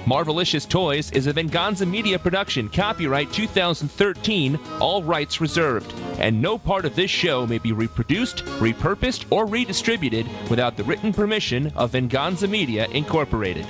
Marvelicious 0.05 0.67
Toys 0.67 1.11
is 1.13 1.27
a 1.27 1.33
Venganza 1.33 1.85
Media 1.85 2.19
production, 2.19 2.67
copyright 2.67 3.31
2013, 3.31 4.59
all 4.81 5.01
rights 5.01 5.39
reserved, 5.39 5.93
and 6.19 6.41
no 6.41 6.57
part 6.57 6.83
of 6.83 6.93
this 6.93 7.09
show 7.09 7.47
may 7.47 7.57
be 7.57 7.71
reproduced, 7.71 8.43
repurposed, 8.59 9.23
or 9.29 9.45
redistributed 9.45 10.27
without 10.49 10.75
the 10.75 10.83
written 10.83 11.13
permission 11.13 11.71
of 11.77 11.91
Venganza 11.91 12.49
Media 12.49 12.85
Incorporated. 12.87 13.65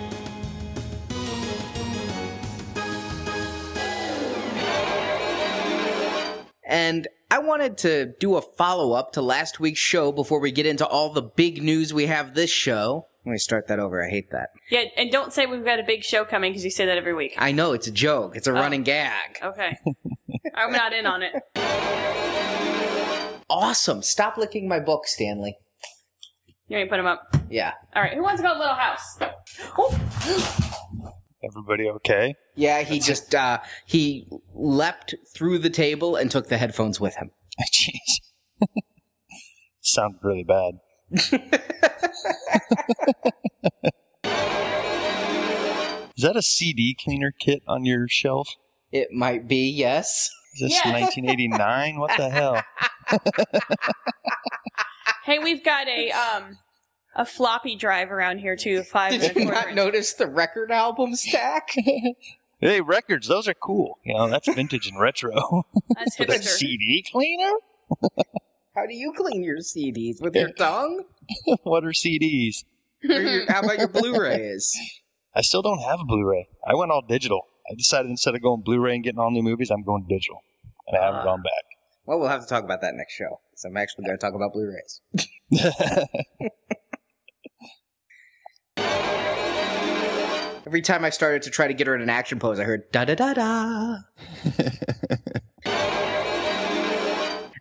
And 6.86 7.08
I 7.32 7.40
wanted 7.40 7.80
to 7.80 8.14
do 8.20 8.36
a 8.36 8.42
follow 8.42 8.94
up 8.94 9.14
to 9.14 9.22
last 9.24 9.60
week's 9.60 9.80
show 9.80 10.12
before 10.12 10.40
we 10.40 10.52
get 10.52 10.68
into 10.68 10.86
all 10.86 11.12
the 11.12 11.24
big 11.24 11.64
news 11.64 11.92
we 11.92 12.06
have 12.06 12.36
this 12.36 12.52
show. 12.52 13.08
Let 13.26 13.32
me 13.32 13.38
start 13.40 13.68
that 13.70 13.80
over. 13.80 14.06
I 14.06 14.10
hate 14.12 14.30
that. 14.30 14.50
Yeah, 14.70 14.84
and 14.96 15.12
don't 15.12 15.34
say 15.34 15.48
we've 15.48 15.66
got 15.66 15.80
a 15.80 15.84
big 15.84 16.04
show 16.04 16.26
coming 16.26 16.52
because 16.52 16.64
you 16.64 16.70
say 16.70 16.86
that 16.86 16.96
every 16.96 17.16
week. 17.16 17.34
I 17.40 17.54
know 17.54 17.74
it's 17.74 17.88
a 17.88 17.92
joke. 17.92 18.36
It's 18.36 18.46
a 18.46 18.52
oh. 18.52 18.54
running 18.54 18.84
gag. 18.84 19.40
Okay. 19.42 19.76
I'm 20.56 20.72
not 20.72 20.94
in 20.94 21.08
on 21.08 21.24
it. 21.24 21.34
Awesome. 23.50 24.04
Stop 24.04 24.38
licking 24.38 24.68
my 24.68 24.80
book, 24.80 25.08
Stanley. 25.08 25.58
You 26.68 26.78
want 26.78 26.82
me 26.82 26.84
to 26.84 26.90
put 26.92 26.98
them 26.98 27.08
up? 27.08 27.36
Yeah. 27.50 27.74
All 27.96 28.04
right. 28.04 28.14
Who 28.14 28.22
wants 28.22 28.42
to 28.42 28.48
go 28.48 28.54
to 28.54 28.60
Little 28.60 28.76
House? 28.76 29.18
Oh, 31.05 31.05
Everybody 31.46 31.88
okay? 31.90 32.36
Yeah, 32.56 32.82
he 32.82 33.00
just 33.00 33.36
uh 33.36 33.60
he 33.86 34.28
leapt 34.54 35.14
through 35.34 35.60
the 35.60 35.70
table 35.70 36.16
and 36.16 36.32
took 36.32 36.48
the 36.48 36.58
headphones 36.58 37.00
with 37.00 37.16
him. 37.16 37.32
Jeez. 37.74 38.22
Sounded 39.82 40.20
really 40.24 40.44
bad. 40.44 40.80
Is 46.18 46.24
that 46.24 46.36
a 46.38 46.42
CD 46.42 46.96
cleaner 47.00 47.32
kit 47.38 47.62
on 47.68 47.84
your 47.86 48.08
shelf? 48.08 48.48
It 48.92 49.12
might 49.12 49.48
be, 49.48 49.70
yes. 49.70 50.30
Is 50.56 50.62
this 50.62 50.72
Yeah. 50.86 50.94
1989? 50.94 52.00
What 52.00 52.12
the 52.18 52.30
hell? 52.30 52.64
hey, 55.26 55.40
we've 55.40 55.64
got 55.64 55.88
a 55.90 56.12
um 56.12 56.58
a 57.16 57.26
floppy 57.26 57.76
drive 57.76 58.12
around 58.12 58.40
here 58.40 58.56
too. 58.56 58.84
Five. 58.92 59.14
and 59.14 59.22
Did 59.22 59.36
you 59.36 59.46
not 59.46 59.68
inch. 59.68 59.76
notice 59.76 60.14
the 60.14 60.28
record 60.28 60.72
album 60.72 61.16
stack? 61.16 61.70
Hey, 62.62 62.80
records, 62.80 63.28
those 63.28 63.50
are 63.50 63.54
cool. 63.54 64.00
You 64.06 64.14
know, 64.14 64.30
that's 64.30 64.48
vintage 64.52 64.88
and 64.88 64.98
retro. 65.00 65.34
That's 65.90 66.16
But 66.18 66.30
a. 66.30 66.42
CD 66.42 67.04
cleaner? 67.12 67.52
How 68.74 68.86
do 68.88 68.96
you 68.96 69.12
clean 69.16 69.44
your 69.44 69.58
CDs? 69.58 70.22
With 70.22 70.36
your 70.36 70.52
tongue? 70.54 71.04
what 71.64 71.84
are 71.84 71.90
CDs? 71.90 72.64
Your, 73.04 73.46
how 73.52 73.60
about 73.60 73.78
your 73.78 73.90
Blu-rays? 73.90 74.74
I 75.36 75.42
still 75.42 75.62
don't 75.62 75.80
have 75.82 76.00
a 76.00 76.06
Blu-ray. 76.06 76.48
I 76.66 76.74
went 76.76 76.92
all 76.92 77.02
digital. 77.02 77.42
I 77.70 77.76
decided 77.76 78.10
instead 78.10 78.36
of 78.36 78.42
going 78.42 78.62
Blu-ray 78.64 78.96
and 78.96 79.04
getting 79.04 79.20
all 79.20 79.32
new 79.32 79.44
movies, 79.44 79.70
I'm 79.70 79.84
going 79.84 80.06
digital, 80.08 80.42
and 80.88 80.98
I 80.98 81.04
haven't 81.06 81.20
Ah. 81.20 81.24
gone 81.26 81.42
back. 81.44 81.64
Well, 82.06 82.20
we'll 82.20 82.30
have 82.30 82.42
to 82.42 82.48
talk 82.48 82.64
about 82.64 82.80
that 82.82 82.96
next 82.96 83.14
show. 83.16 83.42
So 83.56 83.68
I'm 83.68 83.76
actually 83.78 84.06
going 84.06 84.18
to 84.18 84.22
talk 84.26 84.34
about 84.34 84.54
Blu-rays. 84.54 85.02
Every 90.66 90.82
time 90.82 91.06
I 91.06 91.12
started 91.12 91.44
to 91.44 91.52
try 91.52 91.68
to 91.68 91.74
get 91.74 91.86
her 91.88 91.96
in 91.96 92.02
an 92.02 92.10
action 92.10 92.40
pose, 92.40 92.60
I 92.60 92.64
heard 92.64 92.92
da 92.92 93.06
da 93.06 93.14
da 93.16 93.34
da. 93.34 93.98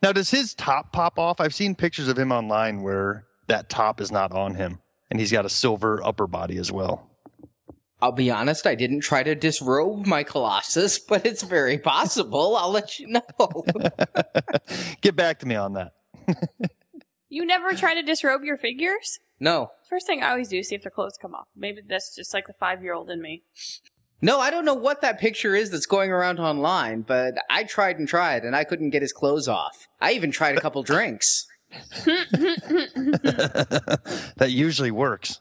now, 0.03 0.13
does 0.13 0.31
his 0.31 0.55
top 0.55 0.93
pop 0.93 1.19
off? 1.19 1.41
I've 1.41 1.55
seen 1.55 1.75
pictures 1.75 2.09
of 2.09 2.19
him 2.19 2.33
online 2.33 2.83
where 2.83 3.27
that 3.49 3.69
top 3.69 4.01
is 4.01 4.11
not 4.11 4.33
on 4.33 4.55
him, 4.55 4.81
and 5.11 5.21
he's 5.21 5.31
got 5.31 5.45
a 5.45 5.51
silver 5.51 6.03
upper 6.03 6.27
body 6.27 6.57
as 6.57 6.73
well. 6.73 7.11
I'll 8.01 8.13
be 8.13 8.31
honest, 8.31 8.67
I 8.67 8.75
didn't 8.75 9.01
try 9.01 9.23
to 9.23 9.35
disrobe 9.35 10.07
my 10.07 10.23
Colossus, 10.25 10.99
but 10.99 11.25
it's 11.25 11.43
very 11.43 11.79
possible. 11.79 12.57
I'll 12.57 12.71
let 12.71 12.99
you 12.99 13.09
know. 13.09 13.65
Get 15.01 15.17
back 15.17 15.41
to 15.41 15.47
me 15.47 15.55
on 15.57 15.75
that. 15.75 15.93
You 17.31 17.45
never 17.45 17.73
try 17.73 17.95
to 17.95 18.03
disrobe 18.03 18.45
your 18.45 18.57
figures? 18.57 19.19
no. 19.41 19.73
First 19.95 20.09
thing 20.09 20.25
I 20.25 20.31
always 20.31 20.49
do 20.49 20.59
is 20.59 20.71
see 20.71 20.75
if 20.75 20.83
their 20.83 20.91
clothes 20.91 21.17
come 21.17 21.37
off. 21.37 21.47
Maybe 21.55 21.81
that's 21.89 22.17
just 22.17 22.35
like 22.35 22.49
the 22.49 22.53
five 22.55 22.83
year 22.83 22.95
old 22.95 23.11
in 23.11 23.23
me. 23.23 23.45
No, 24.21 24.41
I 24.41 24.51
don't 24.51 24.65
know 24.65 24.75
what 24.75 25.03
that 25.03 25.21
picture 25.21 25.55
is 25.55 25.71
that's 25.71 25.87
going 25.87 26.11
around 26.11 26.41
online, 26.41 27.03
but 27.03 27.35
I 27.49 27.63
tried 27.63 28.01
and 28.01 28.09
tried 28.09 28.43
and 28.43 28.57
I 28.57 28.65
couldn't 28.65 28.91
get 28.91 29.03
his 29.03 29.13
clothes 29.13 29.47
off. 29.47 29.87
I 30.01 30.15
even 30.15 30.33
tried 30.33 30.59
a 30.59 30.61
couple 30.61 30.83
drinks. 30.83 31.47
that 32.05 32.89
usually 34.49 34.91
works. 34.91 35.41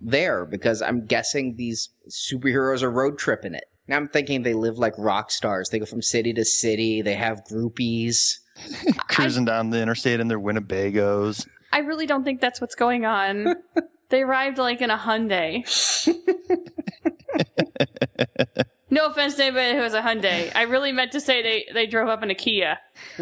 there 0.00 0.46
because 0.46 0.80
I'm 0.80 1.04
guessing 1.04 1.56
these 1.56 1.90
superheroes 2.08 2.82
are 2.82 2.90
road 2.90 3.18
tripping 3.18 3.52
it. 3.52 3.64
Now 3.86 3.98
I'm 3.98 4.08
thinking 4.08 4.44
they 4.44 4.54
live 4.54 4.78
like 4.78 4.94
rock 4.96 5.30
stars. 5.30 5.68
They 5.68 5.78
go 5.78 5.84
from 5.84 6.00
city 6.00 6.32
to 6.32 6.46
city. 6.46 7.02
They 7.02 7.16
have 7.16 7.44
groupies. 7.44 8.38
Cruising 9.08 9.44
down 9.44 9.68
the 9.68 9.82
interstate 9.82 10.20
in 10.20 10.28
their 10.28 10.40
Winnebagos. 10.40 11.46
I 11.72 11.78
really 11.78 12.06
don't 12.06 12.24
think 12.24 12.40
that's 12.40 12.60
what's 12.60 12.74
going 12.74 13.04
on. 13.04 13.54
they 14.10 14.22
arrived 14.22 14.58
like 14.58 14.80
in 14.80 14.90
a 14.90 14.98
Hyundai. 14.98 15.64
no 18.90 19.06
offense 19.06 19.36
to 19.36 19.44
anybody 19.44 19.76
who 19.76 19.82
has 19.82 19.94
a 19.94 20.02
Hyundai. 20.02 20.50
I 20.54 20.62
really 20.62 20.92
meant 20.92 21.12
to 21.12 21.20
say 21.20 21.42
they, 21.42 21.66
they 21.72 21.86
drove 21.86 22.08
up 22.08 22.22
in 22.22 22.30
a 22.30 22.34
Kia. 22.34 22.78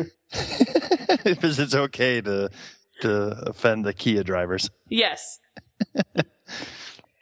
because 1.25 1.59
it's 1.59 1.75
okay 1.75 2.21
to 2.21 2.51
to 3.01 3.43
offend 3.47 3.85
the 3.85 3.95
Kia 3.95 4.25
drivers. 4.25 4.71
Yes. 4.89 5.39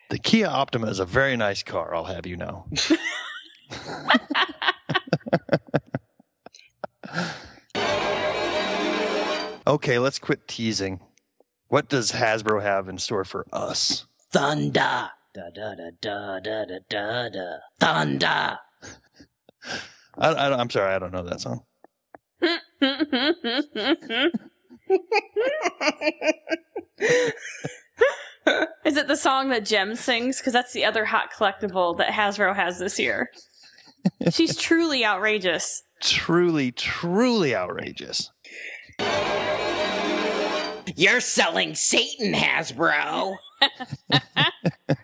The 0.09 0.19
Kia 0.19 0.47
Optima 0.47 0.87
is 0.87 1.01
a 1.01 1.05
very 1.05 1.37
nice 1.37 1.63
car, 1.63 1.95
I'll 1.95 2.05
have 2.05 2.27
you 2.27 2.37
know. 2.37 2.67
okay, 9.67 9.99
let's 9.99 10.21
quit 10.21 10.47
teasing. 10.47 11.01
What 11.69 11.89
does 11.89 12.13
Hasbro 12.13 12.63
have 12.63 12.89
in 12.89 12.99
store 12.99 13.25
for 13.25 13.47
us? 13.53 14.07
Thunder. 14.31 15.11
Da 15.35 15.51
da 15.55 15.75
da 15.75 15.91
da 16.01 16.41
da 16.41 16.65
da 16.65 16.79
da 16.89 17.29
da. 17.29 17.57
Thunder. 17.81 18.59
I, 20.19 20.29
I, 20.29 20.59
I'm 20.59 20.71
sorry, 20.71 20.95
I 20.95 20.99
don't 20.99 21.13
know 21.13 21.25
that 21.25 21.41
song. 21.41 21.63
Is 28.85 28.97
it 28.97 29.09
the 29.09 29.17
song 29.17 29.49
that 29.51 29.65
Jem 29.65 29.97
sings? 29.97 30.39
Because 30.39 30.53
that's 30.53 30.73
the 30.73 30.85
other 30.85 31.05
hot 31.05 31.33
collectible 31.33 31.99
that 31.99 32.13
Hasbro 32.13 32.55
has 32.55 32.79
this 32.79 32.99
year. 32.99 33.31
She's 34.31 34.57
truly 34.57 35.05
outrageous. 35.05 35.83
Truly, 36.01 36.71
truly 36.73 37.55
outrageous. 37.55 38.31
You're 40.95 41.21
selling 41.21 41.75
Satan, 41.75 42.33
Hasbro. 42.35 43.37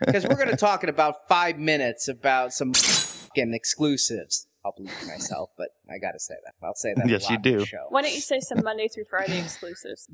Because 0.05 0.25
we're 0.27 0.37
going 0.37 0.49
to 0.51 0.57
talk 0.57 0.83
in 0.85 0.89
about 0.91 1.15
five 1.29 1.59
minutes 1.59 2.07
about 2.09 2.53
some 2.53 2.73
fucking 2.75 3.55
exclusives. 3.55 4.47
I'll 4.65 4.73
believe 4.77 4.93
myself, 5.07 5.51
but 5.57 5.69
I 5.91 5.99
got 5.99 6.13
to 6.13 6.21
say 6.21 6.35
that. 6.45 6.55
I'll 6.65 6.75
say 6.75 6.93
that. 6.95 7.09
Yes, 7.09 7.29
you 7.31 7.39
do. 7.39 7.65
Show. 7.65 7.87
Why 7.89 8.03
don't 8.03 8.13
you 8.15 8.21
say 8.21 8.39
some 8.41 8.63
Monday 8.63 8.89
through 8.89 9.05
Friday 9.11 9.41
exclusives? 9.41 10.09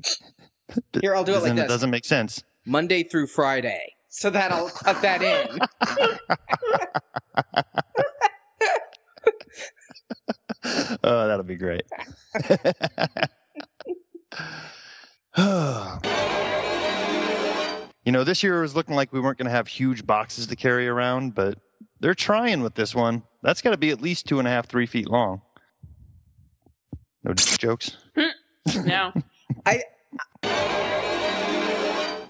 Here, 1.01 1.15
I'll 1.15 1.23
do 1.23 1.33
it 1.33 1.35
like 1.35 1.41
Doesn't- 1.43 1.55
this. 1.57 1.67
doesn't 1.67 1.89
make 1.89 2.05
sense. 2.05 2.43
Monday 2.65 3.03
through 3.03 3.27
Friday. 3.27 3.93
So 4.09 4.29
that 4.31 4.51
I'll 4.51 4.69
cut 4.69 5.01
that 5.01 5.21
in. 5.21 5.59
Oh, 11.03 11.27
that'll 11.27 11.43
be 11.43 11.55
great. 11.55 11.83
you 15.37 15.43
know, 18.11 18.23
this 18.23 18.41
year 18.41 18.57
it 18.57 18.61
was 18.61 18.75
looking 18.75 18.95
like 18.95 19.13
we 19.13 19.19
weren't 19.19 19.37
going 19.37 19.45
to 19.45 19.51
have 19.51 19.67
huge 19.67 20.05
boxes 20.05 20.47
to 20.47 20.55
carry 20.55 20.87
around, 20.87 21.35
but 21.35 21.57
they're 21.99 22.15
trying 22.15 22.61
with 22.61 22.75
this 22.75 22.95
one. 22.95 23.23
That's 23.43 23.61
got 23.61 23.71
to 23.71 23.77
be 23.77 23.91
at 23.91 24.01
least 24.01 24.27
two 24.27 24.39
and 24.39 24.47
a 24.47 24.51
half, 24.51 24.67
three 24.67 24.85
feet 24.85 25.09
long. 25.09 25.41
No 27.23 27.33
jokes. 27.33 27.97
Hmm. 28.15 28.85
No. 28.85 29.13
I. 29.65 29.81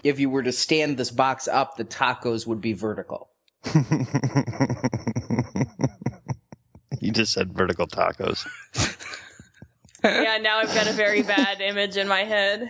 if 0.03 0.19
you 0.19 0.29
were 0.29 0.43
to 0.43 0.51
stand 0.51 0.97
this 0.97 1.11
box 1.11 1.47
up, 1.47 1.77
the 1.77 1.85
tacos 1.85 2.45
would 2.47 2.61
be 2.61 2.73
vertical. 2.73 3.29
you 6.99 7.11
just 7.11 7.33
said 7.33 7.53
vertical 7.53 7.87
tacos. 7.87 8.47
Yeah, 10.03 10.37
now 10.37 10.57
I've 10.59 10.73
got 10.73 10.87
a 10.87 10.93
very 10.93 11.21
bad 11.23 11.61
image 11.61 11.97
in 11.97 12.07
my 12.07 12.23
head. 12.23 12.69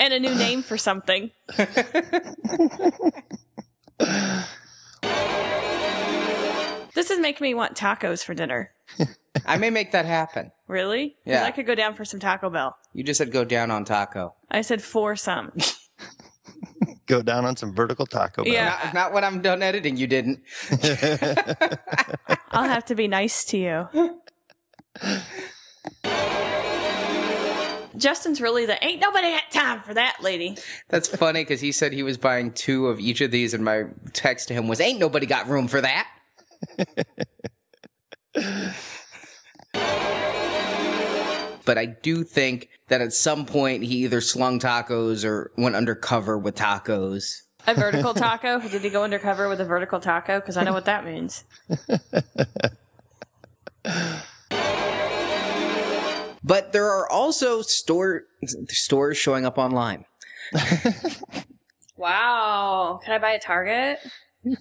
And 0.00 0.12
a 0.14 0.18
new 0.20 0.34
name 0.34 0.62
for 0.62 0.76
something. 0.78 1.30
This 6.94 7.10
is 7.10 7.20
making 7.20 7.44
me 7.44 7.54
want 7.54 7.76
tacos 7.76 8.24
for 8.24 8.34
dinner. 8.34 8.72
I 9.46 9.56
may 9.56 9.70
make 9.70 9.92
that 9.92 10.04
happen. 10.04 10.50
Really? 10.66 11.10
'Cause 11.10 11.16
Yeah. 11.26 11.44
I 11.44 11.52
could 11.52 11.66
go 11.66 11.74
down 11.76 11.94
for 11.94 12.04
some 12.04 12.18
Taco 12.18 12.50
Bell. 12.50 12.76
You 12.92 13.04
just 13.04 13.18
said 13.18 13.30
go 13.30 13.44
down 13.44 13.70
on 13.70 13.84
taco. 13.84 14.34
I 14.50 14.62
said 14.62 14.82
for 14.82 15.14
some. 15.14 15.52
Go 17.06 17.22
down 17.22 17.44
on 17.44 17.56
some 17.56 17.72
vertical 17.74 18.04
taco. 18.04 18.42
Bell. 18.44 18.52
Yeah. 18.52 18.78
Not, 18.86 18.94
not 18.94 19.12
when 19.12 19.24
I'm 19.24 19.40
done 19.40 19.62
editing, 19.62 19.96
you 19.96 20.06
didn't. 20.06 20.40
I'll 22.50 22.68
have 22.68 22.84
to 22.86 22.94
be 22.94 23.06
nice 23.08 23.44
to 23.46 23.56
you. 23.58 24.20
Justin's 27.98 28.40
really 28.40 28.64
the 28.64 28.82
ain't 28.84 29.00
nobody 29.00 29.32
got 29.32 29.50
time 29.50 29.80
for 29.82 29.92
that 29.94 30.18
lady. 30.22 30.56
That's 30.88 31.08
funny 31.08 31.42
because 31.42 31.60
he 31.60 31.72
said 31.72 31.92
he 31.92 32.02
was 32.02 32.16
buying 32.16 32.52
two 32.52 32.86
of 32.86 33.00
each 33.00 33.20
of 33.20 33.30
these, 33.30 33.54
and 33.54 33.64
my 33.64 33.84
text 34.12 34.48
to 34.48 34.54
him 34.54 34.68
was, 34.68 34.80
"Ain't 34.80 34.98
nobody 34.98 35.26
got 35.26 35.48
room 35.48 35.68
for 35.68 35.80
that." 35.80 36.06
but 41.64 41.76
I 41.76 41.86
do 41.86 42.24
think 42.24 42.68
that 42.88 43.00
at 43.00 43.12
some 43.12 43.46
point 43.46 43.84
he 43.84 44.04
either 44.04 44.20
slung 44.20 44.58
tacos 44.58 45.24
or 45.24 45.52
went 45.56 45.76
undercover 45.76 46.38
with 46.38 46.54
tacos. 46.54 47.42
A 47.66 47.74
vertical 47.74 48.14
taco? 48.24 48.60
Did 48.60 48.82
he 48.82 48.90
go 48.90 49.04
undercover 49.04 49.48
with 49.48 49.60
a 49.60 49.64
vertical 49.64 50.00
taco? 50.00 50.40
Because 50.40 50.56
I 50.56 50.64
know 50.64 50.72
what 50.72 50.86
that 50.86 51.04
means. 51.04 51.44
But 56.42 56.72
there 56.72 56.86
are 56.86 57.08
also 57.10 57.62
store 57.62 58.22
stores 58.68 59.16
showing 59.16 59.46
up 59.46 59.58
online. 59.58 60.04
wow. 61.96 63.00
Can 63.04 63.14
I 63.14 63.18
buy 63.18 63.32
a 63.32 63.40
Target? 63.40 63.98